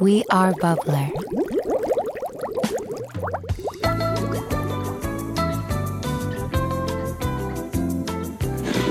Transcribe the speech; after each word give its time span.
We 0.00 0.22
are 0.30 0.52
Bubbler. 0.60 1.10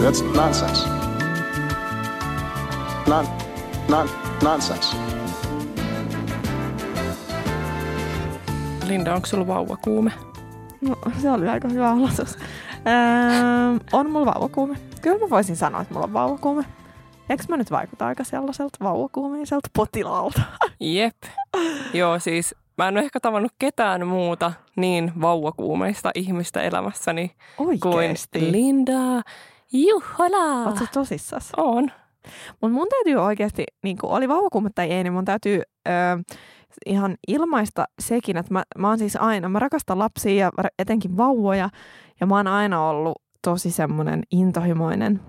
That's 0.01 0.21
nonsense. 0.35 0.85
Non, 3.07 3.25
non, 3.89 4.09
nonsense. 4.43 4.95
Linda, 8.87 9.13
onko 9.13 9.27
sulla 9.27 9.47
vauvakuume? 9.47 10.11
No, 10.81 10.97
se 11.21 11.31
oli 11.31 11.47
aika 11.47 11.67
hyvä 11.67 11.91
aloitus. 11.91 12.37
Öö, 12.87 13.79
on 13.93 14.11
mulla 14.11 14.25
vauvakuume. 14.25 14.77
Kyllä 15.01 15.17
mä 15.19 15.29
voisin 15.29 15.55
sanoa, 15.55 15.81
että 15.81 15.93
mulla 15.93 16.05
on 16.05 16.13
vauvakuume. 16.13 16.65
Eikö 17.29 17.43
mä 17.49 17.57
nyt 17.57 17.71
vaikuta 17.71 18.07
aika 18.07 18.23
sellaiselta 18.23 18.77
vauvakuumeiselta 18.83 19.69
potilaalta? 19.73 20.41
Jep. 20.79 21.15
Joo, 21.93 22.19
siis 22.19 22.55
mä 22.77 22.87
en 22.87 22.93
ole 22.97 23.03
ehkä 23.03 23.19
tavannut 23.19 23.51
ketään 23.59 24.07
muuta 24.07 24.53
niin 24.75 25.11
vauvakuumeista 25.21 26.11
ihmistä 26.15 26.61
elämässäni 26.61 27.31
Oikeesti. 27.57 28.39
kuin 28.39 28.51
Linda 28.51 29.21
Juhola. 29.73 30.67
Oletko 30.67 30.85
tosissas? 30.93 31.51
On. 31.57 31.91
Mutta 32.61 32.73
mun 32.73 32.87
täytyy 32.89 33.15
oikeasti, 33.15 33.63
niin 33.83 33.97
oli 34.03 34.27
vauvakuume 34.29 34.69
tai 34.75 34.91
ei, 34.91 35.03
niin 35.03 35.13
mun 35.13 35.25
täytyy 35.25 35.61
öö, 35.87 35.93
ihan 36.85 37.15
ilmaista 37.27 37.85
sekin, 37.99 38.37
että 38.37 38.53
mä, 38.53 38.63
mä 38.77 38.89
oon 38.89 38.97
siis 38.97 39.15
aina, 39.15 39.49
mä 39.49 39.59
rakastan 39.59 39.99
lapsia 39.99 40.33
ja 40.33 40.51
etenkin 40.79 41.17
vauvoja, 41.17 41.69
ja 42.19 42.27
mä 42.27 42.35
oon 42.35 42.47
aina 42.47 42.89
ollut 42.89 43.21
tosi 43.41 43.71
semmoinen 43.71 44.23
intohimoinen, 44.31 45.21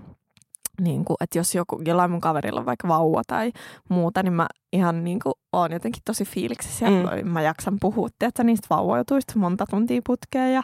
niin 0.79 1.05
kuin, 1.05 1.17
että 1.21 1.37
jos 1.37 1.55
joku, 1.55 1.81
jollain 1.85 2.11
mun 2.11 2.21
kaverilla 2.21 2.59
on 2.59 2.65
vaikka 2.65 2.87
vauva 2.87 3.21
tai 3.27 3.51
muuta, 3.89 4.23
niin 4.23 4.33
mä 4.33 4.47
ihan 4.73 5.03
niin 5.03 5.19
kuin, 5.23 5.33
oon 5.53 5.71
jotenkin 5.71 6.01
tosi 6.05 6.25
fiiliksissä 6.25 6.85
ja 6.85 6.91
Mm. 6.91 7.27
mä 7.27 7.41
jaksan 7.41 7.77
puhua 7.81 8.07
tiedätkö, 8.19 8.43
niistä 8.43 8.67
vauvajutuista 8.69 9.33
monta 9.39 9.65
tuntia 9.69 10.01
putkeen 10.07 10.53
ja 10.53 10.61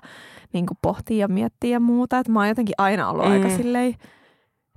niin 0.53 0.65
kuin 0.65 0.77
pohtii 0.81 1.17
ja 1.17 1.27
miettii 1.27 1.71
ja 1.71 1.79
muuta. 1.79 2.19
Että 2.19 2.31
mä 2.31 2.39
oon 2.39 2.47
jotenkin 2.49 2.75
aina 2.77 3.09
ollut 3.09 3.25
Mm. 3.25 3.31
aika 3.31 3.49
silleen 3.49 3.93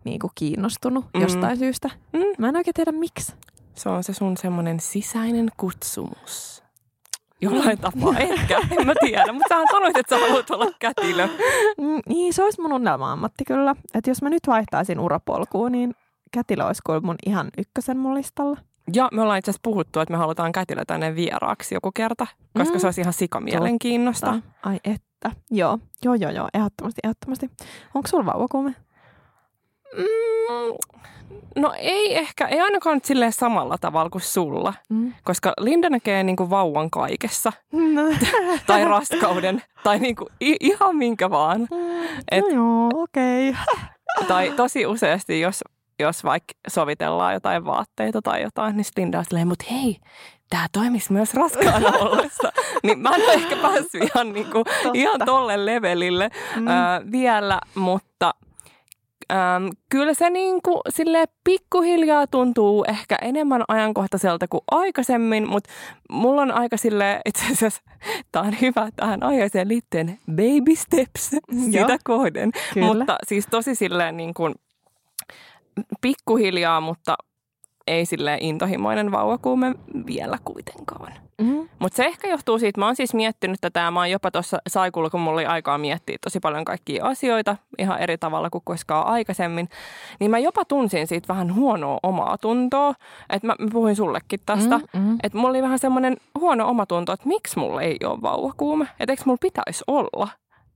niin 0.04 0.18
kuin 0.18 0.30
kiinnostunut 0.34 1.04
Mm. 1.14 1.20
jostain 1.20 1.56
syystä. 1.56 1.90
Mm. 2.12 2.20
Mä 2.38 2.48
en 2.48 2.56
oikein 2.56 2.74
tiedä 2.74 2.92
miksi. 2.92 3.32
Se 3.74 3.88
on 3.88 4.04
se 4.04 4.14
sun 4.14 4.36
semmoinen 4.36 4.80
sisäinen 4.80 5.48
kutsumus. 5.56 6.62
Jollain 7.40 7.78
tapaa 7.78 8.18
ehkä, 8.18 8.58
en 8.80 8.86
mä 8.86 8.92
tiedä. 9.00 9.32
Mutta 9.32 9.48
sähän 9.48 9.66
sanoit, 9.70 9.96
että 9.96 10.16
sä 10.18 10.26
haluat 10.26 10.50
olla 10.50 10.70
kätilö. 10.78 11.26
Mm, 11.78 12.00
niin, 12.08 12.32
se 12.32 12.44
olisi 12.44 12.60
mun 12.60 12.72
unelma-ammatti 12.72 13.44
kyllä. 13.44 13.74
Että 13.94 14.10
jos 14.10 14.22
mä 14.22 14.30
nyt 14.30 14.42
vaihtaisin 14.46 15.00
urapolkuun, 15.00 15.72
niin 15.72 15.94
kätilö 16.32 16.64
olisi 16.64 16.82
kyllä 16.86 17.00
mun 17.00 17.16
ihan 17.26 17.48
ykkösen 17.58 17.98
mun 17.98 18.14
listalla. 18.14 18.56
Ja 18.92 19.08
me 19.12 19.22
ollaan 19.22 19.38
itse 19.38 19.50
asiassa 19.50 19.60
puhuttu, 19.64 20.00
että 20.00 20.12
me 20.12 20.18
halutaan 20.18 20.52
kätilö 20.52 20.82
tänne 20.86 21.14
vieraaksi 21.14 21.74
joku 21.74 21.90
kerta, 21.94 22.26
koska 22.58 22.74
Mm. 22.74 22.80
se 22.80 22.86
olisi 22.86 23.00
ihan 23.00 23.12
sikamielenkiinnosta. 23.12 24.32
Totta. 24.32 24.50
Ai 24.62 24.80
että. 24.84 25.30
Joo, 25.50 25.78
joo, 26.04 26.14
joo, 26.14 26.30
joo. 26.30 26.48
Ehdottomasti, 26.54 27.00
ehdottomasti. 27.04 27.50
Onko 27.94 28.08
sulla 28.08 28.26
vauvakuume? 28.26 28.74
Mm, 29.96 30.04
no 31.56 31.74
ei 31.78 32.16
ehkä, 32.18 32.46
ei 32.46 32.60
ainakaan 32.60 32.96
nyt 32.96 33.04
silleen 33.04 33.32
samalla 33.32 33.78
tavalla 33.80 34.10
kuin 34.10 34.22
sulla, 34.22 34.74
Mm. 34.88 35.12
koska 35.24 35.52
Linda 35.60 35.90
näkee 35.90 36.22
niinku 36.24 36.50
vauvan 36.50 36.90
kaikessa, 36.90 37.52
No. 37.72 38.02
tai 38.66 38.84
raskauden, 38.84 39.62
tai 39.84 39.98
niinku 39.98 40.26
i- 40.42 40.56
ihan 40.60 40.96
minkä 40.96 41.30
vaan. 41.30 41.68
Et- 42.30 42.44
no 42.44 42.48
joo, 42.54 42.90
okei. 43.02 43.50
Okay. 43.50 43.62
Tai 44.28 44.52
tosi 44.56 44.86
useasti, 44.86 45.40
jos, 45.40 45.64
jos 45.98 46.24
vaikka 46.24 46.52
sovitellaan 46.68 47.34
jotain 47.34 47.64
vaatteita 47.64 48.22
tai 48.22 48.42
jotain, 48.42 48.76
niin 48.76 48.84
Linda 48.96 49.18
on 49.18 49.24
silleen, 49.24 49.48
mutta 49.48 49.64
hei, 49.70 49.96
tämä 50.50 50.66
toimisi 50.72 51.12
myös 51.12 51.34
raskaana 51.34 51.88
ollessa. 52.04 52.52
niin 52.82 52.98
mä 52.98 53.10
en 53.14 53.22
ole 53.24 53.32
ehkä 53.32 53.56
päässyt 53.56 54.02
ihan, 54.14 54.32
niinku, 54.32 54.64
ihan 54.94 55.20
tolle 55.26 55.66
levelille 55.66 56.30
Mm. 56.56 56.68
ää, 56.68 57.00
vielä, 57.12 57.60
mutta 57.74 58.34
äm, 59.32 59.70
kyllä 59.90 60.14
se 60.14 60.30
niinku, 60.30 60.80
sille 60.88 61.24
pikkuhiljaa 61.44 62.26
tuntuu 62.26 62.84
ehkä 62.88 63.16
enemmän 63.22 63.64
ajankohtaiselta 63.68 64.48
kuin 64.48 64.60
aikaisemmin, 64.70 65.48
mutta 65.48 65.70
mulla 66.10 66.42
on 66.42 66.52
aika 66.52 66.76
sille 66.76 67.20
itse 67.26 67.44
asiassa, 67.52 67.82
tämä 68.32 68.46
on 68.46 68.56
hyvä 68.60 68.88
tähän 68.96 69.22
aiheeseen 69.22 69.68
liittyen, 69.68 70.18
baby 70.30 70.76
steps 70.76 71.30
sitä 71.64 71.78
Joo. 71.78 71.98
kohden. 72.04 72.50
Kyllä. 72.74 72.86
Mutta 72.86 73.16
siis 73.28 73.46
tosi 73.50 73.74
silleen 73.74 74.16
niin 74.16 74.34
kuin 74.34 74.54
pikkuhiljaa, 76.00 76.80
mutta 76.80 77.16
ei 77.86 78.06
silleen 78.06 78.42
intohimoinen 78.42 79.12
vauvakuume 79.12 79.74
vielä 80.06 80.38
kuitenkaan. 80.44 81.27
Mm. 81.40 81.68
Mutta 81.78 81.96
se 81.96 82.04
ehkä 82.04 82.28
johtuu 82.28 82.58
siitä, 82.58 82.80
mä 82.80 82.86
oon 82.86 82.96
siis 82.96 83.14
miettinyt 83.14 83.58
tätä 83.60 83.80
ja 83.80 83.90
mä 83.90 84.00
oon 84.00 84.10
jopa 84.10 84.30
tuossa 84.30 84.58
saikulla, 84.68 85.10
kun 85.10 85.20
mulla 85.20 85.36
oli 85.36 85.46
aikaa 85.46 85.78
miettiä 85.78 86.16
tosi 86.24 86.40
paljon 86.40 86.64
kaikkia 86.64 87.04
asioita 87.04 87.56
ihan 87.78 87.98
eri 88.00 88.18
tavalla 88.18 88.50
kuin 88.50 88.62
koskaan 88.64 89.06
aikaisemmin, 89.06 89.68
niin 90.20 90.30
mä 90.30 90.38
jopa 90.38 90.64
tunsin 90.64 91.06
siitä 91.06 91.28
vähän 91.28 91.54
huonoa 91.54 91.98
omaa 92.02 92.38
tuntoa. 92.38 92.94
Että 93.30 93.46
mä, 93.46 93.54
mä 93.58 93.68
puhuin 93.72 93.96
sullekin 93.96 94.40
tästä. 94.46 94.78
Mm, 94.78 95.00
mm. 95.00 95.18
Että 95.22 95.38
mulla 95.38 95.50
oli 95.50 95.62
vähän 95.62 95.78
semmoinen 95.78 96.16
huono 96.38 96.68
omatunto, 96.68 97.12
että 97.12 97.28
miksi 97.28 97.58
mulla 97.58 97.82
ei 97.82 97.96
ole 98.04 98.22
vauvakuume. 98.22 98.88
Että 99.00 99.12
eikö 99.12 99.22
mulla 99.26 99.38
pitäisi 99.40 99.84
olla. 99.86 100.28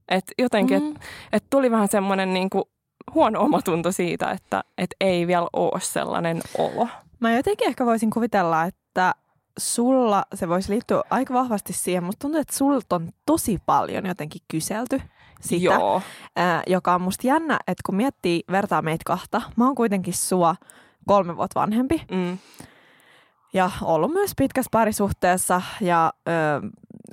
Että 0.09 0.33
jotenkin, 0.39 0.81
Mm. 0.83 0.87
että 0.89 0.99
et 1.33 1.43
tuli 1.49 1.71
vähän 1.71 1.87
semmoinen 1.87 2.33
niinku 2.33 2.69
huono 3.13 3.41
omatunto 3.41 3.91
siitä, 3.91 4.31
että 4.31 4.63
et 4.77 4.89
ei 5.01 5.27
vielä 5.27 5.47
ole 5.53 5.79
sellainen 5.79 6.41
olo. 6.57 6.87
Mä 7.19 7.35
jotenkin 7.35 7.67
ehkä 7.67 7.85
voisin 7.85 8.09
kuvitella, 8.09 8.63
että 8.63 9.15
sulla 9.59 10.25
se 10.35 10.49
voisi 10.49 10.71
liittyä 10.73 11.01
aika 11.09 11.33
vahvasti 11.33 11.73
siihen. 11.73 12.03
Musta 12.03 12.19
tuntuu, 12.19 12.41
että 12.41 12.55
sulta 12.57 12.95
on 12.95 13.09
tosi 13.25 13.59
paljon 13.65 14.05
jotenkin 14.05 14.41
kyselty 14.47 15.01
sitä, 15.41 15.63
Joo. 15.65 16.01
ää, 16.35 16.63
joka 16.67 16.95
on 16.95 17.01
musta 17.01 17.27
jännä, 17.27 17.59
että 17.67 17.81
kun 17.85 17.95
miettii, 17.95 18.43
vertaa 18.51 18.81
meitä 18.81 19.03
kahta, 19.05 19.41
mä 19.55 19.65
oon 19.65 19.75
kuitenkin 19.75 20.13
sua 20.13 20.55
kolme 21.07 21.37
vuotta 21.37 21.59
vanhempi 21.59 22.01
Mm. 22.11 22.37
ja 23.53 23.71
ollut 23.81 24.11
myös 24.13 24.31
pitkässä 24.37 24.69
parisuhteessa 24.71 25.61
ja 25.81 26.13
ö, 26.27 26.31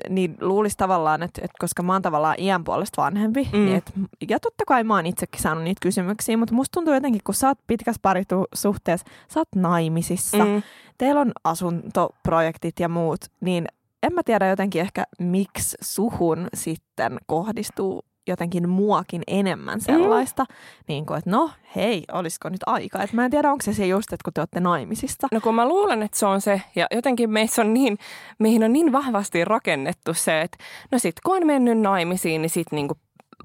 niin 0.08 0.36
luulisi 0.40 0.76
tavallaan, 0.76 1.22
että, 1.22 1.40
että 1.44 1.56
koska 1.60 1.82
mä 1.82 1.92
oon 1.92 2.02
tavallaan 2.02 2.34
iän 2.40 2.64
puolesta 2.64 3.02
vanhempi, 3.02 3.48
Mm. 3.52 3.58
niin 3.64 3.76
et, 3.76 3.92
ja 4.28 4.40
totta 4.40 4.64
kai 4.66 4.84
mä 4.84 4.94
oon 4.94 5.06
itsekin 5.06 5.42
saanut 5.42 5.64
niitä 5.64 5.78
kysymyksiä, 5.82 6.36
mutta 6.36 6.54
musta 6.54 6.72
tuntuu 6.74 6.94
jotenkin, 6.94 7.20
kun 7.24 7.34
sä 7.34 7.48
oot 7.48 7.58
pitkässä 7.66 7.98
parisuhteessa, 8.02 9.06
sä 9.28 9.40
oot 9.40 9.48
naimisissa, 9.56 10.44
Mm. 10.44 10.62
teillä 10.98 11.20
on 11.20 11.32
asuntoprojektit 11.44 12.80
ja 12.80 12.88
muut, 12.88 13.20
niin 13.40 13.66
en 14.02 14.14
mä 14.14 14.22
tiedä 14.24 14.48
jotenkin 14.48 14.80
ehkä, 14.82 15.04
miksi 15.18 15.76
suhun 15.80 16.48
sitten 16.54 17.18
kohdistuu 17.26 18.02
jotenkin 18.30 18.68
muakin 18.68 19.22
enemmän 19.26 19.80
sellaista, 19.80 20.42
mm. 20.48 20.54
niin 20.88 21.06
kuin, 21.06 21.18
että 21.18 21.30
no 21.30 21.50
hei, 21.76 22.04
olisiko 22.12 22.48
nyt 22.48 22.60
aika. 22.66 23.02
Et 23.02 23.12
mä 23.12 23.24
en 23.24 23.30
tiedä, 23.30 23.50
onko 23.50 23.62
se 23.62 23.72
se 23.72 23.86
just, 23.86 24.12
että 24.12 24.24
kun 24.24 24.32
te 24.32 24.40
olette 24.40 24.60
naimisissa. 24.60 25.28
No 25.32 25.40
kun 25.40 25.54
mä 25.54 25.68
luulen, 25.68 26.02
että 26.02 26.18
se 26.18 26.26
on 26.26 26.40
se, 26.40 26.62
ja 26.76 26.86
jotenkin 26.94 27.30
meissä 27.30 27.62
on 27.62 27.74
niin, 27.74 27.98
meihin 28.38 28.64
on 28.64 28.72
niin 28.72 28.92
vahvasti 28.92 29.44
rakennettu 29.44 30.14
se, 30.14 30.40
että 30.40 30.58
no 30.92 30.98
sit 30.98 31.14
kun 31.24 31.36
on 31.36 31.46
mennyt 31.46 31.78
naimisiin, 31.78 32.42
niin 32.42 32.50
sit 32.50 32.72
niinku 32.72 32.94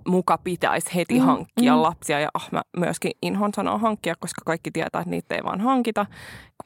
muka 0.08 0.38
pitäisi 0.38 0.96
heti 0.96 1.20
Mm, 1.20 1.26
hankkia 1.26 1.76
mm. 1.76 1.82
lapsia. 1.82 2.20
Ja 2.20 2.30
oh, 2.34 2.48
mä 2.52 2.62
myöskin 2.78 3.12
inhon 3.22 3.54
sanoa 3.54 3.78
hankkia, 3.78 4.16
koska 4.20 4.42
kaikki 4.46 4.72
tietää, 4.72 5.02
että 5.02 5.10
niitä 5.10 5.36
ei 5.36 5.44
vaan 5.44 5.62
hankita. 5.62 6.06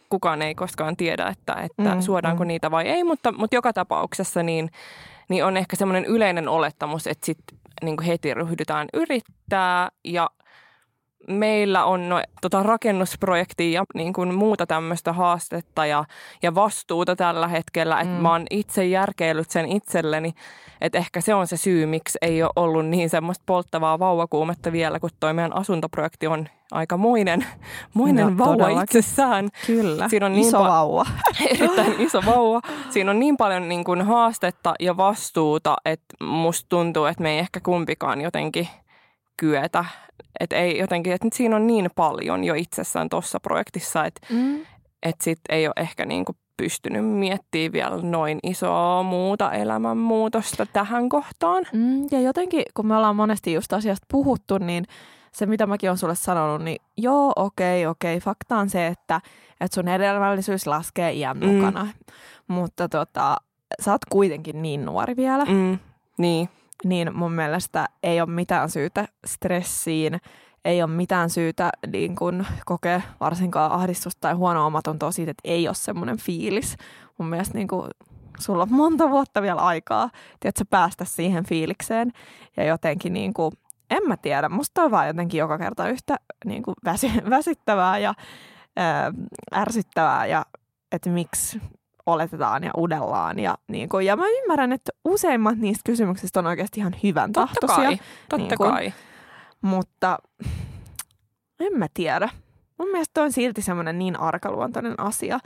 Kukaan 0.09 0.41
ei 0.41 0.55
koskaan 0.55 0.97
tiedä, 0.97 1.27
että, 1.27 1.53
että 1.53 1.95
Mm, 1.95 2.01
suodaanko 2.01 2.43
mm. 2.43 2.47
niitä 2.47 2.71
vai 2.71 2.87
ei, 2.87 3.03
mutta, 3.03 3.31
mutta 3.31 3.55
joka 3.55 3.73
tapauksessa 3.73 4.43
niin, 4.43 4.69
niin 5.29 5.45
on 5.45 5.57
ehkä 5.57 5.75
semmoinen 5.75 6.05
yleinen 6.05 6.47
olettamus, 6.47 7.07
että 7.07 7.25
sit 7.25 7.37
niin 7.83 7.97
kuin 7.97 8.07
heti 8.07 8.33
ryhdytään 8.33 8.87
yrittää 8.93 9.89
ja 10.03 10.29
meillä 11.27 11.85
on 11.85 12.09
no, 12.09 12.21
tota 12.41 12.63
rakennusprojektia 12.63 13.79
ja 13.79 13.83
niin 13.93 14.13
kuin 14.13 14.33
muuta 14.33 14.67
tämmöistä 14.67 15.13
haastetta 15.13 15.85
ja, 15.85 16.05
ja 16.41 16.55
vastuuta 16.55 17.15
tällä 17.15 17.47
hetkellä. 17.47 17.99
Että 18.01 18.13
Mm. 18.13 18.21
mä 18.21 18.31
oon 18.31 18.45
itse 18.49 18.85
järkeillyt 18.85 19.49
sen 19.51 19.65
itselleni, 19.65 20.33
että 20.81 20.97
ehkä 20.97 21.21
se 21.21 21.33
on 21.33 21.47
se 21.47 21.57
syy, 21.57 21.85
miksi 21.85 22.17
ei 22.21 22.43
ole 22.43 22.51
ollut 22.55 22.85
niin 22.85 23.09
semmoista 23.09 23.43
polttavaa 23.45 23.99
vauvakuumetta 23.99 24.71
vielä, 24.71 24.99
kun 24.99 25.09
toi 25.19 25.33
meidän 25.33 25.55
asuntoprojekti 25.55 26.27
on 26.27 26.47
aika 26.71 26.97
muinen, 26.97 27.45
muinen 27.93 28.27
No, 28.27 28.37
vauva 28.37 28.51
todellakin. 28.63 28.83
itsessään. 28.83 29.49
Kyllä, 29.65 30.09
Siinä 30.09 30.25
on 30.25 30.33
niin 30.33 30.47
iso 30.47 30.59
pa- 30.59 30.67
vauva. 30.67 31.05
erittäin 31.51 31.95
iso 32.01 32.21
vauva. 32.25 32.61
Siinä 32.89 33.11
on 33.11 33.19
niin 33.19 33.37
paljon 33.37 33.69
niin 33.69 33.83
kuin 33.83 34.01
haastetta 34.01 34.73
ja 34.79 34.97
vastuuta, 34.97 35.75
että 35.85 36.25
musta 36.25 36.65
tuntuu, 36.69 37.05
että 37.05 37.23
me 37.23 37.31
ei 37.31 37.39
ehkä 37.39 37.59
kumpikaan 37.59 38.21
jotenkin 38.21 38.67
kyetä. 39.37 39.85
Että 40.39 40.55
ei 40.55 40.77
jotenkin, 40.77 41.13
että 41.13 41.27
siinä 41.33 41.55
on 41.55 41.67
niin 41.67 41.89
paljon 41.95 42.43
jo 42.43 42.53
itsessään 42.53 43.09
tuossa 43.09 43.39
projektissa, 43.39 44.05
että 44.05 44.21
Mm. 44.29 44.59
että 45.03 45.23
sit 45.23 45.39
ei 45.49 45.67
ole 45.67 45.73
ehkä 45.77 46.05
niin 46.05 46.25
kuin 46.25 46.35
pystynyt 46.57 47.05
miettimään 47.05 47.71
vielä 47.73 47.97
noin 48.01 48.39
isoa 48.43 49.03
muuta 49.03 49.51
elämänmuutosta 49.51 50.65
tähän 50.65 51.09
kohtaan. 51.09 51.63
Mm, 51.73 52.01
ja 52.11 52.21
jotenkin, 52.21 52.63
kun 52.73 52.87
me 52.87 52.95
ollaan 52.95 53.15
monesti 53.15 53.53
just 53.53 53.73
asiasta 53.73 54.05
puhuttu, 54.11 54.57
niin 54.57 54.85
se, 55.33 55.45
mitä 55.45 55.65
mäkin 55.67 55.89
olen 55.89 55.97
sulle 55.97 56.15
sanonut, 56.15 56.61
niin 56.63 56.81
joo, 56.97 57.33
okei, 57.35 57.87
okei. 57.87 58.19
Fakta 58.19 58.57
on 58.57 58.69
se, 58.69 58.87
että, 58.87 59.21
että 59.61 59.75
sun 59.75 59.87
hedelmällisyys 59.87 60.67
laskee 60.67 61.13
iän 61.13 61.37
Mm. 61.37 61.45
mukana. 61.47 61.87
Mutta 62.47 62.89
tota, 62.89 63.37
sä 63.81 63.91
oot 63.91 64.05
kuitenkin 64.09 64.61
niin 64.61 64.85
nuori 64.85 65.15
vielä, 65.15 65.45
Mm, 65.45 65.79
niin. 66.17 66.49
niin 66.83 67.15
mun 67.15 67.31
mielestä 67.31 67.89
ei 68.03 68.21
ole 68.21 68.29
mitään 68.29 68.69
syytä 68.69 69.07
stressiin, 69.25 70.21
ei 70.65 70.83
ole 70.83 70.91
mitään 70.91 71.29
syytä 71.29 71.69
niin 71.93 72.15
kun, 72.15 72.45
kokea 72.65 73.01
varsinkaan 73.19 73.71
ahdistusta 73.71 74.21
tai 74.21 74.33
huono 74.33 74.65
omatuntoa 74.65 75.11
siitä, 75.11 75.31
että 75.31 75.41
ei 75.49 75.67
ole 75.67 75.75
semmoinen 75.75 76.17
fiilis. 76.17 76.77
Mun 77.17 77.29
mielestä 77.29 77.57
niin 77.57 77.67
kun, 77.67 77.89
sulla 78.39 78.63
on 78.63 78.71
monta 78.73 79.09
vuotta 79.09 79.41
vielä 79.41 79.61
aikaa, 79.61 80.09
tiedätkö, 80.39 80.65
päästä 80.69 81.05
siihen 81.05 81.45
fiilikseen 81.45 82.11
ja 82.57 82.63
jotenkin 82.63 83.13
niin 83.13 83.33
kuin, 83.33 83.51
en 83.89 84.03
mä 84.07 84.17
tiedä, 84.17 84.49
musta 84.49 84.83
on 84.83 84.91
vaan 84.91 85.07
jotenkin 85.07 85.37
joka 85.39 85.57
kerta 85.57 85.89
yhtä 85.89 86.15
niin 86.45 86.63
kuin 86.63 86.75
väsy, 86.85 87.07
väsyttävää 87.29 87.97
ja 87.97 88.13
ää, 88.77 89.11
ärsyttävää 89.55 90.25
ja 90.25 90.45
että 90.91 91.09
miksi 91.09 91.61
oletetaan 92.05 92.63
ja 92.63 92.71
udellaan. 92.77 93.39
Ja, 93.39 93.57
niin 93.67 93.89
kuin, 93.89 94.05
ja 94.05 94.15
mä 94.17 94.23
ymmärrän, 94.27 94.71
että 94.71 94.91
useimmat 95.05 95.57
niistä 95.57 95.81
kysymyksistä 95.85 96.39
on 96.39 96.47
oikeasti 96.47 96.79
ihan 96.79 96.95
hyvän 97.03 97.31
Totta 97.31 97.53
tahtoisia, 97.61 97.89
kai. 97.89 97.99
Totta 98.29 98.37
niin 98.37 98.57
kun- 98.57 98.71
kai. 98.71 98.93
mutta 99.61 100.17
en 101.59 101.77
mä 101.77 101.87
tiedä. 101.93 102.29
Mun 102.79 102.89
mielestä 102.91 103.13
toi 103.13 103.23
on 103.23 103.31
silti 103.31 103.61
semmoinen 103.61 103.99
niin 103.99 104.19
arkaluontoinen 104.19 104.99
asia, 104.99 105.39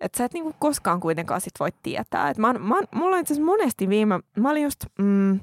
että 0.00 0.18
sä 0.18 0.24
et 0.24 0.32
niinku 0.34 0.54
koskaan 0.58 1.00
kuitenkaan 1.00 1.40
sit 1.40 1.52
voi 1.60 1.68
tietää. 1.82 2.30
Et 2.30 2.38
mä, 2.38 2.46
oon- 2.46 2.62
mä, 2.62 2.74
oon- 2.74 2.88
mulla 2.94 3.16
on 3.16 3.20
itse 3.22 3.40
monesti 3.40 3.88
viime, 3.88 4.20
mä 4.36 4.50
olin 4.50 4.62
just 4.62 4.86
mm, 4.98 5.40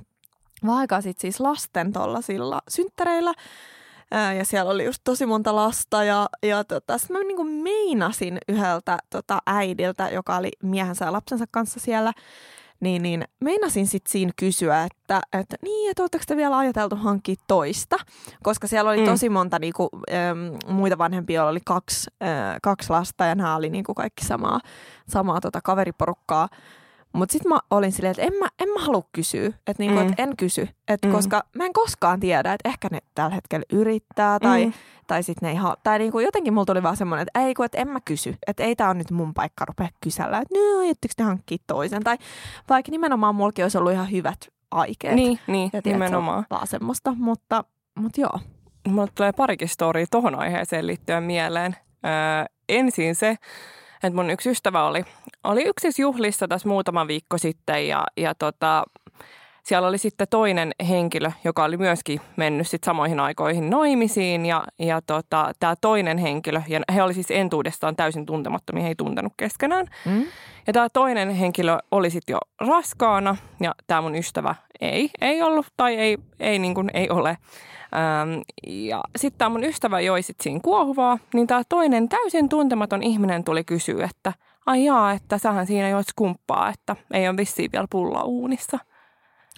vähän 0.63 0.77
aikaa 0.79 1.01
sit 1.01 1.19
siis 1.19 1.39
lasten 1.39 1.93
tollasilla 1.93 2.61
synttäreillä, 2.69 3.33
Ää, 4.11 4.33
ja 4.33 4.45
siellä 4.45 4.71
oli 4.71 4.85
just 4.85 5.01
tosi 5.03 5.25
monta 5.25 5.55
lasta 5.55 6.03
ja, 6.03 6.29
ja 6.43 6.63
tota, 6.63 6.97
sit 6.97 7.09
mä 7.09 7.19
niinku 7.19 7.43
meinasin 7.43 8.37
yhdeltä 8.47 8.97
tota, 9.09 9.39
äidiltä, 9.45 10.09
joka 10.09 10.35
oli 10.35 10.51
miehensä 10.63 11.05
ja 11.05 11.11
lapsensa 11.11 11.45
kanssa 11.51 11.79
siellä, 11.79 12.13
niin, 12.79 13.01
niin 13.01 13.23
meinasin 13.39 13.87
sitten 13.87 14.11
siinä 14.11 14.31
kysyä, 14.35 14.83
että, 14.83 15.21
että 15.33 15.57
niin, 15.63 15.91
että 15.91 16.03
oletteko 16.03 16.23
te 16.27 16.37
vielä 16.37 16.57
ajateltu 16.57 16.95
hankkia 16.95 17.35
toista? 17.47 17.95
Koska 18.43 18.67
siellä 18.67 18.91
oli 18.91 18.99
Mm. 18.99 19.05
tosi 19.05 19.29
monta 19.29 19.59
niinku, 19.59 19.89
äm, 20.13 20.73
muita 20.75 20.97
vanhempia, 20.97 21.35
joilla 21.35 21.51
oli 21.51 21.61
kaksi, 21.65 22.09
äh, 22.23 22.29
kaksi 22.63 22.89
lasta 22.89 23.25
ja 23.25 23.35
nämä 23.35 23.55
oli 23.55 23.69
niinku 23.69 23.93
kaikki 23.93 24.25
samaa, 24.25 24.59
samaa 25.09 25.41
tota 25.41 25.59
kaveriporukkaa. 25.63 26.49
Mutta 27.13 27.33
sitten 27.33 27.49
mä 27.49 27.59
olin 27.71 27.91
silleen, 27.91 28.11
että 28.11 28.23
en 28.23 28.33
mä, 28.39 28.47
en 28.59 28.69
mä 28.69 28.79
halua 28.85 29.03
kysyä, 29.11 29.45
että 29.47 29.73
niinku, 29.83 29.99
Mm. 29.99 30.07
et 30.07 30.19
en 30.19 30.37
kysy, 30.37 30.67
et 30.87 30.99
Mm. 31.05 31.11
koska 31.11 31.43
mä 31.55 31.65
en 31.65 31.73
koskaan 31.73 32.19
tiedä, 32.19 32.53
että 32.53 32.69
ehkä 32.69 32.87
ne 32.91 32.99
tällä 33.15 33.35
hetkellä 33.35 33.65
yrittää 33.73 34.39
tai, 34.39 34.65
Mm. 34.65 34.73
tai 35.07 35.23
sitten 35.23 35.47
ne 35.47 35.51
ei 35.51 35.55
ha- 35.55 35.77
tai 35.83 35.99
niinku 35.99 36.19
jotenkin 36.19 36.53
mulla 36.53 36.65
tuli 36.65 36.83
vaan 36.83 36.97
semmoinen, 36.97 37.27
että 37.27 37.39
ei 37.45 37.53
kun, 37.53 37.65
että 37.65 37.77
en 37.77 37.87
mä 37.87 37.99
kysy, 38.05 38.35
että 38.47 38.63
ei 38.63 38.75
tää 38.75 38.89
on 38.89 38.97
nyt 38.97 39.11
mun 39.11 39.33
paikka 39.33 39.65
rupea 39.65 39.87
kysellä, 40.01 40.37
että 40.37 40.53
no 40.55 40.79
ajatteko 40.79 41.13
te 41.17 41.23
hankkia 41.23 41.57
toisen 41.67 42.03
tai 42.03 42.17
vaikka 42.69 42.91
nimenomaan 42.91 43.35
mullakin 43.35 43.65
olisi 43.65 43.77
ollut 43.77 43.91
ihan 43.93 44.11
hyvät 44.11 44.47
aikeet. 44.71 45.15
Niin, 45.15 45.39
niin 45.47 45.63
ja 45.73 45.81
tiedätkö, 45.81 45.89
nimenomaan. 46.05 46.45
Vaan 46.49 46.67
semmoista, 46.67 47.13
mutta, 47.17 47.63
mutta 47.95 48.21
joo. 48.21 48.39
Mulle 48.87 49.07
tulee 49.15 49.31
parikin 49.31 49.69
storia 49.69 50.05
tohon 50.11 50.35
aiheeseen 50.35 50.87
liittyen 50.87 51.23
mieleen. 51.23 51.75
Öö, 52.05 52.45
ensin 52.69 53.15
se, 53.15 53.35
että 54.03 54.15
mun 54.15 54.29
yksi 54.29 54.49
ystävä 54.49 54.85
oli, 54.85 55.05
oli 55.43 55.63
yksissä 55.63 56.01
juhlissa 56.01 56.47
tässä 56.47 56.67
muutama 56.67 57.07
viikko 57.07 57.37
sitten 57.37 57.87
ja, 57.87 58.03
ja 58.17 58.35
tota, 58.35 58.83
siellä 59.63 59.87
oli 59.87 59.97
sitten 59.97 60.27
toinen 60.29 60.71
henkilö, 60.89 61.31
joka 61.43 61.63
oli 61.63 61.77
myöskin 61.77 62.21
mennyt 62.35 62.67
sit 62.67 62.83
samoihin 62.83 63.19
aikoihin 63.19 63.69
naimisiin 63.69 64.45
ja, 64.45 64.63
ja 64.79 65.01
tota, 65.01 65.51
tämä 65.59 65.75
toinen 65.81 66.17
henkilö, 66.17 66.61
ja 66.67 66.79
he 66.93 67.03
oli 67.03 67.13
siis 67.13 67.31
entuudestaan 67.31 67.95
täysin 67.95 68.25
tuntemattomia, 68.25 68.83
he 68.83 68.89
ei 68.89 68.95
tuntenut 68.95 69.33
keskenään. 69.37 69.85
Mm? 70.05 70.25
Ja 70.67 70.73
tämä 70.73 70.89
toinen 70.89 71.29
henkilö 71.29 71.77
oli 71.91 72.09
sitten 72.09 72.33
jo 72.33 72.39
raskaana 72.67 73.37
ja 73.59 73.75
tämä 73.87 74.01
mun 74.01 74.15
ystävä 74.15 74.55
ei, 74.81 75.09
ei 75.21 75.41
ollut 75.41 75.67
tai 75.77 75.95
ei, 75.95 76.17
ei, 76.39 76.59
niin 76.59 76.73
kuin, 76.73 76.91
ei 76.93 77.09
ole. 77.09 77.37
Ähm, 77.95 78.41
ja 78.67 79.01
sitten 79.15 79.37
tämä 79.37 79.49
mun 79.49 79.63
ystävä 79.63 79.99
joi 79.99 80.21
sit 80.21 80.41
siinä 80.41 80.59
kuohuvaa, 80.63 81.19
niin 81.33 81.47
tämä 81.47 81.61
toinen 81.69 82.09
täysin 82.09 82.49
tuntematon 82.49 83.03
ihminen 83.03 83.43
tuli 83.43 83.63
kysyä, 83.63 84.05
että 84.05 84.33
ai 84.65 84.85
jaa, 84.85 85.11
että 85.11 85.37
sähän 85.37 85.67
siinä 85.67 85.89
joit 85.89 86.07
skumppaa, 86.07 86.69
että 86.69 86.95
ei 87.13 87.27
ole 87.27 87.37
vissiin 87.37 87.71
vielä 87.71 87.87
pulla 87.89 88.23
uunissa. 88.23 88.79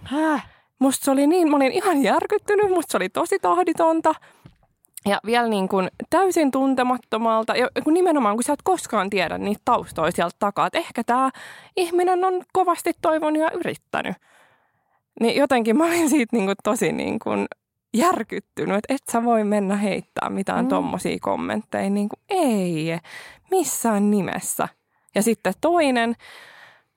Häh? 0.04 0.48
Musta 0.80 1.06
se 1.06 1.12
oli 1.12 1.28
niin, 1.28 1.50
mä 1.50 1.56
olin 1.56 1.72
ihan 1.72 2.04
järkyttynyt, 2.04 2.70
musta 2.70 2.92
se 2.92 2.98
oli 2.98 3.10
tosi 3.10 3.40
tahditonta. 3.40 4.14
Ja 5.06 5.20
vielä 5.26 5.48
niin 5.48 5.70
kuin 5.70 5.90
täysin 6.10 6.52
tuntemattomalta, 6.52 7.56
ja 7.56 7.70
kun 7.84 7.94
nimenomaan 7.94 8.36
kun 8.36 8.44
sä 8.44 8.54
et 8.54 8.60
koskaan 8.64 9.10
tiedä 9.10 9.38
niitä 9.38 9.62
taustoja 9.66 10.12
sieltä 10.12 10.36
takaa, 10.40 10.68
että 10.68 10.78
ehkä 10.78 11.04
tämä 11.04 11.30
ihminen 11.78 12.26
on 12.26 12.44
kovasti 12.54 12.92
toivonut 13.02 13.42
ja 13.42 13.52
yrittänyt. 13.52 14.16
Niin 15.20 15.36
jotenkin 15.36 15.78
mä 15.78 15.86
olin 15.86 16.10
siitä 16.10 16.36
niin 16.36 16.46
kuin 16.46 16.56
tosi 16.64 16.92
niin 16.92 17.20
kuin 17.20 17.46
järkyttynyt, 17.94 18.78
että 18.78 18.94
et 18.94 19.02
sä 19.12 19.24
voi 19.24 19.44
mennä 19.44 19.76
heittää 19.76 20.30
mitään 20.30 20.60
Mm. 20.60 20.66
mm. 20.66 20.70
tommosia 20.70 21.18
kommentteja. 21.22 21.90
Niin 21.90 22.10
kuin, 22.10 22.20
ei, 22.30 23.00
missään 23.52 24.12
nimessä. 24.12 24.68
Ja 25.16 25.24
sitten 25.24 25.54
toinen, 25.62 26.16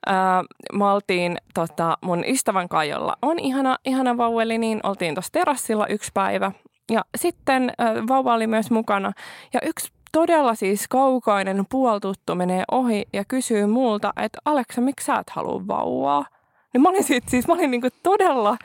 ää, 0.07 0.45
mä 0.73 0.93
oltiin 0.93 1.39
tota, 1.55 1.99
mun 2.03 2.25
ystävän 2.29 2.69
kanssa, 2.69 2.85
jolla 2.85 3.17
on 3.23 3.39
ihana, 3.39 3.77
ihana 3.85 4.17
vauveli, 4.17 4.59
niin 4.59 4.81
oltiin 4.83 5.15
tuossa 5.15 5.33
terassilla 5.33 5.87
yksi 5.87 6.11
päivä. 6.15 6.53
Ja 6.91 7.05
sitten 7.17 7.73
ää, 7.79 7.95
vauva 8.09 8.35
oli 8.35 8.47
myös 8.47 8.71
mukana. 8.71 9.13
Ja 9.53 9.61
yksi 9.63 9.93
todella 10.13 10.55
siis 10.55 10.89
kaukainen 10.89 11.65
puoltuttu 11.71 12.35
menee 12.35 12.65
ohi 12.71 13.05
ja 13.13 13.25
kysyy 13.29 13.67
multa, 13.67 14.13
että 14.17 14.39
Aleksa, 14.45 14.81
miksi 14.81 15.07
sä 15.07 15.15
et 15.15 15.31
halua 15.31 15.67
vauvaa? 15.67 16.25
Niin 16.73 16.83
mä 16.83 16.89
olin 16.89 17.05
siitä, 17.05 17.31
siis 17.31 17.47
mä 17.49 17.55
olin 17.55 17.71
niinku 17.71 17.89
todella 18.03 18.57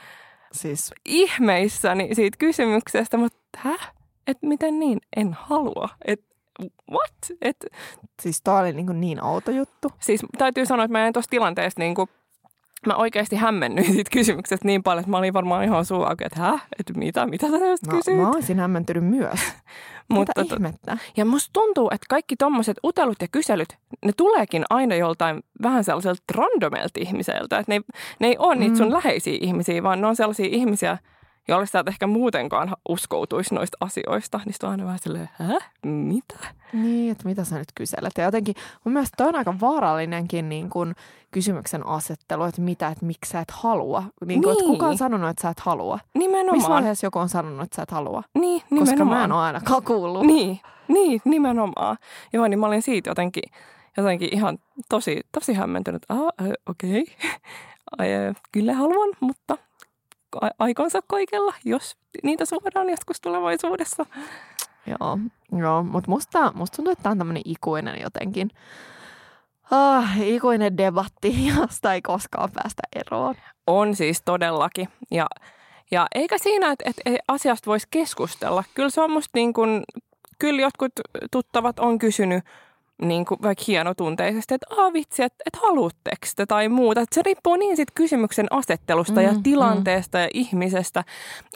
Siis 0.51 0.93
ihmeissäni 1.05 2.15
siitä 2.15 2.37
kysymyksestä, 2.37 3.17
mutta 3.17 3.37
häh? 3.57 3.93
Että 4.27 4.47
miten 4.47 4.79
niin? 4.79 5.01
En 5.15 5.33
halua. 5.33 5.89
Et 6.05 6.21
what? 6.91 7.13
Et, 7.41 7.65
Siis 8.21 8.41
toi 8.41 8.59
oli 8.59 8.73
niin, 8.73 9.01
niin 9.01 9.23
outo 9.23 9.51
juttu. 9.51 9.91
siis 9.99 10.21
täytyy 10.37 10.65
sanoa, 10.65 10.85
että 10.85 10.91
mä 10.97 11.07
en 11.07 11.13
tuossa 11.13 11.29
tilanteessa 11.29 11.79
niin 11.79 11.95
kuin, 11.95 12.09
mä 12.87 12.95
oikeasti 12.95 13.35
hämmennyin 13.35 13.93
siitä 13.93 14.09
kysymyksestä 14.13 14.67
niin 14.67 14.83
paljon, 14.83 14.99
että 14.99 15.11
mä 15.11 15.17
olin 15.17 15.33
varmaan 15.33 15.63
ihan 15.63 15.85
suu 15.85 16.03
auki, 16.03 16.23
että 16.25 16.39
häh? 16.39 16.65
Että 16.79 16.93
mitä, 16.93 17.25
mitä 17.25 17.47
sä 17.47 17.59
tästä 17.59 17.87
Mä, 17.91 17.97
kysyt? 17.97 18.17
mä 18.17 18.29
olisin 18.29 18.59
hämmentynyt 18.59 19.03
myös. 19.05 19.39
Mutta 20.09 20.33
Mitä 20.41 20.49
to- 20.49 20.55
ihmettä? 20.55 20.97
Ja 21.17 21.25
musta 21.25 21.49
tuntuu, 21.53 21.89
että 21.93 22.05
kaikki 22.09 22.35
tommoset 22.35 22.77
utelut 22.83 23.17
ja 23.21 23.27
kyselyt, 23.31 23.77
ne 24.05 24.11
tuleekin 24.17 24.63
aina 24.69 24.95
joltain 24.95 25.43
vähän 25.61 25.83
sellaiselta 25.83 26.23
randomelta 26.35 26.99
ihmiseltä. 26.99 27.59
Että 27.59 27.71
ne, 27.71 27.75
ei- 27.75 27.81
ne 28.19 28.27
ei 28.27 28.35
ole 28.39 28.55
niitä 28.55 28.77
sun 28.77 28.87
Mm. 28.87 28.93
läheisiä 28.93 29.37
ihmisiä, 29.41 29.83
vaan 29.83 30.01
ne 30.01 30.07
on 30.07 30.15
sellaisia 30.15 30.47
ihmisiä, 30.51 30.97
joille 31.49 31.65
sä 31.65 31.79
et 31.79 31.87
ehkä 31.87 32.07
muutenkaan 32.07 32.75
uskoutuisi 32.89 33.55
noista 33.55 33.77
asioista. 33.81 34.39
Niin 34.45 34.53
sit 34.53 34.63
on 34.63 34.69
aina 34.71 34.85
vähän 34.85 34.99
silleen, 34.99 35.29
häh? 35.33 35.71
Mitä? 35.85 36.35
Niin, 36.73 37.11
että 37.11 37.25
mitä 37.27 37.43
sä 37.43 37.57
nyt 37.57 37.71
kyselet. 37.75 38.13
Ja 38.17 38.23
jotenkin 38.23 38.55
mun 38.85 38.93
mielestä 38.93 39.13
toi 39.17 39.27
on 39.27 39.35
aika 39.35 39.53
vaarallinenkin 39.61 40.49
niin 40.49 40.69
kuin 40.69 40.95
kysymyksen 41.31 41.85
asettelu, 41.87 42.43
että 42.43 42.61
mitä, 42.61 42.87
että 42.87 43.05
miksi 43.05 43.31
sä 43.31 43.39
et 43.39 43.51
halua. 43.51 44.03
Niin 44.25 44.43
kuin, 44.43 44.51
että 44.53 44.63
Niin. 44.63 44.71
kuka 44.73 44.87
on 44.87 44.97
sanonut, 44.97 45.29
että 45.29 45.41
sä 45.41 45.49
et 45.49 45.59
halua? 45.59 45.99
Nimenomaan. 46.13 46.57
Missä 46.57 46.69
vaiheessa 46.69 47.05
joku 47.07 47.19
on 47.19 47.29
sanonut, 47.29 47.61
että 47.63 47.75
sä 47.75 47.81
et 47.81 47.91
halua? 47.91 48.23
Niin, 48.33 48.61
Koska 48.61 48.75
nimenomaan. 48.85 49.17
mä 49.17 49.23
en 49.23 49.31
ole 49.31 49.41
ainakaan 49.41 49.83
kuullut. 49.83 50.25
Niin, 50.25 50.59
niin, 50.87 51.21
nimenomaan. 51.25 51.97
Joo, 52.33 52.47
niin 52.47 52.59
mä 52.59 52.67
olin 52.67 52.81
siitä 52.81 53.09
jotenkin, 53.09 53.43
jotenkin 53.97 54.29
ihan 54.33 54.57
tosi, 54.89 55.21
tosi 55.31 55.53
hämmentynyt. 55.53 56.05
Ah, 56.09 56.19
okei, 56.69 57.01
okay. 57.93 58.33
kyllä 58.51 58.73
haluan, 58.73 59.09
mutta 59.19 59.57
aikansa 60.59 60.99
kaikella, 61.07 61.53
jos 61.65 61.97
niitä 62.23 62.45
suodaan 62.45 62.89
joskus 62.89 63.21
tulevaisuudessa. 63.21 64.05
Joo, 64.87 65.19
joo 65.59 65.83
mutta 65.83 66.11
musta, 66.11 66.51
musta 66.55 66.75
tuntuu, 66.75 66.91
että 66.91 67.03
tämä 67.03 67.11
on 67.11 67.17
tämmöinen 67.17 67.43
ikuinen 67.45 68.01
jotenkin. 68.01 68.49
Ah, 69.71 70.21
ikuinen 70.21 70.77
debatti, 70.77 71.47
josta 71.57 71.93
ei 71.93 72.01
koskaan 72.01 72.49
päästä 72.51 72.81
eroon. 72.95 73.35
On 73.67 73.95
siis 73.95 74.21
todellakin. 74.25 74.89
Ja, 75.11 75.27
ja 75.91 76.07
eikä 76.15 76.37
siinä, 76.37 76.71
että, 76.71 76.89
että 76.89 77.23
asiasta 77.27 77.65
voisi 77.65 77.87
keskustella. 77.91 78.63
Kyllä 78.73 78.89
se 78.89 79.01
on 79.01 79.11
musta 79.11 79.29
niin 79.33 79.53
kuin, 79.53 79.83
kyllä 80.39 80.61
jotkut 80.61 80.91
tuttavat 81.31 81.79
on 81.79 81.99
kysynyt 81.99 82.43
niin 83.01 83.25
kuin 83.25 83.41
vaikka 83.41 83.63
hienotunteisesti, 83.67 84.53
että 84.53 84.67
Aa, 84.77 84.93
vitsi, 84.93 85.23
että, 85.23 85.43
että 85.45 85.59
haluatteko 85.61 86.27
te 86.35 86.45
tai 86.45 86.69
muuta. 86.69 87.01
Että 87.01 87.15
se 87.15 87.21
riippuu 87.25 87.55
niin 87.55 87.75
sit 87.75 87.91
kysymyksen 87.95 88.47
asettelusta 88.49 89.19
mm, 89.19 89.27
ja 89.27 89.33
Mm, 89.33 89.43
tilanteesta 89.43 90.17
mm. 90.17 90.21
ja 90.21 90.29
ihmisestä. 90.33 91.03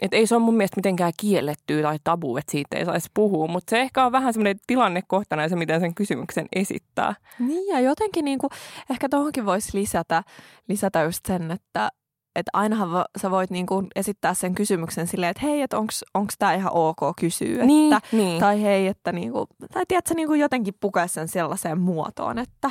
Että 0.02 0.16
ei 0.16 0.26
se 0.26 0.34
ole 0.34 0.42
mun 0.42 0.56
mielestä 0.56 0.76
mitenkään 0.76 1.12
kiellettyä 1.20 1.82
tai 1.82 1.98
tabu, 2.04 2.36
että 2.36 2.52
siitä 2.52 2.76
ei 2.78 2.84
saisi 2.84 3.10
puhua. 3.14 3.46
Mutta 3.46 3.70
se 3.70 3.80
ehkä 3.80 4.06
on 4.06 4.12
vähän 4.12 4.32
semmoinen 4.32 4.56
tilannekohtainen 4.66 5.50
se, 5.50 5.56
miten 5.56 5.80
sen 5.80 5.94
kysymyksen 5.94 6.46
esittää. 6.56 7.14
Niin 7.38 7.74
ja 7.74 7.80
jotenkin 7.80 8.24
niin 8.24 8.38
kuin, 8.38 8.50
ehkä 8.90 9.08
tuohonkin 9.08 9.46
voisi 9.46 9.78
lisätä, 9.78 10.22
lisätä 10.68 11.02
just 11.02 11.26
sen, 11.26 11.50
että, 11.50 11.88
että 12.36 12.50
ainahan 12.52 12.92
va, 12.92 13.04
sä 13.22 13.30
voit 13.30 13.50
niinku 13.50 13.86
esittää 13.96 14.34
sen 14.34 14.54
kysymyksen 14.54 15.06
silleen, 15.06 15.30
että 15.30 15.46
hei, 15.46 15.62
että 15.62 15.78
onko 16.14 16.32
tämä 16.38 16.54
ihan 16.54 16.72
ok 16.72 17.00
kysyä. 17.20 17.64
Niin, 17.64 17.92
että, 17.92 18.08
niin. 18.16 18.40
Tai 18.40 18.62
hei, 18.62 18.86
että 18.86 19.12
niinku, 19.12 19.46
tai 19.72 19.84
tiedätkö, 19.88 20.14
niinku 20.14 20.34
jotenkin 20.34 20.74
pukea 20.80 21.06
sen 21.06 21.28
sellaiseen 21.28 21.80
muotoon, 21.80 22.38
että 22.38 22.70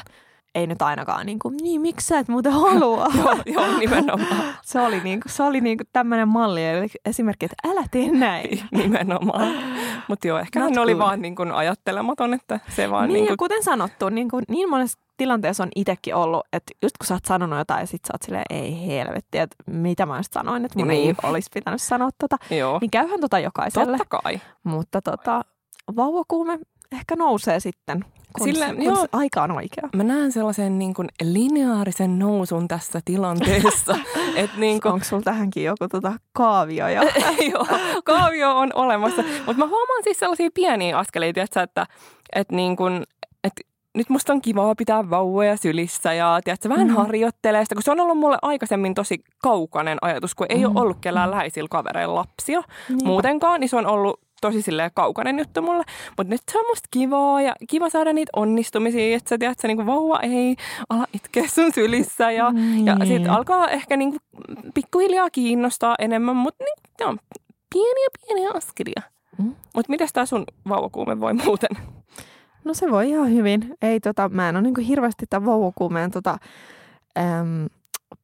ei 0.55 0.67
nyt 0.67 0.81
ainakaan 0.81 1.25
niin 1.25 1.39
kuin, 1.39 1.57
niin 1.57 1.81
miksi 1.81 2.07
sä 2.07 2.19
et 2.19 2.27
muuten 2.27 2.51
halua? 2.51 3.07
joo, 3.17 3.35
joo, 3.45 3.77
nimenomaan. 3.79 4.43
se 4.65 4.79
oli, 4.79 4.99
niin 4.99 5.21
kuin, 5.21 5.31
se 5.31 5.43
oli 5.43 5.61
niin 5.61 5.77
kuin 5.77 5.87
tämmöinen 5.93 6.27
malli, 6.27 6.65
eli 6.65 6.87
esimerkki, 7.05 7.45
että 7.45 7.69
älä 7.69 7.83
tee 7.91 8.11
näin. 8.11 8.59
nimenomaan. 8.71 9.55
Mutta 10.07 10.27
joo, 10.27 10.39
ehkä 10.39 10.59
Not 10.59 10.69
hän 10.69 10.83
oli 10.83 10.91
good. 10.91 10.99
vaan 10.99 11.21
niin 11.21 11.35
kuin 11.35 11.51
ajattelematon, 11.51 12.33
että 12.33 12.59
se 12.69 12.89
vaan 12.89 13.07
Niin, 13.07 13.13
niin 13.13 13.23
ja 13.23 13.27
kuin, 13.27 13.37
kuten 13.37 13.63
sanottu, 13.63 14.09
niin, 14.09 14.29
kuin, 14.29 14.43
niin 14.47 14.69
monessa 14.69 14.99
tilanteessa 15.17 15.63
on 15.63 15.69
itsekin 15.75 16.15
ollut, 16.15 16.41
että 16.53 16.71
just 16.81 16.97
kun 16.97 17.07
sä 17.07 17.13
oot 17.13 17.25
sanonut 17.25 17.59
jotain 17.59 17.79
ja 17.81 17.87
sit 17.87 18.01
sä 18.07 18.13
oot 18.13 18.21
silleen, 18.21 18.45
ei 18.49 18.87
helvetti, 18.87 19.37
että 19.37 19.55
mitä 19.67 20.05
mä 20.05 20.17
just 20.17 20.33
sanoin, 20.33 20.65
että 20.65 20.79
mun 20.79 20.87
Niin. 20.87 21.07
ei 21.07 21.15
olisi 21.29 21.49
pitänyt 21.53 21.81
sanoa 21.81 22.09
tota. 22.17 22.37
joo, 22.49 22.77
Niin 22.81 22.91
käyhän 22.91 23.19
tota 23.19 23.39
jokaiselle. 23.39 23.97
totta 23.97 24.21
kai. 24.21 24.39
Mutta 24.63 25.01
tota, 25.01 25.41
vauvakuume 25.95 26.59
ehkä 26.91 27.15
nousee 27.15 27.59
sitten, 27.59 28.05
kun, 28.37 28.47
Sillä- 28.47 28.73
kun 28.75 28.83
joo. 28.83 29.07
aika 29.11 29.43
on 29.43 29.51
oikea. 29.51 29.89
Mä 29.95 30.03
näen 30.03 30.31
sellaisen 30.31 30.79
niin 30.79 30.93
kuin 30.93 31.07
lineaarisen 31.23 32.19
nousun 32.19 32.67
tässä 32.67 32.99
tilanteessa. 33.05 33.95
että 34.35 34.57
niin 34.59 34.81
kuin, 34.81 34.91
Onko 34.93 35.05
sulla 35.05 35.21
tähänkin 35.21 35.63
joku 35.63 35.87
tota 35.87 36.13
kaavio? 36.33 36.87
Ja... 36.87 37.01
Joo, 37.51 37.67
kaavio 38.03 38.57
on 38.57 38.69
olemassa. 38.75 39.21
Mutta 39.45 39.57
mä 39.63 39.67
huomaan 39.67 40.03
siis 40.03 40.19
sellaisia 40.19 40.49
pieniä 40.53 40.97
askeleita, 40.97 41.33
tiiätkö, 41.33 41.61
että, 41.61 41.85
että, 42.35 42.55
niin 42.55 42.73
että 42.73 43.05
nyt 43.95 44.09
musta 44.09 44.33
on 44.33 44.41
kivaa 44.41 44.75
pitää 44.75 45.09
vauvoja 45.09 45.57
sylissä 45.57 46.13
ja 46.13 46.39
tiedätkö, 46.43 46.69
vähän 46.69 46.87
Mm. 46.87 46.93
harjoittelee 46.95 47.63
sitä, 47.65 47.75
kun 47.75 47.83
se 47.83 47.91
on 47.91 47.99
ollut 47.99 48.17
mulle 48.17 48.37
aikaisemmin 48.41 48.93
tosi 48.93 49.23
kaukainen 49.41 49.97
ajatus, 50.01 50.35
kun 50.35 50.47
ei 50.49 50.57
Mm. 50.57 50.65
ole 50.65 50.81
ollut 50.81 50.97
kellään 51.01 51.31
läheisillä 51.31 51.67
kavereilla 51.71 52.15
lapsia 52.15 52.61
Niinpä. 52.89 53.05
muutenkaan, 53.05 53.59
niin 53.59 53.69
se 53.69 53.75
on 53.75 53.85
ollut 53.87 54.19
tosi 54.41 54.61
silleen 54.61 54.91
kaukainen 54.93 55.39
juttu 55.39 55.61
mulle. 55.61 55.83
Mutta 56.17 56.31
nyt 56.33 56.41
se 56.51 56.59
on 56.59 56.65
musta 56.71 56.87
kivaa 56.91 57.41
ja 57.41 57.53
kiva 57.69 57.89
saada 57.89 58.13
niitä 58.13 58.29
onnistumisia, 58.35 59.15
että 59.15 59.29
sä 59.29 59.37
tiedät, 59.37 59.51
että 59.51 59.67
niinku 59.67 59.85
vauva 59.85 60.19
ei 60.19 60.55
ala 60.89 61.07
itkeä 61.13 61.47
sun 61.47 61.73
sylissä 61.73 62.31
ja, 62.31 62.51
Niin. 62.51 62.85
ja 62.85 62.97
sitten 63.05 63.29
alkaa 63.31 63.69
ehkä 63.69 63.97
niinku 63.97 64.17
pikkuhiljaa 64.73 65.29
kiinnostaa 65.29 65.95
enemmän, 65.99 66.35
mutta 66.35 66.63
niin, 66.63 66.75
joo, 66.99 67.15
pieniä 67.73 68.07
pieniä 68.27 68.49
askelia. 68.53 69.01
Mm. 69.37 69.55
Mutta 69.75 69.89
mitäs 69.89 70.13
tää 70.13 70.25
sun 70.25 70.43
vauvakuume 70.69 71.19
voi 71.19 71.33
muuten? 71.33 71.69
No 72.65 72.73
se 72.73 72.91
voi 72.91 73.09
ihan 73.09 73.29
hyvin. 73.29 73.77
Ei, 73.81 73.99
tota, 73.99 74.29
mä 74.29 74.49
en 74.49 74.55
ole 74.55 74.61
niin 74.61 74.79
hirveästi 74.79 75.25
tämän 75.29 75.45
vauvakuumeen 75.45 76.11
tota, 76.11 76.37
äm, 77.17 77.69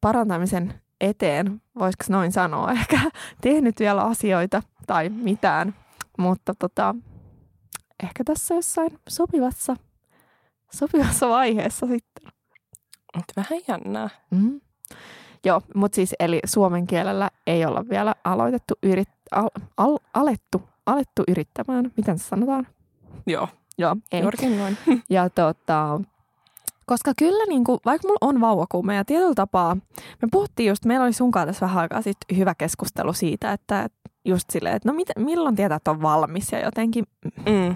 parantamisen 0.01 0.73
eteen, 1.01 1.61
voisiko 1.79 2.03
noin 2.09 2.31
sanoa, 2.31 2.71
ehkä 2.81 2.99
tehnyt 3.41 3.79
vielä 3.79 4.01
asioita 4.01 4.63
tai 4.87 5.09
mitään. 5.09 5.75
Mutta 6.17 6.53
tota, 6.59 6.95
ehkä 8.03 8.23
tässä 8.23 8.55
jossain 8.55 8.99
sopivassa, 9.09 9.75
sopivassa 10.71 11.29
vaiheessa 11.29 11.87
sitten. 11.87 12.31
Mut 13.15 13.25
vähän 13.35 13.59
jännää. 13.67 14.09
Mm. 14.31 14.61
Joo, 15.45 15.61
mutta 15.75 15.95
siis 15.95 16.15
eli 16.19 16.39
suomen 16.45 16.87
kielellä 16.87 17.29
ei 17.47 17.65
olla 17.65 17.89
vielä 17.89 18.15
aloitettu 18.23 18.73
yrit, 18.83 19.09
al, 19.31 19.49
al, 19.77 19.97
alettu, 20.13 20.61
alettu 20.85 21.23
yrittämään. 21.27 21.91
Miten 21.97 22.19
se 22.19 22.27
sanotaan? 22.27 22.67
Joo, 23.27 23.47
Joo, 23.79 23.95
ei. 24.11 24.21
juurikin 24.21 24.57
noin. 24.57 24.77
Ja 25.09 25.29
tota, 25.29 26.01
koska 26.85 27.13
kyllä, 27.17 27.45
niin 27.45 27.63
kuin, 27.63 27.79
vaikka 27.85 28.07
mulla 28.07 28.19
on 28.21 28.41
vauvakuume 28.41 28.95
ja 28.95 29.05
tietyllä 29.05 29.35
tapaa, 29.35 29.75
me 30.21 30.27
puhuttiin 30.31 30.67
just, 30.67 30.85
meillä 30.85 31.03
oli 31.05 31.13
sunkaan 31.13 31.47
tässä 31.47 31.65
vähän 31.65 31.81
aikaa 31.81 32.01
sitten 32.01 32.37
hyvä 32.37 32.55
keskustelu 32.55 33.13
siitä, 33.13 33.51
että 33.53 33.89
just 34.25 34.49
silleen, 34.49 34.75
että 34.75 34.89
no 34.89 34.95
mit, 34.95 35.07
milloin 35.17 35.55
tietää, 35.55 35.75
että 35.75 35.91
on 35.91 36.01
valmis 36.01 36.51
ja 36.51 36.59
jotenkin, 36.59 37.05
Mm. 37.45 37.75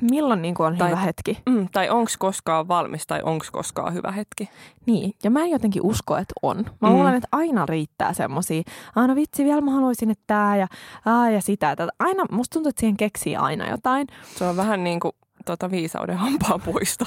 Milloin 0.00 0.42
niin 0.42 0.54
kuin 0.54 0.66
on 0.66 0.76
Tai- 0.76 0.88
hyvä 0.90 1.00
hetki. 1.00 1.38
Mm. 1.48 1.68
Tai 1.72 1.88
onks 1.90 2.16
koskaan 2.16 2.68
valmis 2.68 3.06
tai 3.06 3.20
onks 3.22 3.50
koskaan 3.50 3.94
hyvä 3.94 4.12
hetki? 4.12 4.48
Niin, 4.86 5.12
ja 5.24 5.30
mä 5.30 5.40
en 5.40 5.50
jotenkin 5.50 5.82
usko, 5.82 6.16
että 6.16 6.34
on. 6.42 6.56
Mä 6.80 6.88
Mm. 6.88 6.94
luulen, 6.94 7.14
että 7.14 7.28
aina 7.32 7.66
riittää 7.66 8.12
semmosia, 8.12 8.62
aina 8.96 9.14
vitsi, 9.14 9.44
vielä 9.44 9.60
mä 9.60 9.70
haluaisin, 9.70 10.10
että 10.10 10.24
tää 10.26 10.56
ja, 10.56 10.66
aa, 11.04 11.30
ja 11.30 11.40
sitä. 11.40 11.76
Tätä. 11.76 11.92
Aina, 11.98 12.24
musta 12.30 12.52
tuntuu, 12.54 12.68
että 12.70 12.80
siihen 12.80 12.96
keksii 12.96 13.36
aina 13.36 13.70
jotain. 13.70 14.06
Se 14.36 14.44
on 14.44 14.56
vähän 14.56 14.84
niin 14.84 15.00
kuin 15.00 15.12
tota 15.44 15.70
viisauden 15.70 16.16
hampaan 16.16 16.60
poisto. 16.60 17.04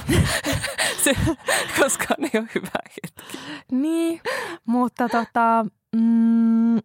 se, 1.03 1.15
koskaan 1.79 2.23
ei 2.23 2.39
ole 2.39 2.47
hyvä 2.55 2.69
hetki. 2.85 3.37
Niin, 3.71 4.21
mutta 4.65 5.09
tota, 5.09 5.65
mm, 5.95 6.79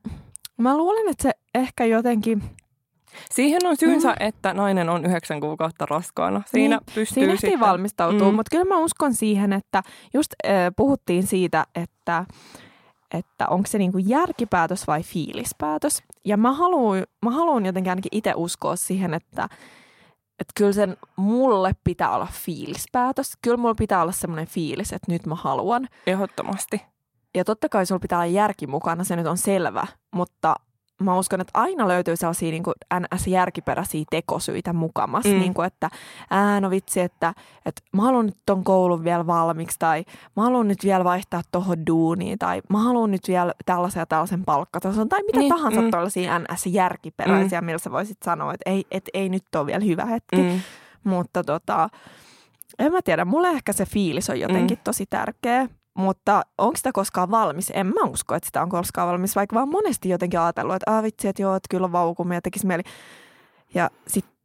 mä 0.59 0.77
luulen, 0.77 1.09
että 1.09 1.23
se 1.23 1.31
ehkä 1.55 1.85
jotenkin, 1.85 2.43
Siihen 3.35 3.67
on 3.67 3.77
syynsä, 3.77 4.09
mm. 4.09 4.17
että 4.21 4.55
nainen 4.55 4.89
on 4.89 5.05
yhdeksän 5.07 5.41
kuukautta 5.41 5.87
raskaana. 5.87 6.43
Siinä 6.47 6.77
Niin, 6.77 6.95
pystyy 6.95 7.07
siinä 7.15 7.37
sitten... 7.37 7.61
valmistautua, 7.61 8.31
Mm. 8.31 8.35
mutta 8.35 8.51
kyllä 8.57 8.65
mä 8.75 8.79
uskon 8.79 9.15
siihen, 9.15 9.53
että 9.53 9.83
just 10.15 10.33
äh, 10.47 10.53
puhuttiin 10.77 11.27
siitä, 11.27 11.67
että 11.75 12.25
että 13.15 13.47
onko 13.49 13.67
se 13.67 13.79
niinku 13.79 13.99
järkipäätös 13.99 14.87
vai 14.87 15.03
fiilispäätös. 15.03 16.03
Ja 16.25 16.37
mä 16.37 16.53
haluan, 16.53 17.05
mä 17.25 17.31
haluan 17.31 17.67
jotenkin 17.67 17.91
ainakin 17.91 18.09
itse 18.19 18.33
uskoa 18.37 18.77
siihen, 18.77 19.15
että, 19.15 19.45
että 20.41 20.53
kyllä 20.57 20.73
sen 20.73 20.97
mulle 21.17 21.73
pitää 21.85 22.11
olla 22.11 22.29
fiilispäätös. 22.33 23.33
Kyllä 23.43 23.57
mulla 23.57 23.75
pitää 23.75 24.03
olla 24.03 24.13
semmoinen 24.13 24.47
fiilis, 24.47 24.93
että 24.93 25.13
nyt 25.13 25.27
mä 25.27 25.35
haluan. 25.35 25.89
Ehdottomasti. 26.07 26.83
Ja 27.35 27.45
totta 27.45 27.69
kai 27.69 27.87
sulla 27.87 27.99
pitää 27.99 28.19
olla 28.19 28.27
järki 28.27 28.67
mukana, 28.67 29.05
se 29.05 29.17
nyt 29.17 29.27
on 29.27 29.39
selvä, 29.39 29.87
mutta 30.15 30.55
mä 31.03 31.19
uskon, 31.19 31.41
että 31.41 31.51
aina 31.61 31.89
löytyy 31.89 32.17
sellaisia 32.17 32.51
niin 32.51 32.63
kuin 32.63 32.75
NS-järkiperäisiä 33.01 34.05
tekosyitä 34.11 34.73
mukamas, 34.73 35.25
Mm. 35.25 35.31
niin 35.31 35.55
kuin, 35.55 35.67
että 35.67 35.91
ää, 36.31 36.61
no 36.61 36.71
vitsi, 36.71 37.01
että, 37.01 37.35
että 37.67 37.83
mä 37.93 38.03
haluan 38.03 38.27
nyt 38.27 38.37
ton 38.47 38.65
koulun 38.65 39.05
vielä 39.05 39.27
valmiiksi, 39.27 39.79
tai 39.79 40.05
mä 40.37 40.43
haluan 40.43 40.69
nyt 40.69 40.85
vielä 40.85 41.05
vaihtaa 41.05 41.43
tohon 41.53 41.87
duuniin, 41.87 42.39
tai 42.39 42.63
mä 42.71 42.79
haluan 42.79 43.11
nyt 43.11 43.29
vielä 43.29 43.53
tällaisen 43.67 44.01
ja 44.01 44.07
tällaisen 44.07 44.45
palkkatason, 44.45 45.09
tai 45.09 45.23
mitä 45.23 45.39
Niin, 45.39 45.49
tahansa 45.55 45.81
mm. 45.83 45.91
tällaisia 45.91 46.39
NS-järkiperäisiä, 46.39 47.61
mm. 47.61 47.65
millä 47.65 47.79
sä 47.79 47.91
voisit 47.91 48.19
sanoa, 48.25 48.55
että 48.55 48.71
ei, 48.71 48.85
et, 48.91 49.05
ei 49.15 49.29
nyt 49.29 49.45
ole 49.57 49.67
vielä 49.67 49.85
hyvä 49.85 50.05
hetki. 50.05 50.37
Mm. 50.37 50.61
Mutta 51.05 51.45
tota, 51.45 51.89
en 52.79 52.93
mä 52.93 53.03
tiedä, 53.03 53.25
mulle 53.25 53.49
ehkä 53.49 53.73
se 53.73 53.87
fiilis 53.87 54.31
on 54.31 54.41
jotenkin 54.41 54.79
mm. 54.79 54.83
tosi 54.85 55.07
tärkeä. 55.11 55.69
Mutta 55.97 56.43
onko 56.59 56.77
sitä 56.77 56.93
koskaan 56.93 57.31
valmis? 57.31 57.73
En 57.75 57.87
mä 57.87 58.11
usko, 58.11 58.35
että 58.35 58.47
sitä 58.47 58.63
on 58.63 58.69
koskaan 58.69 59.09
valmis, 59.09 59.37
vaikka 59.37 59.55
vaan 59.55 59.69
monesti 59.69 60.09
jotenkin 60.09 60.41
ajatellut, 60.41 60.75
että 60.75 60.97
ah, 60.97 61.03
vitsi, 61.03 61.29
että 61.29 61.43
joo, 61.43 61.57
että 61.57 61.67
kyllä 61.71 61.85
on 61.85 61.93
vauvakumia, 61.93 62.43
tekisi 62.43 62.67
mieli. 62.67 62.83
Ja 63.75 63.91
sitten 64.07 64.37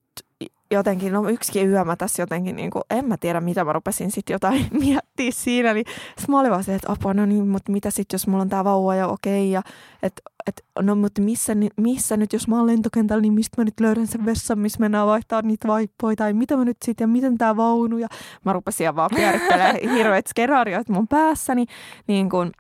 jotenkin, 0.72 1.14
no 1.14 1.30
yksikin 1.30 1.70
yö 1.70 1.84
mä 1.84 1.96
tässä 1.96 2.22
jotenkin, 2.22 2.56
niin 2.56 2.72
kuin, 2.72 2.84
en 2.90 3.06
mä 3.06 3.18
tiedä 3.18 3.42
mitä 3.42 3.64
mä 3.64 3.74
rupesin 3.74 4.12
sitten 4.12 4.34
jotain 4.34 4.68
miettiä 4.82 5.32
siinä. 5.32 5.74
Niin 5.74 5.86
sit 6.18 6.28
mä 6.28 6.40
olin 6.40 6.52
vaan 6.52 6.64
se, 6.64 6.76
että 6.76 6.92
apua, 6.92 7.14
no 7.14 7.26
niin, 7.26 7.48
mutta 7.48 7.72
mitä 7.72 7.92
sitten 7.92 8.16
jos 8.16 8.28
mulla 8.28 8.42
on 8.42 8.50
tää 8.50 8.64
vauva 8.64 8.96
ja 8.96 9.08
okei. 9.08 9.52
Ja 9.52 9.62
että 10.04 10.22
et, 10.48 10.66
no 10.80 10.96
mutta 10.96 11.22
missä, 11.22 11.54
missä 11.78 12.18
nyt, 12.18 12.34
jos 12.34 12.48
mä 12.48 12.58
oon 12.58 12.68
lentokentällä, 12.68 13.22
niin 13.22 13.34
mistä 13.34 13.62
mä 13.62 13.66
nyt 13.66 13.80
löydän 13.80 14.08
sen 14.08 14.26
vessan, 14.26 14.60
missä 14.60 14.80
mennään 14.80 15.08
vaihtaa 15.08 15.42
niitä 15.42 15.68
vaippoja, 15.68 16.16
tai 16.16 16.34
mitä 16.34 16.58
mä 16.58 16.66
nyt 16.66 16.78
sitten, 16.86 17.04
ja 17.04 17.08
miten 17.08 17.38
tää 17.38 17.58
vaunu, 17.58 17.98
ja 17.98 18.08
mä 18.46 18.54
rupesin 18.54 18.96
vaan 18.96 19.10
pyörittelemään 19.16 19.76
hirveät 19.96 20.28
skenaarioit 20.28 20.90
mun 20.90 21.08
päässäni, 21.08 21.66
niin 22.08 22.30
kun, 22.30 22.52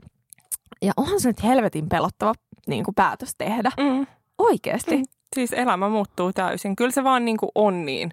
ja 0.81 0.93
onhan 0.97 1.19
se 1.19 1.29
nyt 1.29 1.43
helvetin 1.43 1.89
pelottava 1.89 2.33
niin 2.67 2.83
kun 2.83 2.95
päätös 2.95 3.35
tehdä, 3.37 3.71
Mm. 3.77 4.07
oikeasti. 4.37 4.97
Mm. 4.97 5.03
Siis 5.35 5.53
elämä 5.53 5.89
muuttuu 5.89 6.33
täysin. 6.33 6.75
Kyllä 6.75 6.91
se 6.91 7.03
vaan 7.03 7.25
niin 7.25 7.37
kuin 7.37 7.49
on 7.55 7.85
niin. 7.85 8.11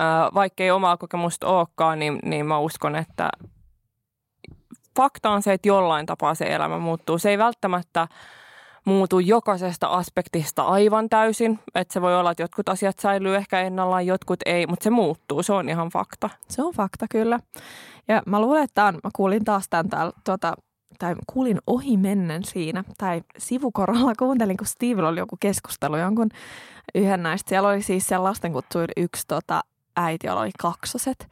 Äh, 0.00 0.34
vaikka 0.34 0.64
ei 0.64 0.70
omaa 0.70 0.96
kokemusta 0.96 1.46
olekaan, 1.46 1.98
niin, 1.98 2.18
niin 2.24 2.46
mä 2.46 2.58
uskon, 2.58 2.96
että 2.96 3.30
fakta 4.96 5.30
on 5.30 5.42
se, 5.42 5.52
että 5.52 5.68
jollain 5.68 6.06
tapaa 6.06 6.34
se 6.34 6.54
elämä 6.54 6.78
muuttuu. 6.78 7.18
Se 7.18 7.30
ei 7.30 7.38
välttämättä 7.38 8.08
muutu 8.84 9.18
jokaisesta 9.18 9.86
aspektista 9.86 10.62
aivan 10.62 11.08
täysin. 11.08 11.58
Että 11.74 11.94
se 11.94 12.02
voi 12.02 12.16
olla, 12.16 12.30
että 12.30 12.42
jotkut 12.42 12.68
asiat 12.68 12.98
säilyy 12.98 13.36
ehkä 13.36 13.60
ennallaan, 13.60 14.06
jotkut 14.06 14.40
ei, 14.46 14.66
mutta 14.66 14.84
se 14.84 14.90
muuttuu. 14.90 15.42
Se 15.42 15.52
on 15.52 15.68
ihan 15.68 15.88
fakta. 15.88 16.30
Se 16.48 16.62
on 16.62 16.74
fakta 16.74 17.06
kyllä. 17.10 17.38
Ja 18.08 18.22
mä 18.26 18.40
luulen, 18.40 18.64
että 18.64 18.74
tämän, 18.74 18.94
mä 18.94 19.10
kuulin 19.16 19.44
taas 19.44 19.66
tämän 19.70 19.88
täällä, 19.88 20.12
tuota, 20.24 20.54
tai 20.98 21.14
kuulin 21.32 21.58
ohi 21.66 21.96
mennen 21.96 22.44
siinä, 22.44 22.84
tai 22.98 23.22
sivukorolla 23.38 24.12
kuuntelin, 24.18 24.56
kun 24.56 24.66
Steve 24.66 25.02
oli 25.02 25.18
joku 25.18 25.36
keskustelu 25.40 25.96
jonkun 25.96 26.28
yhden 26.94 27.22
näistä. 27.22 27.48
Siellä 27.48 27.68
oli 27.68 27.82
siis 27.82 28.06
siellä 28.06 28.24
lastenkutsuilla 28.24 28.92
yksi 28.96 29.24
tota, 29.28 29.60
äiti, 29.96 30.26
jolla 30.26 30.40
oli 30.40 30.50
kaksoset. 30.58 31.28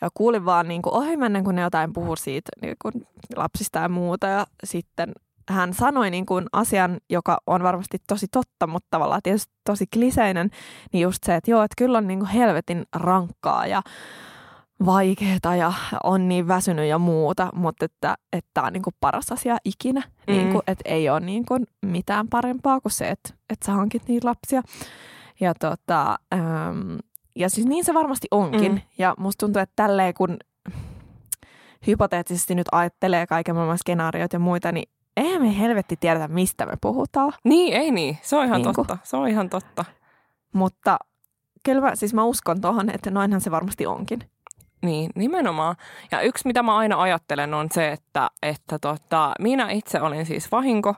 Ja 0.00 0.08
kuulin 0.14 0.44
vaan 0.44 0.68
niin 0.68 0.82
kuin 0.82 0.94
ohi 0.94 1.16
mennen, 1.16 1.44
kun 1.44 1.54
ne 1.54 1.62
jotain 1.62 1.92
puhui 1.92 2.16
siitä 2.16 2.50
niin 2.62 2.76
kuin 2.82 3.06
lapsista 3.36 3.78
ja 3.78 3.88
muuta. 3.88 4.26
Ja 4.26 4.46
sitten 4.64 5.12
hän 5.48 5.74
sanoi 5.74 6.10
niin 6.10 6.26
kuin 6.26 6.46
asian, 6.52 6.98
joka 7.10 7.38
on 7.46 7.62
varmasti 7.62 7.98
tosi 8.08 8.26
totta, 8.32 8.66
mutta 8.66 8.86
tavallaan 8.90 9.20
tietysti 9.22 9.52
tosi 9.64 9.86
kliseinen, 9.92 10.50
niin 10.92 11.02
just 11.02 11.24
se, 11.24 11.34
että 11.34 11.50
joo, 11.50 11.62
että 11.62 11.74
kyllä 11.78 11.98
on 11.98 12.06
niin 12.06 12.18
kuin 12.18 12.30
helvetin 12.30 12.86
rankkaa 12.94 13.66
ja 13.66 13.82
vaikeaa 14.86 15.56
ja 15.58 15.72
on 16.04 16.28
niin 16.28 16.48
väsynyt 16.48 16.88
ja 16.88 16.98
muuta, 16.98 17.48
mutta 17.54 17.84
että 17.84 18.16
tämä 18.54 18.66
on 18.66 18.72
niinku 18.72 18.90
paras 19.00 19.32
asia 19.32 19.56
ikinä. 19.64 20.02
Mm. 20.26 20.34
Niinku, 20.34 20.62
että 20.66 20.82
ei 20.84 21.08
ole 21.10 21.20
niinku 21.20 21.56
mitään 21.82 22.28
parempaa 22.28 22.80
kuin 22.80 22.92
se, 22.92 23.08
että 23.08 23.30
et 23.50 23.58
sä 23.66 23.72
hankit 23.72 24.08
niitä 24.08 24.28
lapsia. 24.28 24.62
Ja, 25.40 25.54
tota, 25.54 26.18
äm, 26.34 26.98
ja 27.36 27.50
siis 27.50 27.66
niin 27.66 27.84
se 27.84 27.94
varmasti 27.94 28.28
onkin. 28.30 28.72
Mm. 28.72 28.80
Ja 28.98 29.14
musta 29.18 29.46
tuntuu, 29.46 29.62
että 29.62 29.72
tälleen 29.76 30.14
kun 30.14 30.36
hypoteettisesti 31.86 32.54
nyt 32.54 32.66
ajattelee 32.72 33.26
kaiken 33.26 33.54
maailman 33.54 33.78
skenaarioita 33.78 34.36
ja 34.36 34.40
muita, 34.40 34.72
niin 34.72 34.90
eihän 35.18 35.42
me 35.42 35.58
helvetti 35.58 35.96
tiedetä, 35.96 36.28
mistä 36.28 36.66
me 36.66 36.72
puhutaan. 36.80 37.32
Niin, 37.44 37.74
ei 37.74 37.90
niin. 37.90 38.18
Se 38.22 38.36
on 38.36 38.44
ihan 38.44 38.62
Niinku. 38.62 38.84
totta. 38.84 38.98
Se 39.02 39.16
on 39.16 39.28
ihan 39.28 39.50
totta. 39.50 39.84
Mutta 40.52 40.98
kyllä 41.62 41.80
mä, 41.80 41.96
siis 41.96 42.14
mä 42.14 42.24
uskon 42.24 42.60
tuohon, 42.60 42.90
että 42.90 43.10
noinhan 43.10 43.40
se 43.40 43.50
varmasti 43.50 43.86
onkin. 43.86 44.18
Niin, 44.82 45.10
nimenomaan. 45.14 45.76
Ja 46.10 46.20
yksi, 46.20 46.46
mitä 46.46 46.62
mä 46.62 46.76
aina 46.76 47.00
ajattelen, 47.02 47.54
on 47.54 47.68
se, 47.74 47.92
että, 47.92 48.30
että 48.42 48.78
tota, 48.78 49.32
minä 49.38 49.70
itse 49.70 50.00
olin 50.00 50.26
siis 50.26 50.52
vahinko, 50.52 50.94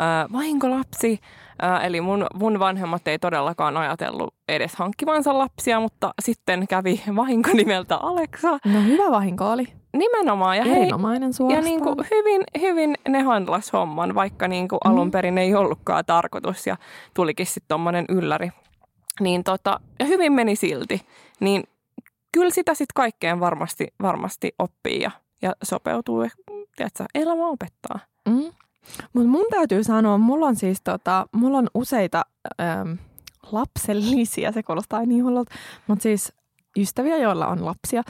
äh, 0.00 0.32
vahinkolapsi. 0.32 1.20
Äh, 1.64 1.84
eli 1.86 2.00
mun, 2.00 2.26
mun 2.34 2.58
vanhemmat 2.58 3.08
ei 3.08 3.18
todellakaan 3.18 3.76
ajatellut 3.76 4.34
edes 4.48 4.76
hankkivansa 4.76 5.38
lapsia, 5.38 5.80
mutta 5.80 6.14
sitten 6.22 6.66
kävi 6.68 7.02
vahinko 7.16 7.50
nimeltä 7.54 7.96
Aleksa. 7.96 8.50
No 8.50 8.82
hyvä 8.86 9.10
vahinko 9.10 9.50
oli. 9.50 9.68
Nimenomaan. 9.96 10.56
Ja, 10.56 10.64
hei, 10.64 10.76
Erinomainen 10.76 11.28
ja 11.28 11.32
suorastaan. 11.32 11.64
niin 11.64 11.80
kuin 11.82 11.96
hyvin, 12.10 12.42
hyvin 12.60 12.94
ne 13.08 13.22
handlas 13.22 13.72
homman, 13.72 14.14
vaikka 14.14 14.48
niin 14.48 14.68
kuin 14.68 14.78
alun 14.84 15.10
perin 15.10 15.38
ei 15.38 15.54
ollutkaan 15.54 16.04
tarkoitus 16.04 16.66
ja 16.66 16.76
tulikin 17.14 17.46
sitten 17.46 17.68
tommonen 17.68 18.04
ylläri. 18.08 18.50
Niin 19.20 19.44
tota, 19.44 19.80
ja 19.98 20.06
hyvin 20.06 20.32
meni 20.32 20.56
silti. 20.56 21.00
Niin 21.40 21.64
kyllä 22.32 22.50
sitä 22.50 22.74
sitten 22.74 22.94
kaikkeen 22.94 23.40
varmasti, 23.40 23.88
varmasti 24.02 24.52
oppii 24.58 25.00
ja, 25.00 25.10
ja 25.42 25.52
sopeutuu. 25.62 26.22
Ja, 26.22 26.30
tiedätkö, 26.76 27.04
elämä 27.14 27.46
opettaa. 27.46 27.98
Mm. 28.28 28.52
Mutta 29.12 29.28
mun 29.28 29.46
täytyy 29.50 29.84
sanoa, 29.84 30.18
mulla 30.18 30.46
on 30.46 30.56
siis 30.56 30.80
tota, 30.84 31.26
mulla 31.32 31.58
on 31.58 31.68
useita 31.74 32.24
äm, 32.60 32.98
lapsellisia, 33.52 34.52
se 34.52 34.62
kuulostaa 34.62 35.06
niin 35.06 35.24
hullulta, 35.24 35.54
mutta 35.86 36.02
siis 36.02 36.32
ystäviä, 36.78 37.16
joilla 37.16 37.46
on 37.46 37.64
lapsia. 37.64 38.02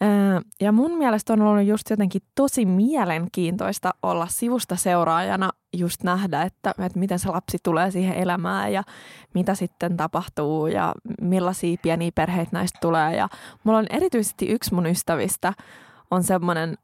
Ää, 0.00 0.40
ja 0.60 0.72
mun 0.72 0.98
mielestä 0.98 1.32
on 1.32 1.42
ollut 1.42 1.66
just 1.66 1.90
jotenkin 1.90 2.22
tosi 2.34 2.64
mielenkiintoista 2.64 3.94
olla 4.02 4.26
sivusta 4.26 4.76
seuraajana, 4.76 5.50
just 5.76 6.02
nähdä, 6.02 6.42
että, 6.42 6.70
että 6.78 6.98
miten 6.98 7.18
se 7.18 7.28
lapsi 7.28 7.58
tulee 7.62 7.90
siihen 7.90 8.16
elämään 8.16 8.72
ja 8.72 8.82
mitä 9.34 9.54
sitten 9.54 9.96
tapahtuu 9.96 10.66
ja 10.66 10.94
millaisia 11.20 11.76
pieniä 11.82 12.10
perheitä 12.14 12.50
näistä 12.52 12.78
tulee. 12.82 13.16
Ja 13.16 13.28
mulla 13.64 13.78
on 13.78 13.86
erityisesti 13.90 14.46
yksi 14.46 14.74
mun 14.74 14.86
ystävistä 14.86 15.52
on 16.10 16.22
semmoinen 16.22 16.78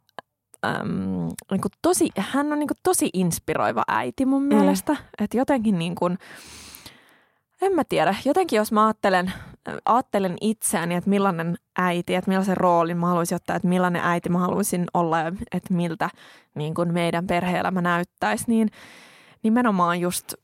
äm, 0.65 1.29
niin 1.51 1.61
kuin 1.61 1.73
tosi, 1.83 2.11
hän 2.19 2.53
on 2.53 2.59
niin 2.59 2.69
kuin 2.69 2.79
tosi 2.83 3.11
inspiroiva 3.15 3.83
äiti 3.89 4.27
mun 4.27 4.43
mielestä. 4.43 4.97
Että 5.19 5.37
jotenkin 5.37 5.79
niin 5.79 5.95
kuin, 5.95 6.19
en 7.63 7.75
mä 7.75 7.83
tiedä, 7.89 8.15
jotenkin 8.25 8.57
jos 8.57 8.73
mä 8.73 8.87
ajattelen, 8.87 9.33
ajattelen 9.85 10.37
itseäni, 10.41 10.95
että 10.95 11.11
millainen 11.11 11.57
äiti, 11.79 12.15
että 12.15 12.31
millaisen 12.31 12.57
roolin 12.57 12.97
mä 12.97 13.07
haluaisin 13.07 13.37
ottaa, 13.37 13.57
että 13.57 13.69
millainen 13.69 14.03
äiti 14.05 14.29
mä 14.29 14.39
haluaisin 14.39 14.87
olla 14.95 15.19
ja 15.19 15.33
että 15.53 15.75
miltä 15.75 16.11
niin 16.55 16.75
kuin 16.75 16.93
meidän 16.93 17.27
perhe-elämä 17.27 17.81
näyttäisi, 17.81 18.45
niin 18.49 18.69
nimenomaan 19.43 20.01
just, 20.01 20.35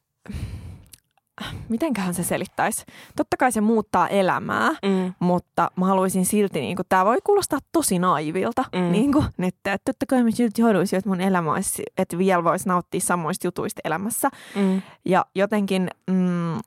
mitenköhän 1.68 2.14
se 2.14 2.22
selittäisi? 2.22 2.84
Totta 3.16 3.36
kai 3.36 3.52
se 3.52 3.60
muuttaa 3.60 4.08
elämää, 4.08 4.68
Mm. 4.70 5.14
mutta 5.18 5.70
mä 5.76 5.86
haluaisin 5.86 6.26
silti, 6.26 6.60
niin 6.60 6.76
tämä 6.88 7.04
voi 7.04 7.18
kuulostaa 7.24 7.58
tosi 7.72 7.98
naivilta, 7.98 8.64
Mm. 8.74 8.80
mm. 8.80 8.92
niin 8.92 9.12
kuin, 9.12 9.24
että, 9.38 9.72
että 9.72 9.92
totta 9.92 10.06
kai 10.06 10.22
mä 10.22 10.30
silti 10.30 10.62
haluaisin, 10.62 10.96
että 10.96 11.10
mun 11.10 11.20
elämä 11.20 11.52
olisi, 11.52 11.82
että 11.98 12.18
vielä 12.18 12.44
voisi 12.44 12.68
nauttia 12.68 13.00
samoista 13.00 13.46
jutuista 13.46 13.80
elämässä. 13.84 14.28
Mm. 14.56 14.82
Ja 15.04 15.26
jotenkin 15.34 15.88
mm, 16.10 16.58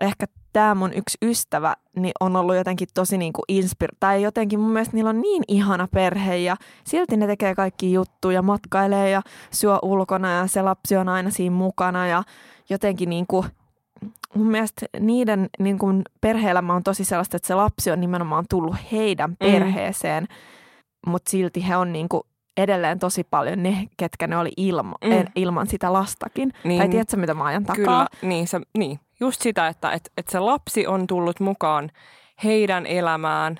ehkä 0.00 0.26
tämä 0.52 0.74
mun 0.74 0.92
yksi 0.94 1.18
ystävä 1.22 1.76
niin 1.96 2.12
on 2.20 2.36
ollut 2.36 2.56
jotenkin 2.56 2.88
tosi 2.94 3.18
niin 3.18 3.32
kuin 3.32 3.44
inspir... 3.48 3.90
Tai 4.00 4.22
jotenkin 4.22 4.60
mun 4.60 4.70
mielestä 4.70 4.94
niillä 4.96 5.10
on 5.10 5.20
niin 5.20 5.42
ihana 5.48 5.88
perhe 5.94 6.36
ja 6.36 6.56
silti 6.84 7.16
ne 7.16 7.26
tekee 7.26 7.54
kaikki 7.54 7.92
juttuja, 7.92 8.42
matkailee 8.42 9.10
ja 9.10 9.22
syö 9.50 9.78
ulkona 9.82 10.32
ja 10.32 10.46
se 10.46 10.62
lapsi 10.62 10.96
on 10.96 11.08
aina 11.08 11.30
siinä 11.30 11.56
mukana 11.56 12.06
ja 12.06 12.22
jotenkin 12.70 13.10
niin 13.10 13.26
kuin, 13.26 13.46
mun 14.34 14.46
mielestä 14.46 14.86
niiden 15.00 15.48
niin 15.58 15.78
kuin 15.78 16.02
perhe-elämä 16.20 16.74
on 16.74 16.82
tosi 16.82 17.04
sellaista, 17.04 17.36
että 17.36 17.46
se 17.46 17.54
lapsi 17.54 17.90
on 17.90 18.00
nimenomaan 18.00 18.44
tullut 18.50 18.76
heidän 18.92 19.36
perheeseen, 19.36 20.28
mutta 21.06 21.30
silti 21.30 21.68
he 21.68 21.76
on 21.76 21.92
niin 21.92 22.08
kuin 22.08 22.22
edelleen 22.56 22.98
tosi 22.98 23.24
paljon 23.24 23.62
ne, 23.62 23.88
ketkä 23.96 24.26
ne 24.26 24.36
oli 24.36 24.52
ilma, 24.56 24.94
Mm. 25.04 25.10
mm. 25.10 25.24
ilman 25.34 25.66
sitä 25.66 25.92
lastakin. 25.92 26.52
Niin. 26.64 26.78
Tai 26.78 26.88
tiedätkö, 26.88 27.16
mitä 27.16 27.34
mä 27.34 27.44
ajan 27.44 27.64
takaa? 27.64 27.76
Kyllä, 27.76 28.06
niin, 28.22 28.48
se, 28.48 28.60
niin. 28.78 29.00
Just 29.20 29.42
sitä, 29.42 29.68
että 29.68 29.90
et, 29.92 30.12
et 30.16 30.28
se 30.28 30.38
lapsi 30.38 30.86
on 30.86 31.06
tullut 31.06 31.40
mukaan 31.40 31.90
heidän 32.44 32.86
elämään 32.86 33.56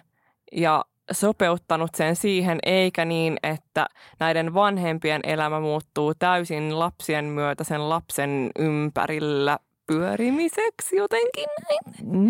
ja 0.53 0.85
sopeuttanut 1.12 1.95
sen 1.95 2.17
siihen, 2.17 2.59
eikä 2.62 3.05
niin, 3.05 3.37
että 3.43 3.87
näiden 4.21 4.55
vanhempien 4.55 5.21
elämä 5.25 5.61
muuttuu 5.61 6.14
täysin 6.14 6.79
lapsien 6.79 7.25
myötä 7.25 7.64
sen 7.64 7.88
lapsen 7.88 8.51
ympärillä 8.59 9.59
pyörimiseksi 9.87 10.97
jotenkin. 10.97 11.47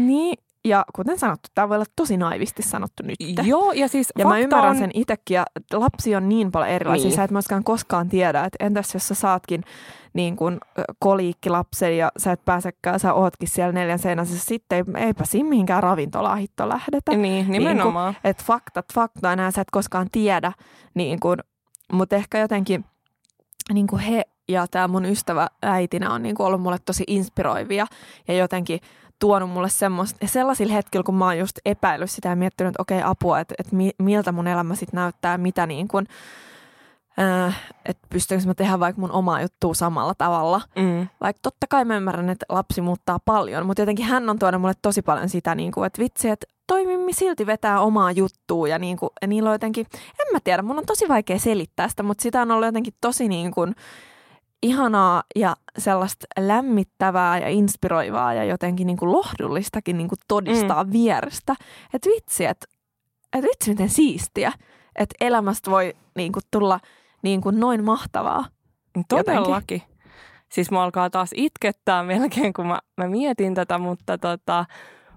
Niin, 0.07 0.39
ja 0.65 0.85
kuten 0.95 1.19
sanottu, 1.19 1.49
tämä 1.55 1.69
voi 1.69 1.77
olla 1.77 1.85
tosi 1.97 2.17
naivisti 2.17 2.63
sanottu 2.63 3.03
nyt. 3.03 3.17
Joo, 3.47 3.73
ja 3.73 3.89
siis 3.89 4.13
Ja 4.19 4.25
mä 4.25 4.31
fakta 4.31 4.43
ymmärrän 4.43 4.71
on, 4.71 4.79
sen 4.79 4.91
itsekin, 4.95 5.35
ja 5.35 5.45
lapsi 5.73 6.17
on 6.17 6.29
niin 6.29 6.51
paljon 6.53 6.71
erilaisia, 6.71 7.03
Niin. 7.03 7.09
niin. 7.09 7.17
sä 7.17 7.25
et 7.25 7.31
myöskään 7.31 7.65
koskaan 7.65 8.09
tiedä, 8.09 8.45
että 8.45 8.65
entäs 8.67 8.95
jos 8.95 9.09
sä 9.09 9.15
saatkin 9.15 9.65
niin 10.13 10.37
kuin 10.37 10.59
koliikkilapsen 10.99 11.99
ja 11.99 12.13
sä 12.17 12.33
et 12.33 12.45
pääsekään, 12.45 13.01
sä 13.01 13.15
ootkin 13.15 13.49
siellä 13.49 13.73
neljän 13.73 13.99
seinän 13.99 14.27
sisässä, 14.27 14.47
sitten 14.47 14.85
ei, 14.97 15.07
eipä 15.07 15.25
siinä 15.25 15.49
mihinkään 15.49 15.83
ravintolaan 15.83 16.39
hitto 16.39 16.69
lähdetä. 16.69 17.13
Niin, 17.17 17.51
nimenomaan. 17.51 18.17
että 18.25 18.45
faktat 18.47 18.87
faktaa, 18.95 19.37
nämä 19.37 19.51
sä 19.51 19.61
et 19.61 19.71
koskaan 19.73 20.09
tiedä, 20.13 20.53
niin 20.95 21.21
kuin, 21.21 21.39
mutta 21.93 22.17
ehkä 22.17 22.39
jotenkin 22.39 22.85
niin 23.73 23.87
kuin 23.87 24.03
he 24.03 24.23
ja 24.49 24.67
tämä 24.71 24.89
mun 24.89 25.05
ystävä 25.05 25.49
äitinä 25.63 26.11
on 26.13 26.23
niin 26.23 26.35
kuin 26.35 26.47
ollut 26.47 26.61
mulle 26.63 26.79
tosi 26.85 27.05
inspiroivia 27.07 27.87
ja 28.29 28.35
jotenkin 28.35 28.81
tuonut 29.19 29.51
mulle 29.51 29.69
semmoista, 29.69 30.19
ja 30.21 30.29
sellaisilla 30.29 30.73
hetkillä, 30.73 31.03
kun 31.03 31.15
mä 31.15 31.25
oon 31.25 31.39
just 31.39 31.59
epäillyt 31.65 32.11
sitä 32.11 32.29
ja 32.29 32.37
miettinyt, 32.37 32.69
että 32.71 32.83
okei 32.83 33.03
apua, 33.05 33.41
että, 33.41 33.55
että 33.59 33.77
mi, 33.77 33.91
miltä 33.99 34.33
mun 34.33 34.47
elämä 34.47 34.75
sitten 34.75 34.99
näyttää, 34.99 35.39
mitä 35.39 35.67
niin 35.67 35.89
kuin, 35.89 36.07
äh, 37.19 37.61
että 37.85 38.07
pystynkö 38.11 38.47
mä 38.47 38.55
tehdä 38.55 38.81
vaikka 38.81 39.01
mun 39.01 39.13
omaa 39.13 39.43
juttua 39.43 39.75
samalla 39.75 40.15
tavalla. 40.15 40.61
Mm. 40.77 41.09
Vaikka 41.21 41.41
totta 41.43 41.67
kai 41.71 41.85
mä 41.85 41.97
ymmärrän, 41.97 42.31
että 42.31 42.47
lapsi 42.49 42.81
muuttaa 42.81 43.19
paljon, 43.25 43.67
mutta 43.67 43.83
jotenkin 43.83 44.07
hän 44.07 44.31
on 44.31 44.39
tuonut 44.39 44.61
mulle 44.61 44.75
tosi 44.83 45.03
paljon 45.03 45.29
sitä, 45.29 45.55
niin 45.55 45.73
kuin, 45.73 45.87
että 45.87 46.03
vitsi, 46.03 46.29
että 46.29 46.47
toimimme 46.67 47.13
silti 47.13 47.47
vetää 47.47 47.81
omaa 47.81 48.13
juttua 48.13 48.69
ja, 48.69 48.79
niin 48.79 48.97
kuin, 48.97 49.11
ja 49.23 49.29
niillä 49.29 49.49
on 49.49 49.55
jotenkin, 49.55 49.87
en 49.95 50.33
mä 50.33 50.39
tiedä, 50.45 50.63
mun 50.63 50.79
on 50.79 50.87
tosi 50.87 51.09
vaikea 51.09 51.39
selittää 51.39 51.89
sitä, 51.89 52.03
mutta 52.03 52.23
sitä 52.23 52.43
on 52.43 52.51
ollut 52.51 52.67
jotenkin 52.67 52.95
tosi 53.01 53.29
niin 53.29 53.51
kuin, 53.51 53.75
ihanaa 54.65 55.23
ja 55.37 55.57
sellaista 55.79 56.27
lämmittävää 56.39 57.39
ja 57.39 57.49
inspiroivaa 57.49 58.35
ja 58.35 58.45
jotenkin 58.45 58.87
niin 58.87 58.97
kuin 58.97 59.13
lohdullistakin 59.13 59.99
niin 59.99 60.09
kuin 60.09 60.19
todistaa 60.29 60.85
mm. 60.85 60.93
vierestä. 60.93 61.55
Että 61.95 62.11
vitsi, 62.11 62.45
että 62.45 62.67
et 63.33 63.45
vitsi 63.45 63.71
miten 63.71 63.89
siistiä, 63.89 64.53
että 64.97 65.15
elämästä 65.21 65.71
voi 65.71 65.95
niin 66.15 66.33
kuin 66.33 66.43
tulla 66.51 66.81
niin 67.23 67.41
kuin 67.41 67.61
noin 67.61 67.85
mahtavaa. 67.85 68.45
Todellakin. 69.09 69.83
Siis 70.49 70.71
mä 70.71 70.83
alkaa 70.83 71.11
taas 71.11 71.31
itkettää 71.35 72.03
melkein, 72.03 72.53
kun 72.53 72.67
mä, 72.67 72.79
mä 72.97 73.09
mietin 73.09 73.55
tätä, 73.55 73.79
mutta 73.79 74.19
tota, 74.19 74.65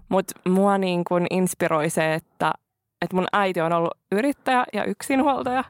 mut 0.09 0.25
mua 0.49 0.77
niin 0.77 1.03
kuin 1.07 1.27
inspiroi 1.29 1.89
se, 1.89 2.13
että, 2.13 2.53
että 3.01 3.15
mun 3.15 3.27
äiti 3.33 3.61
on 3.61 3.73
ollut 3.73 3.97
yrittäjä 4.11 4.65
ja 4.73 4.83
yksinhuoltaja. 4.83 5.63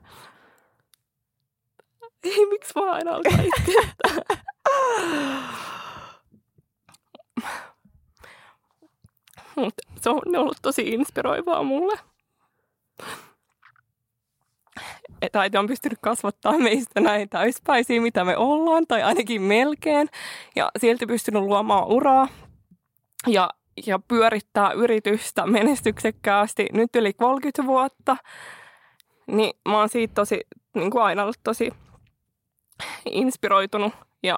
Ei, 2.27 2.45
miksi 2.45 2.73
mä 2.75 2.91
aina 2.91 3.11
alkaa 3.11 3.39
itkettää? 3.41 4.37
Mut 9.55 9.73
se 10.01 10.09
on 10.09 10.35
ollut 10.37 10.57
tosi 10.61 10.81
inspiroivaa 10.89 11.63
mulle. 11.63 11.99
Äiti 15.33 15.57
on 15.57 15.67
pystynyt 15.67 15.99
kasvattaa 16.01 16.57
meistä 16.59 17.01
näin 17.01 17.29
täyspäisiä, 17.29 18.01
mitä 18.01 18.25
me 18.25 18.37
ollaan, 18.37 18.87
tai 18.87 19.03
ainakin 19.03 19.41
melkein. 19.41 20.09
Ja 20.55 20.71
silti 20.79 21.05
pystynyt 21.05 21.43
luomaan 21.43 21.87
uraa 21.87 22.27
ja, 23.27 23.49
ja 23.85 23.99
pyörittää 23.99 24.71
yritystä 24.71 25.45
menestyksekkäästi 25.45 26.67
nyt 26.73 26.95
yli 26.95 27.13
30 27.13 27.65
vuotta. 27.65 28.17
Niin 29.27 29.53
mä 29.69 29.77
oon 29.77 29.89
siitä 29.89 30.13
tosi, 30.13 30.41
niin 30.75 30.91
kuin 30.91 31.03
aina 31.03 31.23
ollut 31.23 31.39
tosi 31.43 31.71
inspiroitunut. 33.05 33.93
Ja 34.23 34.37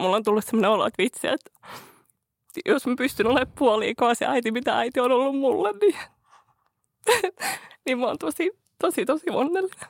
mulla 0.00 0.16
on 0.16 0.22
tullut 0.22 0.44
sellainen 0.44 0.70
olo, 0.70 0.86
että 0.86 1.02
vitsi, 1.02 1.28
että 1.28 1.50
jos 2.66 2.86
mä 2.86 2.94
pystyn 2.98 3.26
olemaan 3.26 3.52
puoliikaa 3.58 4.14
se 4.14 4.26
äiti, 4.26 4.50
mitä 4.50 4.78
äiti 4.78 5.00
on 5.00 5.12
ollut 5.12 5.38
mulle, 5.38 5.72
niin 5.80 5.96
niin 7.86 7.98
mä 7.98 8.06
oon 8.06 8.18
tosi, 8.18 8.50
tosi, 8.78 9.04
tosi 9.04 9.30
onnellinen. 9.30 9.88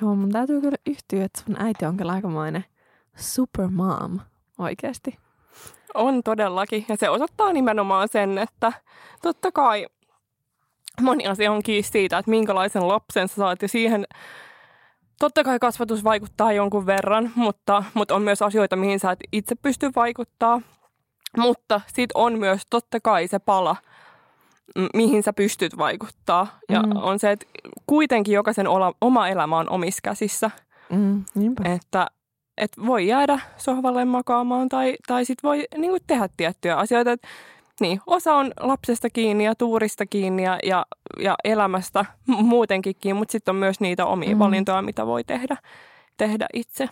Joo, 0.00 0.14
mun 0.14 0.30
täytyy 0.30 0.60
kyllä 0.60 0.76
yhtyä, 0.86 1.24
että 1.24 1.42
sun 1.46 1.56
äiti 1.58 1.84
on 1.84 1.96
kyllä 1.96 2.12
aikamoinen 2.12 2.64
supermom 3.16 4.20
oikeasti. 4.58 5.18
On 5.94 6.22
todellakin. 6.22 6.84
Ja 6.88 6.96
se 6.96 7.08
osoittaa 7.08 7.52
nimenomaan 7.52 8.08
sen, 8.08 8.38
että 8.38 8.72
totta 9.22 9.52
kai 9.52 9.86
moni 11.00 11.26
asia 11.26 11.52
on 11.52 11.62
kiinni 11.62 11.82
siitä, 11.82 12.18
että 12.18 12.30
minkälaisen 12.30 12.88
lapsen 12.88 13.28
sä 13.28 13.34
saat. 13.34 13.62
Ja 13.62 13.68
siihen 13.68 14.06
totta 15.22 15.44
kai 15.44 15.58
kasvatus 15.58 16.04
vaikuttaa 16.04 16.52
jonkun 16.52 16.86
verran, 16.86 17.32
mutta, 17.34 17.84
mutta 17.94 18.14
on 18.14 18.22
myös 18.22 18.42
asioita, 18.42 18.76
mihin 18.76 19.00
sä 19.00 19.10
et 19.10 19.18
itse 19.32 19.54
pysty 19.54 19.90
vaikuttaa. 19.96 20.60
Mutta 21.38 21.80
sitten 21.86 22.20
on 22.20 22.38
myös 22.38 22.62
totta 22.70 23.00
kai 23.00 23.28
se 23.28 23.38
pala, 23.38 23.76
mihin 24.94 25.22
sä 25.22 25.32
pystyt 25.32 25.78
vaikuttaa. 25.78 26.58
Ja 26.68 26.82
mm. 26.82 26.92
on 26.96 27.18
se, 27.18 27.30
että 27.30 27.46
kuitenkin 27.86 28.34
jokaisen 28.34 28.66
oma 29.00 29.28
elämä 29.28 29.58
on 29.58 29.70
omissa 29.70 30.00
käsissä. 30.02 30.50
Mm, 30.90 31.24
että 31.64 32.06
et 32.56 32.72
voi 32.86 33.06
jäädä 33.06 33.40
sohvalle 33.56 34.04
makaamaan 34.04 34.68
tai, 34.68 34.96
tai 35.06 35.24
sitten 35.24 35.48
voi 35.48 35.64
niin 35.76 36.02
tehdä 36.06 36.28
tiettyjä 36.36 36.76
asioita. 36.76 37.12
Et, 37.12 37.22
niin, 37.82 38.00
osa 38.06 38.34
on 38.34 38.52
lapsesta 38.60 39.10
kiinni 39.10 39.44
ja 39.44 39.54
tuurista 39.54 40.06
kiinni 40.06 40.42
ja, 40.42 40.58
ja, 40.62 40.86
ja 41.18 41.34
elämästä 41.44 42.04
muutenkin 42.26 42.94
kiinni, 43.00 43.18
mutta 43.18 43.32
sitten 43.32 43.52
on 43.52 43.56
myös 43.56 43.80
niitä 43.80 44.06
omia 44.06 44.34
mm. 44.34 44.38
valintoja, 44.38 44.82
mitä 44.82 45.06
voi 45.06 45.24
tehdä, 45.24 45.56
tehdä 46.16 46.46
itse. 46.52 46.88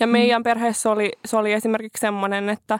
Ja 0.00 0.06
meidän 0.06 0.40
mm. 0.40 0.44
perheessä 0.44 0.90
oli, 0.90 1.12
se 1.24 1.36
oli 1.36 1.52
esimerkiksi 1.52 2.00
semmoinen, 2.00 2.48
että 2.48 2.78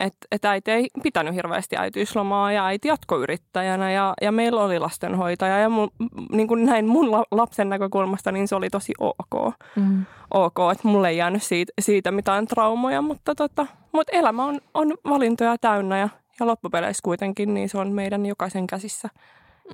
että 0.00 0.26
et 0.30 0.44
äiti 0.44 0.70
ei 0.70 0.88
pitänyt 1.02 1.34
hirveästi 1.34 1.76
äitiyslomaa 1.76 2.52
ja 2.52 2.66
äiti 2.66 2.88
jatkoyrittäjänä 2.88 3.92
ja, 3.92 4.14
ja 4.22 4.32
meillä 4.32 4.62
oli 4.62 4.78
lastenhoitaja 4.78 5.58
ja 5.58 5.68
mun, 5.68 5.90
niin 6.32 6.48
kuin 6.48 6.66
näin 6.66 6.86
mun 6.86 7.10
lapsen 7.30 7.68
näkökulmasta 7.68 8.32
niin 8.32 8.48
se 8.48 8.56
oli 8.56 8.70
tosi 8.70 8.92
ok. 9.00 9.54
Mm. 9.76 10.04
Ok, 10.30 10.56
että 10.72 10.88
mulle 10.88 11.08
ei 11.08 11.16
jäänyt 11.16 11.42
siitä, 11.42 11.72
siitä 11.78 12.10
mitään 12.10 12.46
traumoja, 12.46 13.02
mutta, 13.02 13.34
tota, 13.34 13.66
mutta 13.92 14.12
elämä 14.16 14.44
on, 14.44 14.60
on 14.74 14.94
valintoja 15.08 15.56
täynnä 15.60 15.98
ja, 15.98 16.08
ja 16.40 16.46
loppupeleissä 16.46 17.00
kuitenkin 17.04 17.54
niin 17.54 17.68
se 17.68 17.78
on 17.78 17.92
meidän 17.92 18.26
jokaisen 18.26 18.66
käsissä, 18.66 19.08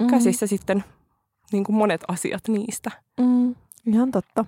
mm. 0.00 0.06
käsissä 0.06 0.46
sitten 0.46 0.84
niin 1.52 1.64
kuin 1.64 1.76
monet 1.76 2.00
asiat 2.08 2.48
niistä. 2.48 2.90
Mm. 3.20 3.54
Ihan 3.86 4.10
totta. 4.10 4.44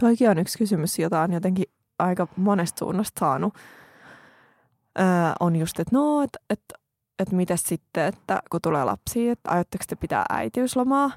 Toikin 0.00 0.30
on 0.30 0.38
yksi 0.38 0.58
kysymys, 0.58 0.98
jota 0.98 1.20
on 1.20 1.32
jotenkin 1.32 1.66
aika 1.98 2.28
monesta 2.36 2.78
suunnasta 2.78 3.20
saanut 3.20 3.54
ää, 4.96 5.34
on 5.40 5.56
just, 5.56 5.80
että 5.80 5.96
no, 5.96 6.22
että 6.22 6.38
et, 6.50 6.60
et 7.18 7.32
miten 7.32 7.58
sitten, 7.58 8.06
että 8.06 8.42
kun 8.50 8.60
tulee 8.62 8.84
lapsi, 8.84 9.28
että 9.28 9.50
aiotteko 9.50 9.84
te 9.88 9.96
pitää 9.96 10.24
äitiyslomaa? 10.28 11.10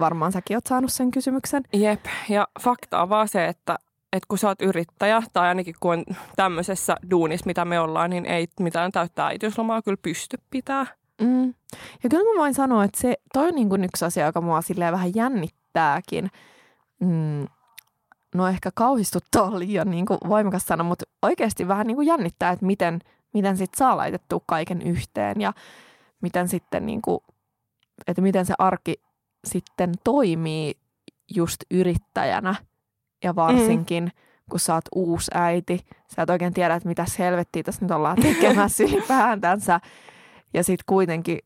Varmaan 0.00 0.32
säkin 0.32 0.56
oot 0.56 0.66
saanut 0.66 0.92
sen 0.92 1.10
kysymyksen. 1.10 1.62
Jep, 1.72 2.04
ja 2.28 2.48
fakta 2.60 3.02
on 3.02 3.08
vaan 3.08 3.28
se, 3.28 3.46
että, 3.46 3.78
että 4.16 4.26
kun 4.28 4.38
sä 4.38 4.48
oot 4.48 4.62
yrittäjä, 4.62 5.22
tai 5.32 5.48
ainakin 5.48 5.74
kun 5.80 5.92
on 5.92 6.04
tämmöisessä 6.36 6.96
duunissa, 7.10 7.46
mitä 7.46 7.64
me 7.64 7.80
ollaan, 7.80 8.10
niin 8.10 8.26
ei 8.26 8.46
mitään 8.60 8.92
täyttää 8.92 9.26
äitiyslomaa 9.26 9.82
kyllä 9.82 9.98
pysty 10.02 10.36
pitää. 10.50 10.86
Mm. 11.22 11.54
Ja 12.02 12.10
kyllä 12.10 12.34
mä 12.34 12.40
voin 12.40 12.54
sanoa, 12.54 12.84
että 12.84 13.00
se, 13.00 13.14
toi 13.32 13.48
on 13.48 13.54
niin 13.54 13.68
kuin 13.68 13.84
yksi 13.84 14.04
asia, 14.04 14.26
joka 14.26 14.40
mua 14.40 14.62
silleen 14.62 14.92
vähän 14.92 15.14
jännittääkin. 15.14 16.30
Mm, 17.00 17.46
no 18.34 18.48
ehkä 18.48 18.70
kauhistuttaa 18.74 19.42
on 19.42 19.58
liian 19.58 19.90
niin 19.90 20.06
kuin 20.06 20.18
voimakas 20.28 20.66
sana, 20.66 20.84
mutta 20.84 21.04
oikeasti 21.22 21.68
vähän 21.68 21.86
niin 21.86 21.96
kuin 21.96 22.06
jännittää, 22.06 22.50
että 22.50 22.66
miten, 22.66 23.00
miten 23.34 23.56
sit 23.56 23.74
saa 23.76 23.96
laitettua 23.96 24.40
kaiken 24.46 24.82
yhteen 24.82 25.40
ja 25.40 25.52
miten 26.20 26.48
sitten 26.48 26.86
niin 26.86 27.02
kuin, 27.02 27.18
että 28.06 28.22
miten 28.22 28.46
se 28.46 28.54
arki 28.58 28.94
sitten 29.44 29.92
toimii 30.04 30.74
just 31.34 31.56
yrittäjänä 31.70 32.54
ja 33.26 33.34
varsinkin 33.34 34.04
mm. 34.04 34.10
kun 34.50 34.60
sä 34.60 34.74
oot 34.74 34.84
uusi 34.94 35.30
äiti, 35.34 35.80
sä 36.14 36.22
et 36.22 36.30
oikein 36.30 36.54
tiedä, 36.54 36.74
että 36.74 36.88
mitä 36.88 37.04
helvettiä 37.18 37.62
tässä 37.62 37.84
nyt 37.84 37.90
ollaan 37.90 38.16
tekemässä 38.22 38.84
ylipäätänsä 38.88 39.80
ja 40.54 40.64
sitten 40.64 40.84
kuitenkin 40.86 41.38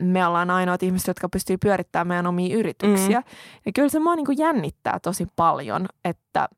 me 0.00 0.26
ollaan 0.26 0.50
ainoat 0.50 0.82
ihmiset, 0.82 1.08
jotka 1.08 1.28
pystyy 1.28 1.56
pyörittämään 1.58 2.06
meidän 2.06 2.26
omia 2.26 2.56
yrityksiä. 2.56 3.20
Mm. 3.20 3.26
Ja 3.66 3.72
kyllä 3.74 3.88
se 3.88 3.98
mua 3.98 4.16
niin 4.16 4.26
kuin 4.26 4.38
jännittää 4.38 4.98
tosi 5.02 5.26
paljon, 5.36 5.86
että, 6.04 6.48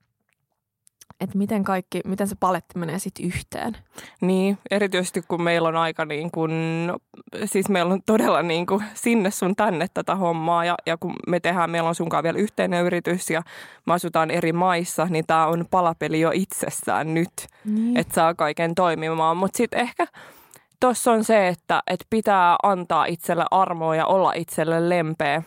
että 1.25 1.39
miten 1.39 1.65
kaikki, 1.65 2.01
miten 2.05 2.29
se 2.29 2.35
paletti 2.41 2.79
menee 2.79 2.99
sitten 2.99 3.27
yhteen. 3.27 3.77
Niin, 4.21 4.59
erityisesti 4.71 5.23
kun 5.29 5.43
meillä 5.43 5.69
on 5.69 5.77
aika 5.77 6.05
niin 6.05 6.31
kuin, 6.31 6.53
siis 7.45 7.69
meillä 7.69 7.95
on 7.95 8.01
todella 8.07 8.43
niin 8.43 8.67
kuin 8.67 8.85
sinne 8.95 9.31
sun 9.31 9.57
tänne 9.57 9.87
tätä 9.95 10.15
hommaa 10.17 10.65
ja, 10.65 10.75
ja 10.87 10.97
kun 10.97 11.15
me 11.29 11.41
tehdään, 11.41 11.71
meillä 11.71 11.89
on 11.89 11.95
sunkaan 11.95 12.25
vielä 12.25 12.39
yhteinen 12.39 12.85
yritys 12.85 13.31
ja 13.31 13.43
me 13.87 13.95
asutaan 13.95 14.31
eri 14.31 14.53
maissa, 14.53 15.07
niin 15.11 15.25
tämä 15.27 15.47
on 15.47 15.67
palapeli 15.71 16.21
jo 16.21 16.31
itsessään 16.35 17.15
nyt, 17.15 17.47
niin. 17.65 17.97
että 17.97 18.15
saa 18.15 18.35
kaiken 18.35 18.75
toimimaan. 18.75 19.37
Mutta 19.37 19.57
sitten 19.57 19.81
ehkä 19.81 20.07
tuossa 20.81 21.13
on 21.13 21.25
se, 21.25 21.49
että, 21.49 21.83
että 21.87 22.07
pitää 22.11 22.57
antaa 22.63 23.05
itselle 23.07 23.45
armoa 23.51 23.97
ja 23.97 24.07
olla 24.07 24.33
itselle 24.33 24.89
lempeä. 24.89 25.43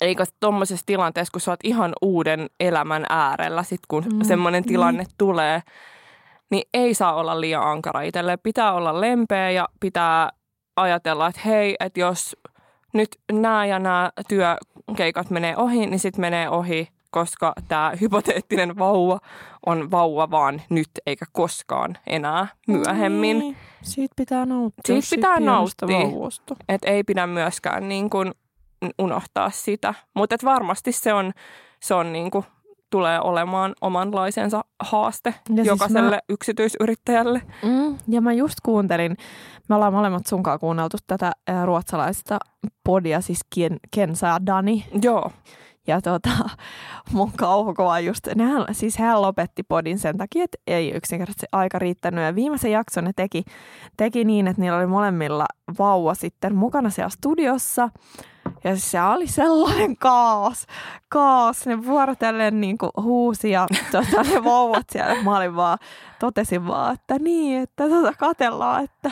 Eikä 0.00 0.24
tuommoisessa 0.40 0.86
tilanteessa, 0.86 1.32
kun 1.32 1.40
sä 1.40 1.50
oot 1.50 1.60
ihan 1.64 1.92
uuden 2.02 2.46
elämän 2.60 3.04
äärellä, 3.08 3.62
sit 3.62 3.80
kun 3.88 4.04
mm, 4.12 4.24
semmoinen 4.24 4.62
niin. 4.62 4.68
tilanne 4.68 5.02
niin. 5.02 5.14
tulee, 5.18 5.62
niin 6.50 6.68
ei 6.74 6.94
saa 6.94 7.14
olla 7.14 7.40
liian 7.40 7.62
ankara 7.62 8.02
itselle. 8.02 8.36
Pitää 8.36 8.72
olla 8.72 9.00
lempeä 9.00 9.50
ja 9.50 9.68
pitää 9.80 10.30
ajatella, 10.76 11.26
että 11.26 11.40
hei, 11.44 11.76
että 11.80 12.00
jos 12.00 12.36
nyt 12.92 13.08
nämä 13.32 13.66
ja 13.66 13.78
nämä 13.78 14.10
työkeikat 14.28 15.30
menee 15.30 15.56
ohi, 15.56 15.86
niin 15.86 15.98
sitten 15.98 16.20
menee 16.20 16.48
ohi 16.48 16.88
koska 17.10 17.52
tämä 17.68 17.92
hypoteettinen 18.00 18.78
vauva 18.78 19.18
on 19.66 19.90
vauva 19.90 20.30
vaan 20.30 20.62
nyt 20.70 20.88
eikä 21.06 21.24
koskaan 21.32 21.98
enää 22.06 22.46
myöhemmin. 22.66 23.38
Niin. 23.38 23.56
Siitä 23.82 24.14
pitää 24.16 24.46
nauttia. 24.46 25.00
Siitä 25.00 25.16
pitää 25.16 25.40
nauttia. 25.40 25.98
Et 26.68 26.80
ei 26.84 27.04
pidä 27.04 27.26
myöskään 27.26 27.88
niin 27.88 28.10
kuin 28.10 28.32
unohtaa 28.98 29.50
sitä. 29.50 29.94
Mutta 30.14 30.36
varmasti 30.44 30.92
se 30.92 31.12
on, 31.12 31.32
se 31.82 31.94
on 31.94 32.12
niin 32.12 32.30
kuin, 32.30 32.44
tulee 32.90 33.20
olemaan 33.20 33.74
omanlaisensa 33.80 34.64
haaste 34.80 35.34
ja 35.54 35.64
jokaiselle 35.64 36.10
siis 36.10 36.22
mä... 36.28 36.34
yksityisyrittäjälle. 36.34 37.42
Mm, 37.62 37.98
ja 38.08 38.20
mä 38.20 38.32
just 38.32 38.54
kuuntelin, 38.62 39.16
me 39.68 39.74
ollaan 39.74 39.92
molemmat 39.92 40.26
sunkaan 40.26 40.58
kuunneltu 40.58 40.96
tätä 41.06 41.32
ruotsalaista 41.64 42.38
podia, 42.84 43.20
siis 43.20 43.40
Ken, 43.54 43.76
Kensa 43.90 44.26
ja 44.26 44.46
Dani. 44.46 44.86
Joo. 45.02 45.30
Ja 45.86 46.00
tota, 46.00 46.30
mun 47.12 47.32
kauhukuva 47.36 48.00
just, 48.00 48.26
nehän, 48.34 48.66
siis 48.72 48.98
hän 48.98 49.22
lopetti 49.22 49.62
podin 49.62 49.98
sen 49.98 50.16
takia, 50.18 50.44
että 50.44 50.58
ei 50.66 50.90
yksinkertaisesti 50.90 51.46
aika 51.52 51.78
riittänyt. 51.78 52.24
Ja 52.24 52.34
viimeisen 52.34 52.72
jakson 52.72 53.04
ne 53.04 53.12
teki, 53.16 53.44
teki 53.96 54.24
niin, 54.24 54.48
että 54.48 54.62
niillä 54.62 54.78
oli 54.78 54.86
molemmilla 54.86 55.46
vauva 55.78 56.14
sitten 56.14 56.54
mukana 56.54 56.90
siellä 56.90 57.08
studiossa. 57.08 57.88
Ja 58.64 58.70
siis 58.70 58.90
se 58.90 59.02
oli 59.02 59.26
sellainen 59.26 59.96
kaos, 59.96 60.66
kaos. 61.08 61.66
Ne 61.66 61.86
vuorotellen 61.86 62.60
niin 62.60 62.78
kuin 62.78 62.90
huusi 63.02 63.50
ja 63.50 63.66
tota, 63.92 64.22
ne 64.22 64.44
vauvat 64.44 64.86
siellä. 64.92 65.22
Mä 65.22 65.36
olin 65.36 65.56
vaan, 65.56 65.78
totesin 66.18 66.66
vaan, 66.66 66.94
että 66.94 67.18
niin, 67.18 67.62
että 67.62 67.88
tota 67.88 68.12
katellaan, 68.12 68.84
että 68.84 69.10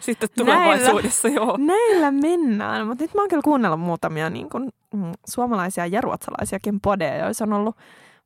sitten 0.00 0.28
tulevaisuudessa, 0.36 1.28
näillä, 1.28 1.44
joo. 1.44 1.56
Näillä 1.56 2.10
mennään, 2.10 2.86
mutta 2.86 3.04
nyt 3.04 3.14
mä 3.14 3.22
oon 3.22 3.28
kyllä 3.28 3.42
kuunnellut 3.42 3.80
muutamia 3.80 4.30
niin 4.30 4.50
kuin, 4.50 4.68
mm, 4.94 5.12
suomalaisia 5.28 5.86
ja 5.86 6.00
ruotsalaisiakin 6.00 6.80
podeja, 6.80 7.24
joissa 7.24 7.44
on 7.44 7.52
ollut 7.52 7.76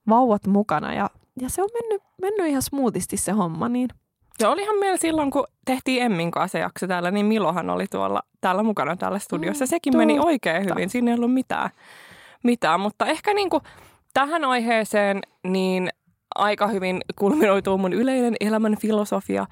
vauvat 0.09 0.47
mukana 0.47 0.95
ja, 0.95 1.11
ja 1.41 1.49
se 1.49 1.63
on 1.63 1.69
mennyt, 1.81 2.03
mennyt 2.23 2.47
ihan 2.47 2.63
smoothisti 2.63 3.17
se 3.17 3.33
homma. 3.33 3.69
Niin. 3.69 3.89
Ja 4.41 4.51
olihan 4.51 4.79
meillä 4.79 4.97
silloin, 4.97 5.31
kun 5.31 5.45
tehtiin 5.65 6.03
Emmin 6.03 6.31
kanssa 6.31 6.59
jakso 6.59 6.87
täällä, 6.87 7.11
niin 7.11 7.27
Milohan 7.27 7.71
oli 7.71 7.87
tuolla 7.87 8.23
täällä 8.41 8.63
mukana 8.63 8.97
täällä 8.97 9.19
studiossa. 9.19 9.65
Mm, 9.65 9.69
Sekin 9.69 9.93
totta. 9.93 10.07
meni 10.07 10.19
oikein 10.19 10.65
hyvin, 10.65 10.91
siinä 10.91 11.11
ei 11.11 11.15
ollut 11.15 11.35
mitään, 11.35 11.71
mitään. 12.45 12.81
mutta 12.81 13.07
ehkä 13.07 13.35
niin 13.35 13.51
kuin 13.51 13.63
tähän 14.15 14.45
aiheeseen 14.45 15.21
niin 15.45 15.89
aika 16.35 16.67
hyvin 16.67 17.01
kulminoituu 17.19 17.79
mun 17.79 17.93
yleinen 17.93 18.35
elämän 18.41 18.77
filosofia, 18.77 19.47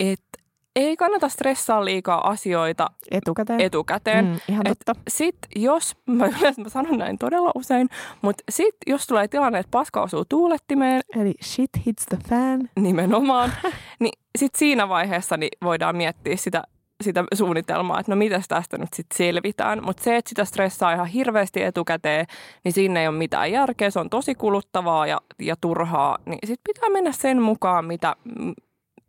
että 0.00 0.43
ei 0.76 0.96
kannata 0.96 1.28
stressaa 1.28 1.84
liikaa 1.84 2.30
asioita 2.30 2.86
etukäteen. 3.10 3.60
etukäteen. 3.60 4.24
Mm, 4.24 4.38
ihan 4.48 4.64
totta. 4.68 4.94
Sit 5.08 5.36
jos, 5.56 5.96
mä 6.06 6.26
yleensä 6.26 6.62
mä 6.62 6.68
sanon 6.68 6.98
näin 6.98 7.18
todella 7.18 7.50
usein, 7.54 7.88
mutta 8.22 8.44
sit 8.50 8.76
jos 8.86 9.06
tulee 9.06 9.28
tilanne, 9.28 9.58
että 9.58 9.70
paska 9.70 10.02
osuu 10.02 10.24
tuulettimeen. 10.24 11.00
Eli 11.16 11.34
shit 11.42 11.70
hits 11.86 12.06
the 12.06 12.18
fan. 12.28 12.70
Nimenomaan. 12.76 13.52
niin 14.00 14.18
sit 14.38 14.54
siinä 14.54 14.88
vaiheessa 14.88 15.36
niin 15.36 15.58
voidaan 15.62 15.96
miettiä 15.96 16.36
sitä, 16.36 16.62
sitä 17.02 17.24
suunnitelmaa, 17.34 18.00
että 18.00 18.12
no 18.12 18.16
miten 18.16 18.42
tästä 18.48 18.78
nyt 18.78 18.92
sitten 18.94 19.16
selvitään. 19.16 19.84
Mutta 19.84 20.02
se, 20.02 20.16
että 20.16 20.28
sitä 20.28 20.44
stressaa 20.44 20.92
ihan 20.92 21.06
hirveästi 21.06 21.62
etukäteen, 21.62 22.26
niin 22.64 22.72
siinä 22.72 23.00
ei 23.00 23.08
ole 23.08 23.18
mitään 23.18 23.52
järkeä. 23.52 23.90
Se 23.90 24.00
on 24.00 24.10
tosi 24.10 24.34
kuluttavaa 24.34 25.06
ja, 25.06 25.20
ja 25.38 25.56
turhaa. 25.60 26.18
Niin 26.26 26.38
sitten 26.44 26.74
pitää 26.74 26.90
mennä 26.90 27.12
sen 27.12 27.42
mukaan, 27.42 27.84
mitä, 27.84 28.16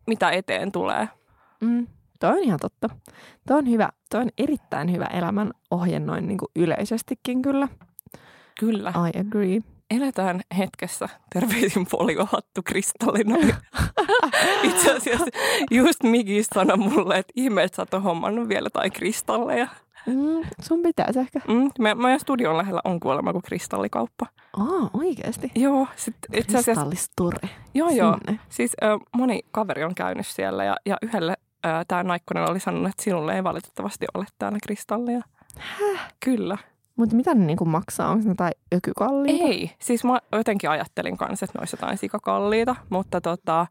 mitä 0.08 0.30
eteen 0.30 0.72
tulee. 0.72 1.08
Mm, 1.62 1.88
Toi 2.20 2.30
on 2.30 2.44
ihan 2.44 2.60
totta. 2.60 2.90
Toi 3.48 3.58
on 3.58 3.70
hyvä. 3.70 3.90
Toi 4.10 4.22
on 4.22 4.30
erittäin 4.38 4.92
hyvä 4.92 5.06
elämän 5.06 5.52
ohje 5.72 6.00
noin 6.00 6.28
niin 6.28 6.38
kuin 6.38 6.50
yleisestikin 6.56 7.42
kyllä. 7.42 7.68
Kyllä. 8.60 8.90
I 8.90 9.20
agree. 9.20 9.60
Eletään 9.92 10.42
hetkessä. 10.58 11.10
Terveisin 11.34 11.86
foliohattu 11.86 12.62
kristallina. 12.66 13.36
Itse 14.64 14.94
asiassa 14.96 15.26
just 15.72 16.04
Miki 16.04 16.44
sanoi 16.44 16.78
mulle, 16.78 17.18
että 17.18 17.34
ihme, 17.36 17.64
että 17.64 17.76
sä 17.76 17.86
oot 17.94 18.04
hommannut 18.04 18.50
vielä 18.50 18.70
tai 18.70 18.90
kristalleja. 18.90 19.68
Mm, 20.08 20.44
sun 20.62 20.82
pitäisi 20.82 21.20
ehkä. 21.20 21.40
Mm, 21.48 21.70
me, 21.80 21.96
meidän 21.96 22.20
studion 22.20 22.58
lähellä 22.58 22.82
on 22.86 23.00
kuulemma 23.00 23.32
kuin 23.32 23.42
kristallikauppa. 23.42 24.26
Aa, 24.58 24.90
oikeasti. 24.94 25.52
Joo, 25.56 25.88
sit 25.96 26.16
itse 26.34 26.58
asiassa, 26.58 26.72
Kristallistore. 26.72 27.50
joo, 27.74 27.90
joo. 27.90 28.18
Sinne. 28.26 28.40
Siis 28.50 28.72
ö, 28.84 29.00
moni 29.16 29.40
kaveri 29.52 29.84
on 29.84 29.96
käynyt 29.96 30.28
siellä 30.28 30.64
ja, 30.64 30.76
ja 30.86 30.98
yhdelle 31.02 31.34
tämä 31.88 32.04
naikkonen 32.04 32.50
oli 32.50 32.60
sanonut, 32.60 32.90
että 32.90 33.04
sinulle 33.04 33.36
ei 33.36 33.44
valitettavasti 33.44 34.06
ole 34.14 34.26
täällä 34.40 34.58
kristalleja. 34.64 35.22
Häh? 35.58 36.14
Kyllä. 36.26 36.58
Mutta 36.96 37.16
mitä 37.16 37.34
ne 37.34 37.46
niinku 37.46 37.66
maksaa? 37.66 38.10
Onko 38.10 38.24
ne 38.24 38.30
jotain 38.32 38.54
ökykalliita? 38.76 39.44
Ei, 39.44 39.72
siis 39.80 40.04
mä 40.04 40.20
jotenkin 40.32 40.70
ajattelin 40.70 41.18
kanssa, 41.18 41.44
että 41.44 41.58
ne 41.58 41.62
olisi 41.62 41.76
jotain 41.76 41.98
sikakalliita, 41.98 42.76
mutta 42.90 43.22
tota, 43.22 43.68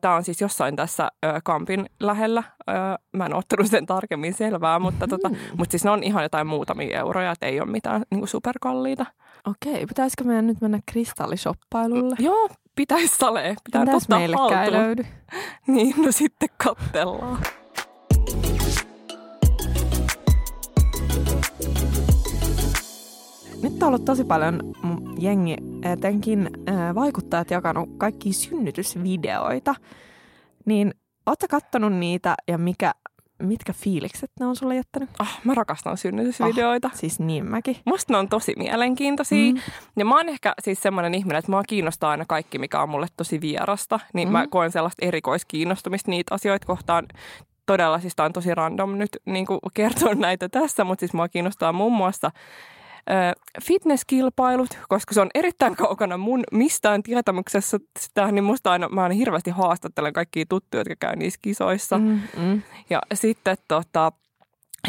Tämä 0.00 0.14
on 0.14 0.24
siis 0.24 0.40
jossain 0.40 0.76
tässä 0.76 1.08
ö, 1.24 1.40
kampin 1.44 1.86
lähellä. 2.00 2.42
Ö, 2.68 2.72
mä 3.16 3.26
en 3.26 3.34
ottanut 3.34 3.66
sen 3.66 3.86
tarkemmin 3.86 4.34
selvää, 4.34 4.78
mutta, 4.78 5.08
tota, 5.08 5.28
Mm. 5.28 5.36
mutta 5.56 5.70
siis 5.70 5.84
ne 5.84 5.90
on 5.90 6.02
ihan 6.02 6.22
jotain 6.22 6.46
muutamia 6.46 6.98
euroja, 6.98 7.32
että 7.32 7.46
ei 7.46 7.60
ole 7.60 7.70
mitään 7.70 8.02
niin 8.10 8.28
superkalliita. 8.28 9.06
Okei, 9.46 9.86
pitäisikö 9.86 10.24
meidän 10.24 10.46
nyt 10.46 10.60
mennä 10.60 10.80
kristallishoppailulle? 10.92 12.16
Joo, 12.18 12.48
pitäisi 12.80 13.16
salee. 13.16 13.54
Pitää 13.64 13.84
Mitäs 13.84 14.08
meillekään 14.08 14.64
ei 14.64 14.72
löydy? 14.72 15.04
Niin, 15.66 15.94
no 16.04 16.12
sitten 16.12 16.48
kattellaan. 16.64 17.38
Nyt 23.62 23.82
on 23.82 23.88
ollut 23.88 24.04
tosi 24.04 24.24
paljon 24.24 24.60
jengi, 25.18 25.56
etenkin 25.82 26.50
vaikuttajat 26.94 27.50
jakanut 27.50 27.88
kaikki 27.98 28.32
synnytysvideoita. 28.32 29.74
Niin 30.64 30.94
ootte 31.26 31.48
kattonut 31.48 31.92
niitä 31.92 32.34
ja 32.48 32.58
mikä, 32.58 32.92
mitkä 33.40 33.72
fiilikset 33.72 34.30
ne 34.40 34.46
on 34.46 34.56
sulle 34.56 34.76
jättänyt? 34.76 35.10
Ah, 35.18 35.40
mä 35.44 35.54
rakastan 35.54 35.96
synnytysvideoita. 35.96 36.90
Siis 36.94 37.20
niin 37.20 37.46
mäkin. 37.46 37.76
Musta 37.84 38.12
ne 38.12 38.18
on 38.18 38.28
tosi 38.28 38.54
mielenkiintoisia. 38.56 39.52
Mm. 39.52 39.60
Ja 39.96 40.04
mä 40.04 40.16
oon 40.16 40.28
ehkä 40.28 40.54
siis 40.62 40.82
semmoinen 40.82 41.14
ihminen, 41.14 41.38
että 41.38 41.52
mua 41.52 41.62
kiinnostaa 41.62 42.10
aina 42.10 42.24
kaikki, 42.28 42.58
mikä 42.58 42.82
on 42.82 42.88
mulle 42.88 43.06
tosi 43.16 43.40
vierasta. 43.40 44.00
Niin 44.14 44.28
mm. 44.28 44.32
mä 44.32 44.46
koen 44.46 44.72
sellaista 44.72 45.06
erikoiskiinnostumista 45.06 46.10
niitä 46.10 46.34
asioita 46.34 46.66
kohtaan. 46.66 47.06
Todella 47.66 48.00
siis 48.00 48.16
tää 48.16 48.26
on 48.26 48.32
tosi 48.32 48.54
random 48.54 48.98
nyt 48.98 49.16
niin 49.26 49.46
kertoa 49.74 50.14
näitä 50.26 50.48
tässä, 50.48 50.84
mutta 50.84 51.00
siis 51.00 51.12
mua 51.12 51.28
kiinnostaa 51.28 51.72
muun 51.72 51.92
muassa 51.92 52.30
fitnesskilpailut, 53.62 54.78
koska 54.88 55.14
se 55.14 55.20
on 55.20 55.30
erittäin 55.34 55.76
kaukana 55.76 56.16
mun 56.16 56.44
mistään 56.52 57.02
tietämyksessä 57.02 57.78
sitä, 57.98 58.32
niin 58.32 58.44
musta 58.44 58.70
aina, 58.70 58.88
mä 58.88 59.02
aina 59.02 59.14
hirveästi 59.14 59.50
haastattelen 59.50 60.12
kaikkia 60.12 60.44
tuttuja, 60.48 60.80
jotka 60.80 60.96
käy 60.98 61.16
niissä 61.16 61.38
kisoissa. 61.42 61.98
Mm, 61.98 62.20
mm. 62.36 62.62
Ja 62.90 63.00
sitten 63.14 63.56
tota, 63.68 64.12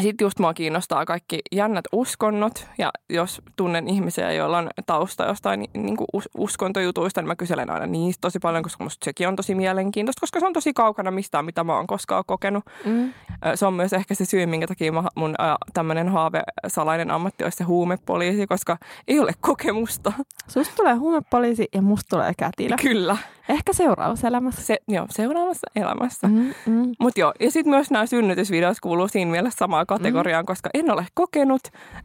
sit 0.00 0.20
just 0.20 0.38
mua 0.38 0.54
kiinnostaa 0.54 1.04
kaikki 1.04 1.40
jännät 1.52 1.84
uskonnot 1.92 2.66
ja 2.78 2.90
jos 3.10 3.42
tunnen 3.56 3.88
ihmisiä, 3.88 4.32
joilla 4.32 4.58
on 4.58 4.70
tausta 4.86 5.24
jostain 5.24 5.60
ni, 5.60 5.70
niin 5.74 5.96
kuin 5.96 6.08
us, 6.12 6.28
uskontojutuista, 6.38 7.20
niin 7.20 7.28
mä 7.28 7.36
kyselen 7.36 7.70
aina 7.70 7.86
niistä 7.86 8.20
tosi 8.20 8.38
paljon, 8.38 8.62
koska 8.62 8.84
musta 8.84 9.04
sekin 9.04 9.28
on 9.28 9.36
tosi 9.36 9.54
mielenkiintoista, 9.54 10.20
koska 10.20 10.40
se 10.40 10.46
on 10.46 10.52
tosi 10.52 10.72
kaukana 10.72 11.10
mistään, 11.10 11.44
mitä 11.44 11.64
mä 11.64 11.76
oon 11.76 11.86
koskaan 11.86 12.24
kokenut. 12.26 12.64
Mm. 12.84 13.12
Se 13.54 13.66
on 13.66 13.74
myös 13.74 13.92
ehkä 13.92 14.14
se 14.14 14.24
syy, 14.24 14.46
minkä 14.46 14.66
takia 14.66 14.92
mä, 14.92 15.02
mun 15.14 15.34
tämmöinen 15.74 16.08
haave, 16.08 16.42
salainen 16.66 17.10
ammatti 17.10 17.44
olisi 17.44 17.56
se 17.56 17.64
huumepoliisi, 17.64 18.46
koska 18.46 18.76
ei 19.08 19.20
ole 19.20 19.32
kokemusta. 19.40 20.12
Susta 20.48 20.74
tulee 20.76 20.94
huumepoliisi 20.94 21.68
ja 21.74 21.82
musta 21.82 22.16
tulee 22.16 22.32
kätilö. 22.38 22.76
Kyllä, 22.82 23.16
Ehkä 23.48 23.72
seuraavassa 23.72 24.28
elämässä. 24.28 24.62
se, 24.62 24.76
joo, 24.88 25.06
seuraavassa 25.10 25.66
elämässä. 25.76 26.28
Mm, 26.28 26.54
mm. 26.66 26.92
Mutta 27.00 27.20
joo, 27.20 27.32
ja 27.40 27.50
sitten 27.50 27.70
myös 27.70 27.90
nämä 27.90 28.06
synnytysvideot 28.06 28.80
kuuluu 28.80 29.08
siinä 29.08 29.30
mielessä 29.30 29.56
samaan 29.58 29.86
kategoriaan, 29.86 30.42
mm. 30.42 30.46
koska 30.46 30.70
en 30.74 30.90
ole 30.90 31.06
kokenut 31.14 31.60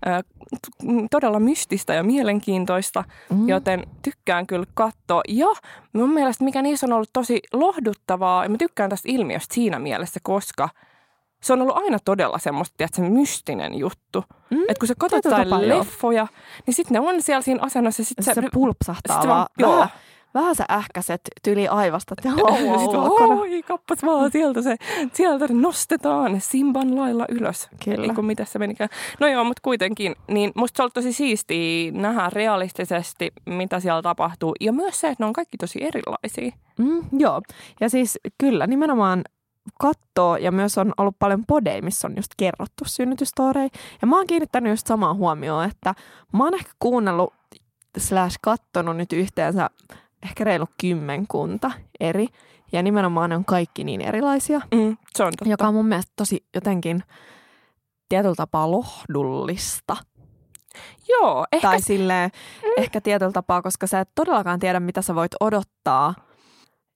äh, 0.07 0.23
todella 1.11 1.39
mystistä 1.39 1.93
ja 1.93 2.03
mielenkiintoista, 2.03 3.03
Mm. 3.29 3.37
mm. 3.37 3.49
joten 3.49 3.83
tykkään 4.03 4.47
kyllä 4.47 4.65
katsoa. 4.73 5.21
Ja 5.27 5.47
mun 5.93 6.13
mielestä 6.13 6.43
mikä 6.43 6.61
niissä 6.61 6.85
on 6.85 6.93
ollut 6.93 7.09
tosi 7.13 7.39
lohduttavaa, 7.53 8.43
ja 8.43 8.49
mä 8.49 8.57
tykkään 8.59 8.89
tästä 8.89 9.11
ilmiöstä 9.11 9.53
siinä 9.55 9.79
mielessä, 9.79 10.19
koska 10.23 10.69
se 11.43 11.53
on 11.53 11.61
ollut 11.61 11.77
aina 11.77 11.97
todella 12.05 12.37
semmoista, 12.39 12.73
tiedätkö, 12.77 13.01
mystinen 13.01 13.73
juttu. 13.73 14.23
Mm. 14.49 14.61
Että 14.61 14.79
kun 14.79 14.87
sä 14.87 14.93
katsot 14.99 15.25
jotain 15.25 15.69
leffoja, 15.69 16.27
niin 16.67 16.73
sitten 16.73 16.93
ne 17.03 17.09
on 17.09 17.21
siellä 17.21 17.41
siinä 17.41 17.63
asennossa. 17.63 18.03
Sit 18.03 18.17
Se, 18.21 18.33
se, 18.33 18.41
pulpsahtaa 18.53 19.21
sit 19.21 19.29
vaan- 19.29 19.47
joo. 19.59 19.87
Vähän, 20.33 20.55
sä 20.55 20.65
ähkäset 20.71 21.21
tyli 21.43 21.67
aivasta. 21.67 22.15
Sit 22.21 22.31
vaan, 22.93 23.39
oi, 23.39 23.63
kappas 23.63 24.03
vaan, 24.03 24.31
sieltä 24.31 24.61
se, 24.61 24.75
sieltä 25.13 25.45
nostetaan 25.49 26.41
Simban 26.41 26.95
lailla 26.95 27.25
ylös. 27.29 27.69
Kyllä. 27.85 28.01
Niin 28.01 28.15
kuin 28.15 28.25
mitä 28.25 28.45
se 28.45 28.59
menikään. 28.59 28.89
No 29.19 29.27
joo, 29.27 29.43
mutta 29.43 29.61
kuitenkin, 29.63 30.15
niin 30.27 30.51
musta 30.55 30.77
se 30.77 30.83
on 30.83 30.89
tosi 30.93 31.13
siistiä 31.13 31.91
nähdä 31.91 32.29
realistisesti, 32.33 33.31
mitä 33.45 33.79
siellä 33.79 34.01
tapahtuu. 34.01 34.55
Ja 34.59 34.73
myös 34.73 34.99
se, 34.99 35.07
että 35.07 35.23
ne 35.23 35.27
on 35.27 35.33
kaikki 35.33 35.57
tosi 35.57 35.83
erilaisia. 35.83 36.51
Mm, 36.77 37.01
joo, 37.19 37.41
ja 37.81 37.89
siis 37.89 38.19
kyllä 38.37 38.67
nimenomaan 38.67 39.23
kattoo 39.79 40.37
ja 40.37 40.51
myös 40.51 40.77
on 40.77 40.93
ollut 40.97 41.15
paljon 41.19 41.45
podeja, 41.45 41.81
missä 41.81 42.07
on 42.07 42.13
just 42.15 42.31
kerrottu 42.37 42.83
synnytystoreja. 42.85 43.69
Ja 44.01 44.07
mä 44.07 44.17
oon 44.17 44.27
kiinnittänyt 44.27 44.71
just 44.71 44.87
samaa 44.87 45.13
huomioon, 45.13 45.65
että 45.65 45.95
mä 46.33 46.43
oon 46.43 46.53
ehkä 46.53 46.71
kuunnellut 46.79 47.33
slash 47.97 48.37
kattonut 48.41 48.97
nyt 48.97 49.13
yhteensä 49.13 49.69
ehkä 50.23 50.43
reilu 50.43 50.65
kymmenkunta 50.81 51.71
eri. 51.99 52.27
Ja 52.71 52.83
nimenomaan 52.83 53.29
ne 53.29 53.35
on 53.35 53.45
kaikki 53.45 53.83
niin 53.83 54.01
erilaisia, 54.01 54.61
Mm, 54.75 54.97
se 55.15 55.23
on 55.23 55.31
totta. 55.37 55.49
joka 55.51 55.67
on 55.67 55.73
mun 55.73 55.85
mielestä 55.87 56.11
tosi 56.15 56.45
jotenkin 56.55 57.03
tietyllä 58.09 58.35
tapaa 58.35 58.71
lohdullista. 58.71 59.97
Joo, 61.09 61.45
ehkä 61.51 61.67
Tai 61.67 61.81
silleen, 61.81 62.31
ehkä 62.77 63.01
tietyllä 63.01 63.31
tapaa, 63.31 63.61
koska 63.61 63.87
sä 63.87 63.99
et 63.99 64.09
todellakaan 64.15 64.59
tiedä, 64.59 64.79
mitä 64.79 65.01
sä 65.01 65.15
voit 65.15 65.31
odottaa. 65.39 66.13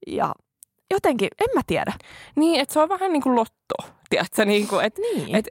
Ja 0.08 0.36
jotenkin, 0.92 1.30
en 1.42 1.48
mä 1.56 1.62
tiedä. 1.68 1.94
niin, 2.36 2.60
että 2.62 2.74
se 2.74 2.80
on 2.80 2.90
vähän 2.90 3.14
niin 3.14 3.24
kuin 3.24 3.36
lotto. 3.36 3.76
Tiedätkö, 4.10 4.46
niin 4.46 4.68
kuin, 4.68 4.86
että 4.86 5.02
Niin. 5.02 5.36
Et- 5.36 5.48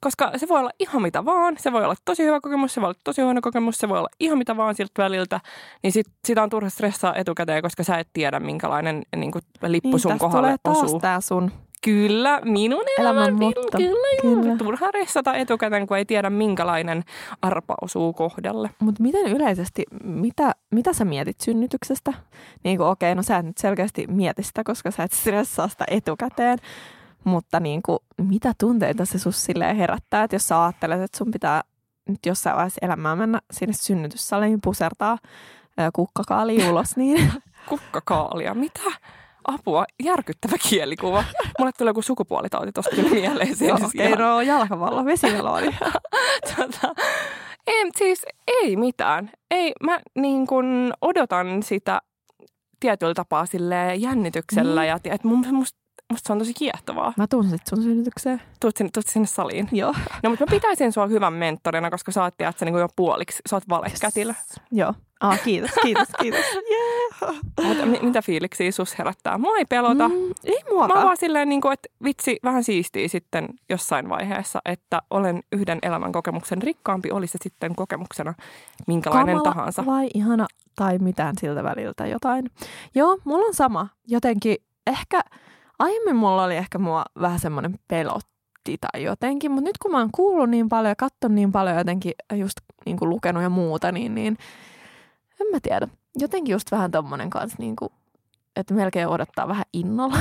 koska 0.00 0.32
se 0.36 0.48
voi 0.48 0.60
olla 0.60 0.70
ihan 0.78 1.02
mitä 1.02 1.24
vaan. 1.24 1.56
Se 1.58 1.72
voi 1.72 1.84
olla 1.84 1.94
tosi 2.04 2.24
hyvä 2.24 2.40
kokemus, 2.40 2.74
se 2.74 2.80
voi 2.80 2.86
olla 2.88 3.00
tosi 3.04 3.22
huono 3.22 3.40
kokemus, 3.40 3.78
se 3.78 3.88
voi 3.88 3.98
olla 3.98 4.08
ihan 4.20 4.38
mitä 4.38 4.56
vaan 4.56 4.74
siltä 4.74 5.02
väliltä. 5.02 5.40
Niin 5.82 5.92
sit, 5.92 6.06
sitä 6.24 6.42
on 6.42 6.50
turha 6.50 6.70
stressaa 6.70 7.14
etukäteen, 7.14 7.62
koska 7.62 7.84
sä 7.84 7.98
et 7.98 8.08
tiedä, 8.12 8.40
minkälainen 8.40 9.02
niin 9.16 9.32
kuin, 9.32 9.42
lippu 9.66 9.90
niin, 9.90 10.00
sun 10.00 10.18
kohdalle 10.18 10.56
tulee 10.62 10.76
taas 10.76 10.94
tää 11.00 11.20
sun 11.20 11.52
Kyllä, 11.84 12.40
minun 12.44 12.82
Elämän 12.98 13.34
motto. 13.34 13.78
Kyllä. 13.78 14.20
Kyllä. 14.22 14.56
Turha 14.56 14.90
ressata 14.90 15.34
etukäteen, 15.34 15.86
kun 15.86 15.96
ei 15.96 16.04
tiedä, 16.04 16.30
minkälainen 16.30 17.02
arpa 17.42 17.74
osuu 17.80 18.12
kohdalle. 18.12 18.70
Mutta 18.78 19.02
miten 19.02 19.26
yleisesti, 19.26 19.84
mitä, 20.02 20.52
mitä 20.70 20.92
sä 20.92 21.04
mietit 21.04 21.40
synnytyksestä? 21.40 22.12
Niin 22.64 22.76
kuin 22.76 22.86
okei, 22.86 23.14
no 23.14 23.22
sä 23.22 23.36
et 23.36 23.46
nyt 23.46 23.58
selkeästi 23.58 24.06
mieti 24.06 24.42
sitä, 24.42 24.64
koska 24.64 24.90
sä 24.90 25.02
et 25.02 25.12
stressaa 25.12 25.68
sitä 25.68 25.84
etukäteen. 25.88 26.58
Mutta 27.24 27.60
niin 27.60 27.82
kuin, 27.82 27.98
mitä 28.18 28.52
tunteita 28.58 29.04
se 29.04 29.18
sus 29.18 29.44
silleen 29.44 29.76
herättää, 29.76 30.24
että 30.24 30.34
jos 30.34 30.48
sä 30.48 30.64
ajattelet, 30.64 31.00
että 31.00 31.18
sun 31.18 31.30
pitää 31.30 31.62
nyt 32.08 32.26
jossain 32.26 32.56
vaiheessa 32.56 32.78
elämää 32.82 33.16
mennä 33.16 33.40
sinne 33.50 33.72
synnytyssaliin 33.72 34.60
pusertaa 34.60 35.18
kukkakaali 35.92 36.68
ulos, 36.68 36.96
niin 36.96 37.32
Kukkakaalia, 37.68 38.54
mitä? 38.54 38.80
Apua, 39.54 39.84
järkyttävä 40.02 40.56
kielikuva. 40.68 41.24
Mulle 41.58 41.72
tulee 41.78 41.90
joku 41.90 42.02
sukupuolitauti 42.02 42.72
tosta 42.72 42.96
kyllä 42.96 43.10
mieleen. 43.10 43.56
Se 43.56 43.66
joo, 43.66 43.76
siis 43.78 43.88
okei, 43.90 44.06
ihan- 44.06 44.18
no 44.18 44.40
jalkavalla, 44.40 45.04
vesimeloodi. 45.04 45.66
tota, 46.56 46.94
en, 47.66 47.88
siis 47.98 48.22
ei 48.46 48.76
mitään. 48.76 49.30
Ei, 49.50 49.72
mä 49.82 50.00
niin 50.18 50.46
kun 50.46 50.92
odotan 51.00 51.62
sitä 51.62 52.00
tietyllä 52.80 53.14
tapaa 53.14 53.46
sille 53.46 53.94
jännityksellä. 53.94 54.80
Niin. 54.80 54.88
Ja 54.88 54.98
että 55.04 55.28
mun, 55.28 55.46
musta, 55.52 55.79
musta 56.10 56.26
se 56.26 56.32
on 56.32 56.38
tosi 56.38 56.54
kiehtovaa. 56.54 57.12
Mä 57.16 57.26
tuun 57.26 57.44
sit 57.50 57.66
sun 57.68 57.82
synnytykseen. 57.82 58.42
Tuut 58.60 58.76
sinne, 58.76 58.90
tuut 58.94 59.06
sinne 59.06 59.26
saliin. 59.26 59.68
Joo. 59.72 59.94
No, 60.22 60.30
mutta 60.30 60.44
mä 60.46 60.50
pitäisin 60.50 60.92
sua 60.92 61.06
hyvän 61.06 61.32
mentorina, 61.32 61.90
koska 61.90 62.12
sä 62.12 62.22
oot, 62.22 62.34
tiedätkö, 62.36 62.64
niin 62.64 62.78
jo 62.78 62.88
puoliksi. 62.96 63.42
Sä 63.50 63.56
oot 63.56 63.68
valekätilö. 63.68 64.34
Joo. 64.72 64.94
Ah, 65.20 65.42
kiitos, 65.42 65.70
kiitos, 65.82 66.08
kiitos. 66.20 66.44
Mutta 67.66 67.86
mi- 67.86 67.98
mitä 68.02 68.22
fiiliksiä 68.22 68.72
sus 68.72 68.98
herättää? 68.98 69.38
Mua 69.38 69.56
ei 69.56 69.64
pelota. 69.64 70.08
Mm. 70.08 70.14
Ei 70.44 70.52
Mä 70.62 70.68
oon 70.70 70.76
muakaan. 70.76 71.04
vaan 71.04 71.16
silleen, 71.16 71.48
niin 71.48 71.60
kuin, 71.60 71.72
että 71.72 71.88
vitsi, 72.04 72.36
vähän 72.44 72.64
siistiä 72.64 73.08
sitten 73.08 73.48
jossain 73.70 74.08
vaiheessa, 74.08 74.58
että 74.64 75.02
olen 75.10 75.42
yhden 75.52 75.78
elämän 75.82 76.12
kokemuksen 76.12 76.62
rikkaampi, 76.62 77.10
oli 77.10 77.26
se 77.26 77.38
sitten 77.42 77.74
kokemuksena 77.74 78.34
minkälainen 78.86 79.36
Kamala 79.36 79.54
tahansa. 79.54 79.86
vai 79.86 80.08
ihana 80.14 80.46
tai 80.76 80.98
mitään 80.98 81.34
siltä 81.40 81.64
väliltä 81.64 82.06
jotain. 82.06 82.50
Joo, 82.94 83.18
mulla 83.24 83.46
on 83.46 83.54
sama. 83.54 83.88
Jotenkin 84.06 84.56
ehkä 84.86 85.20
aiemmin 85.80 86.16
mulla 86.16 86.44
oli 86.44 86.56
ehkä 86.56 86.78
mua 86.78 87.04
vähän 87.20 87.38
semmoinen 87.38 87.78
pelotti 87.88 88.76
tai 88.80 89.02
jotenkin, 89.02 89.50
mutta 89.50 89.68
nyt 89.68 89.78
kun 89.78 89.90
mä 89.90 89.98
oon 89.98 90.10
kuullut 90.14 90.50
niin 90.50 90.68
paljon 90.68 90.90
ja 90.90 90.96
katsonut 90.96 91.34
niin 91.34 91.52
paljon 91.52 91.76
jotenkin 91.76 92.12
just 92.34 92.56
niin 92.86 92.96
kuin 92.96 93.08
lukenut 93.08 93.42
ja 93.42 93.50
muuta, 93.50 93.92
niin, 93.92 94.14
niin 94.14 94.36
en 95.40 95.46
mä 95.52 95.58
tiedä. 95.62 95.88
Jotenkin 96.18 96.52
just 96.52 96.70
vähän 96.70 96.90
tommonen 96.90 97.30
kanssa 97.30 97.56
niin 97.58 97.76
kuin, 97.76 97.92
että 98.56 98.74
melkein 98.74 99.08
odottaa 99.08 99.48
vähän 99.48 99.64
innolla. 99.72 100.18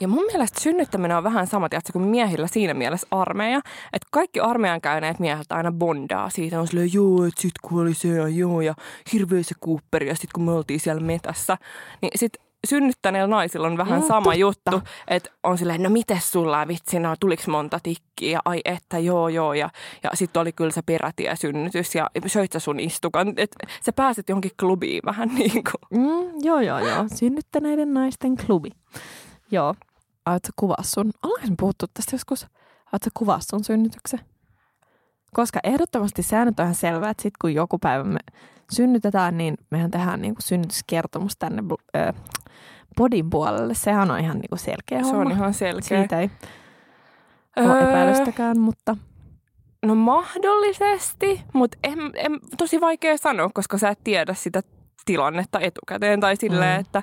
Ja 0.00 0.08
mun 0.08 0.24
mielestä 0.24 0.60
synnyttäminen 0.60 1.16
on 1.16 1.24
vähän 1.24 1.46
sama, 1.46 1.68
tiedätkö, 1.68 1.92
kuin 1.92 2.04
miehillä 2.04 2.46
siinä 2.46 2.74
mielessä 2.74 3.06
armeija. 3.10 3.58
Että 3.92 4.08
kaikki 4.10 4.40
armeijan 4.40 4.80
käyneet 4.80 5.18
miehet 5.18 5.52
aina 5.52 5.72
bondaa 5.72 6.30
siitä. 6.30 6.60
On 6.60 6.66
silleen, 6.66 6.92
joo, 6.92 7.24
että 7.24 7.42
sit 7.42 7.52
kun 7.62 7.82
oli 7.82 7.94
se 7.94 8.08
ja 8.08 8.28
joo 8.28 8.60
ja 8.60 8.74
hirveä 9.12 9.42
se 9.42 9.54
kuupperi 9.60 10.08
ja 10.08 10.16
sit 10.16 10.32
kun 10.32 10.44
me 10.44 10.52
oltiin 10.52 10.80
siellä 10.80 11.02
metässä. 11.02 11.58
Niin 12.02 12.12
sit 12.14 12.32
synnyttäneillä 12.66 13.26
naisilla 13.36 13.66
on 13.66 13.76
vähän 13.76 14.00
Mm, 14.00 14.06
sama 14.08 14.24
totta. 14.24 14.34
juttu, 14.38 14.82
että 15.08 15.30
on 15.42 15.58
silleen, 15.58 15.82
no 15.82 15.90
mites 15.90 16.30
sulla 16.32 16.68
vitsi, 16.68 16.98
no 16.98 17.16
tuliks 17.20 17.48
monta 17.48 17.78
tikkiä 17.82 18.40
ai 18.44 18.60
että 18.64 18.98
joo 18.98 19.28
joo 19.28 19.54
ja, 19.54 19.70
ja 20.02 20.10
sitten 20.14 20.40
oli 20.42 20.52
kyllä 20.52 20.70
se 20.70 20.82
perätiesynnytys 20.82 21.94
ja 21.94 22.10
söit 22.26 22.52
sä 22.52 22.58
sun 22.58 22.80
istukan, 22.80 23.28
että 23.36 23.66
sä 23.82 23.92
pääset 23.92 24.28
johonkin 24.28 24.50
klubiin 24.60 25.00
vähän 25.06 25.28
niin 25.38 25.64
kuin. 25.64 26.00
Mm, 26.02 26.30
joo, 26.42 26.60
joo, 26.60 26.78
joo. 26.78 27.04
Synnyttäneiden 27.14 27.94
naisten 27.94 28.36
klubi. 28.36 28.70
Joo. 29.50 29.74
Aiotko 30.26 30.50
kuvaa 30.56 30.82
sun? 30.82 31.10
Ollaanko 31.22 31.54
puhuttu 31.58 31.86
tästä 31.94 32.14
joskus? 32.14 32.46
Aiotko 32.92 33.10
kuvaa 33.14 33.40
sun 33.50 33.64
synnytyksen? 33.64 34.20
Koska 35.34 35.60
ehdottomasti 35.64 36.22
säännöt 36.22 36.60
on 36.60 36.64
ihan 36.64 36.74
selvää, 36.74 37.10
että 37.10 37.22
sit 37.22 37.34
kun 37.40 37.54
joku 37.54 37.78
päivä 37.78 38.04
me 38.04 38.18
synnytetään, 38.72 39.38
niin 39.38 39.54
mehän 39.70 39.90
tehdään 39.90 40.22
niin 40.22 40.34
kuin 40.34 40.42
synnytyskertomus 40.42 41.36
tänne 41.36 41.62
ö, 41.96 42.12
podin 42.96 43.30
puolelle. 43.30 43.74
Sehän 43.74 44.10
on 44.10 44.20
ihan 44.20 44.38
niin 44.38 44.48
kuin 44.48 44.58
selkeä 44.58 44.98
Se 44.98 45.04
homma. 45.04 45.20
on 45.20 45.30
ihan 45.30 45.54
selkeä. 45.54 45.98
Siitä 45.98 46.20
ei 46.20 46.30
ole 47.56 47.78
Öö, 47.82 47.88
epäilystäkään, 47.88 48.58
mutta 48.60 48.96
No 49.84 49.94
mahdollisesti, 49.94 51.40
mutta 51.52 51.78
en, 51.84 51.98
en, 52.14 52.38
tosi 52.58 52.80
vaikea 52.80 53.16
sanoa, 53.16 53.50
koska 53.54 53.78
sä 53.78 53.88
et 53.88 53.98
tiedä 54.04 54.34
sitä 54.34 54.60
tilannetta 55.06 55.60
etukäteen. 55.60 56.20
Tai 56.20 56.36
silleen, 56.36 56.76
Mm. 56.76 56.80
että, 56.80 57.02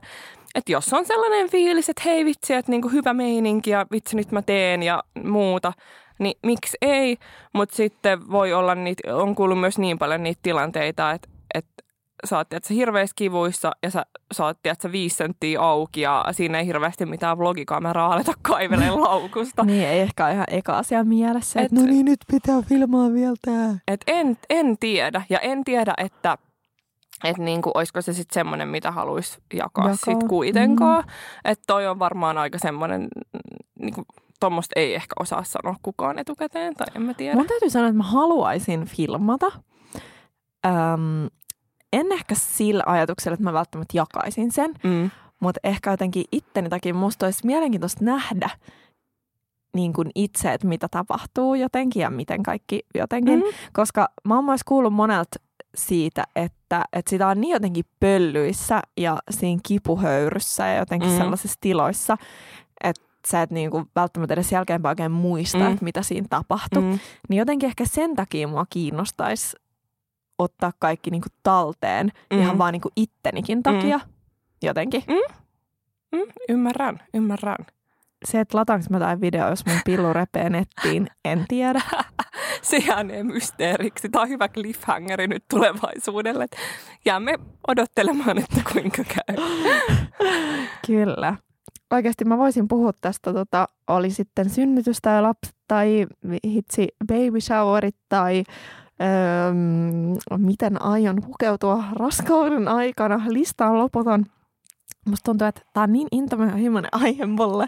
että 0.55 0.71
jos 0.71 0.93
on 0.93 1.05
sellainen 1.05 1.49
fiilis, 1.49 1.89
että 1.89 2.01
hei 2.05 2.25
vitsi, 2.25 2.53
että 2.53 2.71
niinku 2.71 2.87
hyvä 2.89 3.13
meininki 3.13 3.69
ja 3.69 3.85
vitsi 3.91 4.15
nyt 4.15 4.31
mä 4.31 4.41
teen 4.41 4.83
ja 4.83 5.03
muuta, 5.23 5.73
niin 6.19 6.38
miksi 6.43 6.77
ei? 6.82 7.17
Mutta 7.53 7.75
sitten 7.75 8.32
voi 8.32 8.53
olla 8.53 8.75
niitä, 8.75 9.15
on 9.15 9.36
kuullut 9.36 9.60
myös 9.60 9.77
niin 9.77 9.97
paljon 9.97 10.23
niitä 10.23 10.39
tilanteita, 10.43 11.12
että, 11.12 11.30
että 11.53 11.84
sä 12.25 12.38
oot 12.38 12.49
tiedätkö, 12.49 12.73
hirveässä 12.73 13.13
kivuissa 13.15 13.71
ja 13.84 13.91
sä 13.91 14.06
saat 14.32 14.58
tiedätkö, 14.63 14.91
viisi 14.91 15.15
senttiä 15.15 15.62
auki 15.62 16.01
ja 16.01 16.25
siinä 16.32 16.60
ei 16.60 16.65
hirveästi 16.65 17.06
mitään 17.06 17.38
vlogikameraa 17.38 18.13
aleta 18.13 18.34
kaivelemaan 18.41 19.01
laukusta. 19.10 19.63
niin 19.63 19.88
ei 19.88 19.99
ehkä 19.99 20.30
ihan 20.32 20.45
eka 20.51 20.77
asia 20.77 21.03
mielessä. 21.03 21.60
Et- 21.60 21.65
Että 21.65 21.80
no 21.80 21.86
niin, 21.88 22.06
nyt 22.06 22.19
pitää 22.32 22.62
filmaa 22.62 23.13
vielä 23.13 23.36
tää. 23.45 23.75
Et 23.88 24.01
en, 24.08 24.38
en 24.49 24.77
tiedä. 24.80 25.21
Ja 25.30 25.39
en 25.39 25.63
tiedä, 25.63 25.93
että 25.97 26.38
et 27.23 27.38
niinku, 27.38 27.71
olisiko 27.73 28.01
se 28.01 28.13
sitten 28.13 28.34
semmoinen, 28.34 28.67
mitä 28.67 28.91
haluaisi 28.91 29.39
jakaa, 29.53 29.84
Jakaa. 29.84 29.95
sit 29.95 30.23
kuitenkaan. 30.30 31.03
Mm. 31.03 31.12
Että 31.45 31.63
toi 31.67 31.88
on 31.88 31.99
varmaan 31.99 32.38
aika 32.38 32.58
semmoinen, 32.60 33.08
niinku, 33.80 34.06
tuommoista 34.39 34.73
ei 34.80 34.95
ehkä 34.95 35.13
osaa 35.19 35.43
sanoa 35.43 35.76
kukaan 35.82 36.19
etukäteen, 36.19 36.76
tai 36.76 36.88
en 36.95 37.02
mä 37.02 37.13
tiedä. 37.13 37.36
Mun 37.36 37.47
täytyy 37.47 37.69
sanoa, 37.69 37.88
että 37.88 37.97
mä 37.97 38.04
haluaisin 38.04 38.86
filmata. 38.86 39.45
Öm, 40.65 41.28
en 41.93 42.12
ehkä 42.12 42.36
sillä 42.36 42.84
ajatuksella, 42.86 43.34
että 43.34 43.43
mä 43.43 43.54
välttämättä 43.54 43.97
jakaisin 43.97 44.52
sen, 44.52 44.73
Mm. 44.84 45.12
mutta 45.39 45.60
ehkä 45.63 45.91
jotenkin 45.91 46.26
itteni 46.32 46.69
takia 46.69 46.93
musta 46.93 47.26
olisi 47.26 47.45
mielenkiintoista 47.45 48.06
nähdä 48.06 48.50
niin 49.73 49.93
kuin 49.93 50.10
itse, 50.15 50.54
että 50.54 50.67
mitä 50.67 50.88
tapahtuu 50.91 51.56
jotenkin 51.56 52.02
ja 52.02 52.10
miten 52.10 52.43
kaikki 52.43 52.80
jotenkin. 52.95 53.39
Mm. 53.39 53.45
Koska 53.73 54.10
mä 54.23 54.36
oon 54.36 54.45
myös 54.45 54.62
kuullut 54.63 54.93
monelta 54.93 55.39
siitä, 55.76 56.23
että, 56.36 56.84
että 56.93 57.10
sitä 57.10 57.28
on 57.28 57.41
niin 57.41 57.52
jotenkin 57.54 57.86
pöllyissä 58.00 58.82
ja 58.97 59.17
siinä 59.32 59.62
kipuhöyryssä 59.67 60.67
ja 60.67 60.80
jotenkin 60.80 61.10
Mm. 61.10 61.17
sellaisissa 61.17 61.58
tiloissa, 61.62 62.17
sä 63.27 63.41
et 63.41 63.51
niin 63.51 63.71
kuin 63.71 63.86
välttämättä 63.95 64.34
edes 64.34 64.51
jälkeenpäin 64.51 64.91
oikein 64.91 65.12
muista, 65.12 65.58
Mm. 65.58 65.63
mm. 65.63 65.71
että 65.71 65.84
mitä 65.86 66.01
siinä 66.01 66.27
tapahtui. 66.30 66.82
Mm. 66.82 66.89
Mm. 66.89 66.99
Niin 67.30 67.38
jotenkin 67.39 67.67
ehkä 67.67 67.86
sen 67.86 68.15
takia 68.15 68.47
mua 68.47 68.65
kiinnostaisi 68.69 69.58
ottaa 70.38 70.71
kaikki 70.80 71.12
niin 71.12 71.21
kuin 71.21 71.34
talteen 71.43 72.06
Mm. 72.08 72.38
mm. 72.38 72.41
ihan 72.43 72.58
vaan 72.58 72.73
niin 72.73 72.82
kuin 72.82 72.91
ittenikin 72.95 73.63
takia. 73.63 73.97
Mm. 73.97 74.13
Jotenkin. 74.63 75.03
Mm. 75.08 76.21
Ymmärrän, 76.49 76.99
ymmärrän. 77.13 77.65
Se, 78.25 78.39
että 78.39 78.58
lataanko 78.58 78.86
mä 78.89 78.97
jotain 78.97 79.21
videoa, 79.21 79.49
jos 79.49 79.65
mun 79.65 79.80
pillu 79.86 80.13
repee 80.13 80.49
nettiin, 80.49 81.08
en 81.25 81.45
tiedä. 81.47 81.82
Se 82.62 82.77
jäänee 82.77 83.23
mysteeriksi. 83.23 84.10
Tämä 84.10 84.21
on 84.21 84.30
hyvä 84.30 84.47
cliffhangeri 84.49 85.27
nyt 85.27 85.43
tulevaisuudelle. 85.49 86.45
Jäämme 87.06 87.39
odottelemaan, 87.67 88.38
että 88.38 88.62
kuinka 88.73 89.03
käy. 89.03 89.36
Kyllä. 90.88 91.36
Oikeasti 91.91 92.26
mä 92.26 92.38
voisin 92.38 92.67
puhua 92.67 92.91
tästä, 93.02 93.34
tota, 93.34 93.67
oli 93.88 94.10
sitten 94.10 94.50
synnytys 94.50 94.97
tai 95.02 95.21
lapsi 95.21 95.52
tai 95.67 96.08
hitsi 96.45 96.88
baby 97.08 97.41
showerit 97.41 97.95
tai 98.10 98.43
öö, 99.02 99.54
miten 100.38 100.82
aion 100.82 101.21
pukeutua 101.26 101.84
raskauden 101.91 102.67
aikana. 102.67 103.21
Lista 103.28 103.67
on 103.67 103.78
loputon. 103.78 104.26
Musta 105.06 105.23
tuntuu, 105.23 105.47
että 105.47 105.62
tämä 105.73 105.84
on 105.84 105.93
niin 105.93 106.08
intohimoinen 106.12 106.89
aihe 106.91 107.26
mulle, 107.26 107.65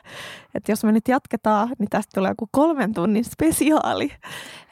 että 0.56 0.72
jos 0.72 0.84
me 0.84 0.92
nyt 0.92 1.08
jatketaan, 1.08 1.70
niin 1.80 1.90
tästä 1.90 2.12
tulee 2.16 2.32
joku 2.32 2.50
kolmen 2.52 2.94
tunnin 2.94 3.26
spesiaali. 3.26 4.12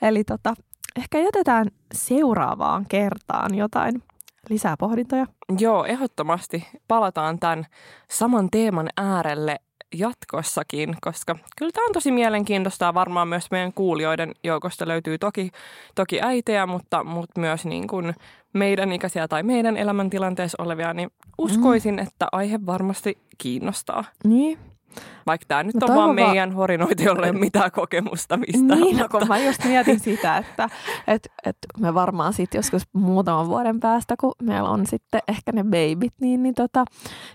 Eli 0.02 0.24
tota, 0.24 0.54
ehkä 0.96 1.20
jätetään 1.20 1.68
seuraavaan 1.94 2.86
kertaan 2.90 3.56
jotain 3.56 4.04
lisää 4.50 4.78
pohdintoja. 4.78 5.26
Joo, 5.60 5.86
ehdottomasti 5.86 6.68
palataan 6.88 7.40
tämän 7.40 7.66
saman 8.10 8.50
teeman 8.52 8.90
äärelle 8.98 9.60
jatkossakin, 9.96 10.96
koska 11.02 11.36
kyllä 11.58 11.72
tämä 11.72 11.86
on 11.86 11.94
tosi 11.94 12.12
mielenkiintoista 12.12 12.86
ja 12.86 12.94
varmaan 12.94 13.28
myös 13.28 13.52
meidän 13.52 13.74
kuulijoiden 13.74 14.32
joukosta 14.44 14.88
löytyy 14.88 15.18
toki, 15.18 15.52
toki 15.96 16.22
äitejä, 16.22 16.66
mutta, 16.66 17.04
mutta 17.04 17.40
myös 17.40 17.66
niin 17.66 17.88
kuin 17.88 18.14
meidän 18.54 18.92
ikäisiä 18.92 19.28
tai 19.28 19.44
meidän 19.44 19.78
elämäntilanteessa 19.78 20.64
olevia, 20.64 20.94
niin 20.94 21.10
uskoisin, 21.38 21.96
mm. 21.96 22.00
että 22.00 22.28
aihe 22.32 22.60
varmasti 22.66 23.18
kiinnostaa. 23.38 24.04
Niin, 24.24 24.60
Vaikka 25.28 25.46
tämä 25.48 25.64
nyt 25.64 25.76
No 25.76 25.88
on 25.90 25.96
vaan 25.96 26.16
meidän 26.16 26.52
horinoita, 26.54 27.04
jolle 27.04 27.26
ei 27.26 27.32
ole 27.32 27.40
mitään 27.40 27.72
kokemusta 27.72 28.38
mistään. 28.38 28.68
Niin, 28.68 28.98
no, 28.98 29.04
mutta- 29.04 29.20
kun 29.20 29.28
mä 29.28 29.38
just 29.40 29.64
mietin 29.64 30.00
sitä, 30.00 30.38
että 30.38 30.70
et, 31.08 31.32
et 31.46 31.58
me 31.80 31.94
varmaan 31.94 32.34
sitten 32.34 32.60
joskus 32.60 32.84
muutaman 32.94 33.48
vuoden 33.48 33.80
päästä, 33.80 34.16
kun 34.20 34.32
meillä 34.42 34.70
on 34.70 34.86
sitten 34.86 35.22
ehkä 35.28 35.52
ne 35.52 35.64
babyt, 35.64 36.14
niin, 36.22 36.44
niin 36.44 36.56
tota, 36.56 36.86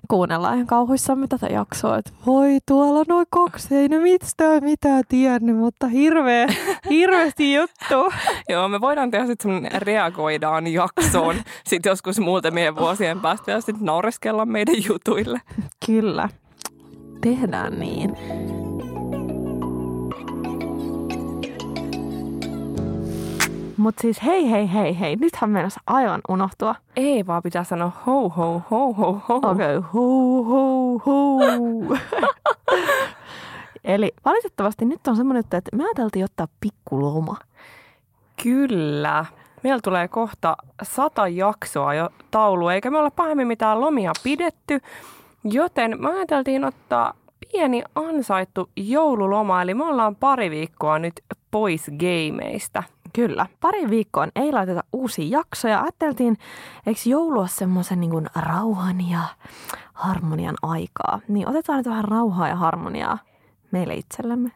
kuunnellaan 0.08 0.54
ihan 0.54 0.66
kauhuissamme 0.66 1.26
tätä 1.26 1.46
jaksoa, 1.46 1.98
että 1.98 2.10
voi 2.26 2.58
tuolla 2.68 3.04
noin 3.08 3.26
kaksi, 3.30 3.76
ei 3.76 3.88
ne 3.88 3.98
mistään 3.98 4.64
mitään 4.64 5.02
tiennyt, 5.08 5.56
mutta 5.56 5.86
hirveä, 5.86 6.46
hirveästi 6.90 7.54
juttu. 7.54 8.12
Joo, 8.48 8.68
me 8.68 8.80
voidaan 8.80 9.10
tehdä 9.10 9.26
sitten 9.26 9.42
semmoinen 9.52 9.82
reagoidaan 9.82 10.66
jaksoon 10.66 11.36
sitten 11.68 11.90
joskus 11.90 12.20
muutamien 12.20 12.76
vuosien 12.76 13.20
päästä 13.20 13.50
ja 13.50 13.60
sitten 13.60 13.86
naureskella 13.86 14.46
meidän 14.46 14.74
jutuille. 14.88 15.40
Kyllä, 15.86 16.28
tehdään 17.22 17.80
niin. 17.80 18.16
Mutta 23.76 24.02
siis 24.02 24.24
hei, 24.24 24.50
hei, 24.50 24.72
hei, 24.72 25.00
hei, 25.00 25.16
nythän 25.16 25.50
mennessä 25.50 25.80
aivan 25.86 26.20
unohtua. 26.28 26.74
Ei 26.96 27.26
vaan 27.26 27.42
pitää 27.42 27.64
sanoa 27.64 27.92
ho 28.06 28.28
ho 28.28 28.62
ho 28.70 28.92
ho 28.92 29.22
ho. 29.28 29.34
Okei, 29.34 29.76
okay. 29.76 29.90
huu, 29.92 30.44
huu, 30.44 31.02
huu. 31.06 31.96
Eli 33.84 34.12
valitettavasti 34.24 34.84
nyt 34.84 35.06
on 35.06 35.16
semmoinen, 35.16 35.40
että 35.40 35.60
me 35.72 35.84
ajateltiin 35.84 36.24
ottaa 36.24 36.48
pikkuloma. 36.60 37.36
Kyllä. 38.42 39.24
Meillä 39.62 39.80
tulee 39.82 40.08
kohta 40.08 40.56
sata 40.82 41.28
jaksoa 41.28 41.94
jo 41.94 42.08
taulu, 42.30 42.68
eikä 42.68 42.90
me 42.90 42.98
olla 42.98 43.10
pahemmin 43.10 43.46
mitään 43.46 43.80
lomia 43.80 44.12
pidetty. 44.22 44.80
Joten 45.44 46.02
me 46.02 46.10
ajateltiin 46.10 46.64
ottaa 46.64 47.14
pieni 47.40 47.82
ansaittu 47.94 48.70
joululoma, 48.76 49.62
eli 49.62 49.74
me 49.74 49.84
ollaan 49.84 50.16
pari 50.16 50.50
viikkoa 50.50 50.98
nyt 50.98 51.24
pois 51.50 51.90
gameista. 51.90 52.82
Kyllä. 53.12 53.46
Pari 53.60 53.90
viikkoon 53.90 54.30
ei 54.36 54.52
laiteta 54.52 54.84
uusia 54.92 55.38
jaksoja. 55.38 55.80
Ajateltiin, 55.80 56.38
eikö 56.86 57.00
joulu 57.06 57.40
ole 57.40 57.48
semmoisen 57.48 58.00
niin 58.00 58.30
rauhan 58.36 59.10
ja 59.10 59.20
harmonian 59.92 60.56
aikaa? 60.62 61.20
Niin 61.28 61.48
otetaan 61.48 61.76
nyt 61.78 61.86
vähän 61.86 62.04
rauhaa 62.04 62.48
ja 62.48 62.56
harmoniaa 62.56 63.18
meille 63.70 63.94
itsellemme. 63.94 64.50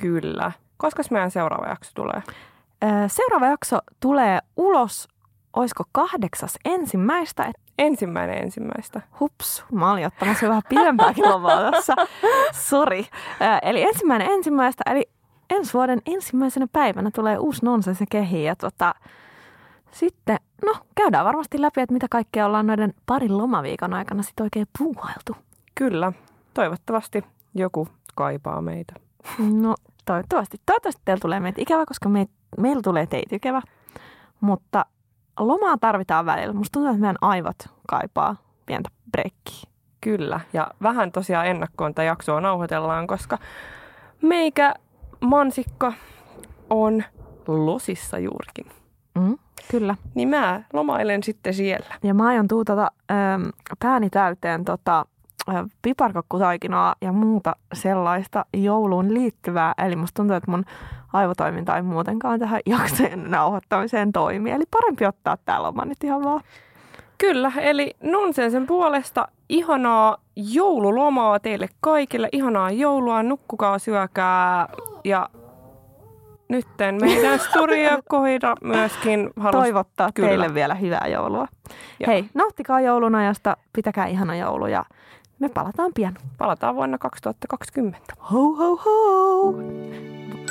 Kyllä. 0.00 0.52
Koska 0.76 1.02
meidän 1.10 1.30
seuraava 1.30 1.66
jakso 1.66 1.90
tulee? 1.94 2.22
Seuraava 3.06 3.46
jakso 3.46 3.78
tulee 4.00 4.38
ulos 4.56 5.08
olisiko 5.52 5.84
kahdeksas 5.92 6.58
ensimmäistä, 6.64 7.52
Ensimmäinen 7.78 8.42
ensimmäistä. 8.42 9.00
hups, 9.20 9.64
mä 9.72 9.92
olin 9.92 10.06
ottamassa 10.06 10.44
jo 10.44 10.48
vähän 10.48 10.62
pidempääkin 10.68 11.24
lomaa 11.28 11.70
tässä. 11.70 11.94
Sori. 12.70 13.06
Eli 13.62 13.82
ensimmäinen 13.82 14.30
ensimmäistä, 14.30 14.82
eli 14.90 15.08
ensi 15.50 15.74
vuoden 15.74 16.02
ensimmäisenä 16.06 16.66
päivänä 16.72 17.10
tulee 17.10 17.38
uusi 17.38 17.64
nonsens 17.64 18.00
ja 18.00 18.06
kehi. 18.10 18.44
Ja 18.44 18.56
tota, 18.56 18.94
sitten, 19.90 20.36
no 20.64 20.74
käydään 20.94 21.24
varmasti 21.24 21.60
läpi, 21.60 21.80
että 21.80 21.92
mitä 21.92 22.06
kaikkea 22.10 22.46
ollaan 22.46 22.66
noiden 22.66 22.94
parin 23.06 23.38
lomaviikon 23.38 23.94
aikana 23.94 24.22
sitten 24.22 24.44
oikein 24.44 24.66
puuhailtu. 24.78 25.36
Kyllä, 25.74 26.12
toivottavasti 26.54 27.24
joku 27.54 27.88
kaipaa 28.14 28.62
meitä. 28.62 28.94
No 29.38 29.74
toivottavasti. 30.04 30.60
Toivottavasti 30.66 31.02
teillä 31.04 31.20
tulee 31.20 31.40
meitä 31.40 31.62
ikävä, 31.62 31.86
koska 31.86 32.08
me, 32.08 32.26
meillä 32.58 32.82
tulee 32.82 33.06
teitä 33.06 33.36
ikävä. 33.36 33.62
Mutta 34.40 34.86
lomaa 35.38 35.78
tarvitaan 35.78 36.26
välillä. 36.26 36.52
Musta 36.52 36.72
tuntuu, 36.72 36.90
että 36.90 37.00
meidän 37.00 37.16
aivot 37.20 37.56
kaipaa 37.88 38.36
pientä 38.66 38.90
breikkiä. 39.10 39.70
Kyllä, 40.00 40.40
ja 40.52 40.70
vähän 40.82 41.12
tosiaan 41.12 41.46
ennakkoon 41.46 41.94
tätä 41.94 42.02
jaksoa 42.02 42.40
nauhoitellaan, 42.40 43.06
koska 43.06 43.38
meikä 44.22 44.74
mansikka 45.20 45.92
on 46.70 47.04
losissa 47.46 48.18
juurikin. 48.18 48.66
Mm, 49.18 49.38
kyllä. 49.70 49.94
Niin 50.14 50.28
mä 50.28 50.62
lomailen 50.72 51.22
sitten 51.22 51.54
siellä. 51.54 51.94
Ja 52.02 52.14
mä 52.14 52.26
aion 52.26 52.48
tuutata 52.48 52.90
ähm, 53.10 53.48
pääni 53.78 54.10
täyteen 54.10 54.64
tota, 54.64 55.06
piparkakkutaikinaa 55.82 56.94
ja 57.00 57.12
muuta 57.12 57.56
sellaista 57.72 58.44
jouluun 58.56 59.14
liittyvää. 59.14 59.74
Eli 59.86 59.96
musta 59.96 60.16
tuntuu, 60.16 60.36
että 60.36 60.50
mun 60.50 60.64
aivotoiminta 61.12 61.76
ei 61.76 61.82
muutenkaan 61.82 62.40
tähän 62.40 62.60
jaksojen 62.66 63.30
nauhoittamiseen 63.30 64.12
toimi. 64.12 64.50
Eli 64.50 64.64
parempi 64.70 65.06
ottaa 65.06 65.36
tää 65.36 65.62
loma 65.62 65.84
nyt 65.84 66.04
ihan 66.04 66.24
vaan. 66.24 66.40
Kyllä, 67.18 67.52
eli 67.60 67.94
Nonsensen 68.02 68.66
puolesta 68.66 69.28
ihanaa 69.48 70.16
joululomaa 70.36 71.40
teille 71.40 71.68
kaikille. 71.80 72.28
Ihanaa 72.32 72.70
joulua, 72.70 73.22
nukkukaa, 73.22 73.78
syökää 73.78 74.68
ja 75.04 75.28
nytten 76.48 76.98
meidän 77.00 77.38
studiokohida 77.48 78.54
myöskin 78.62 79.30
halusi 79.36 79.58
Toivottaa 79.58 80.10
Kyllä. 80.14 80.28
teille 80.28 80.54
vielä 80.54 80.74
hyvää 80.74 81.06
joulua. 81.06 81.46
Joo. 82.00 82.06
Hei, 82.06 82.24
nauttikaa 82.34 82.80
joulun 82.80 83.14
ajasta, 83.14 83.56
pitäkää 83.72 84.06
ihana 84.06 84.36
joulu 84.36 84.66
ja 84.66 84.84
me 85.38 85.48
palataan 85.48 85.92
pian. 85.94 86.16
Palataan 86.38 86.74
vuonna 86.74 86.98
2020. 86.98 87.98
Ho, 88.32 88.54
ho, 88.56 88.76
ho! 88.76 89.52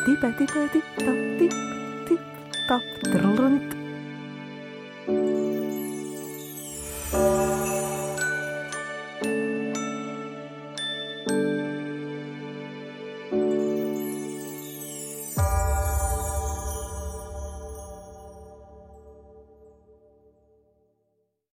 Tipe, 0.05 0.31
tipe, 0.37 0.69
tip, 0.69 0.85
tap, 0.95 1.15
tip, 2.07 2.21
tap, 2.67 2.81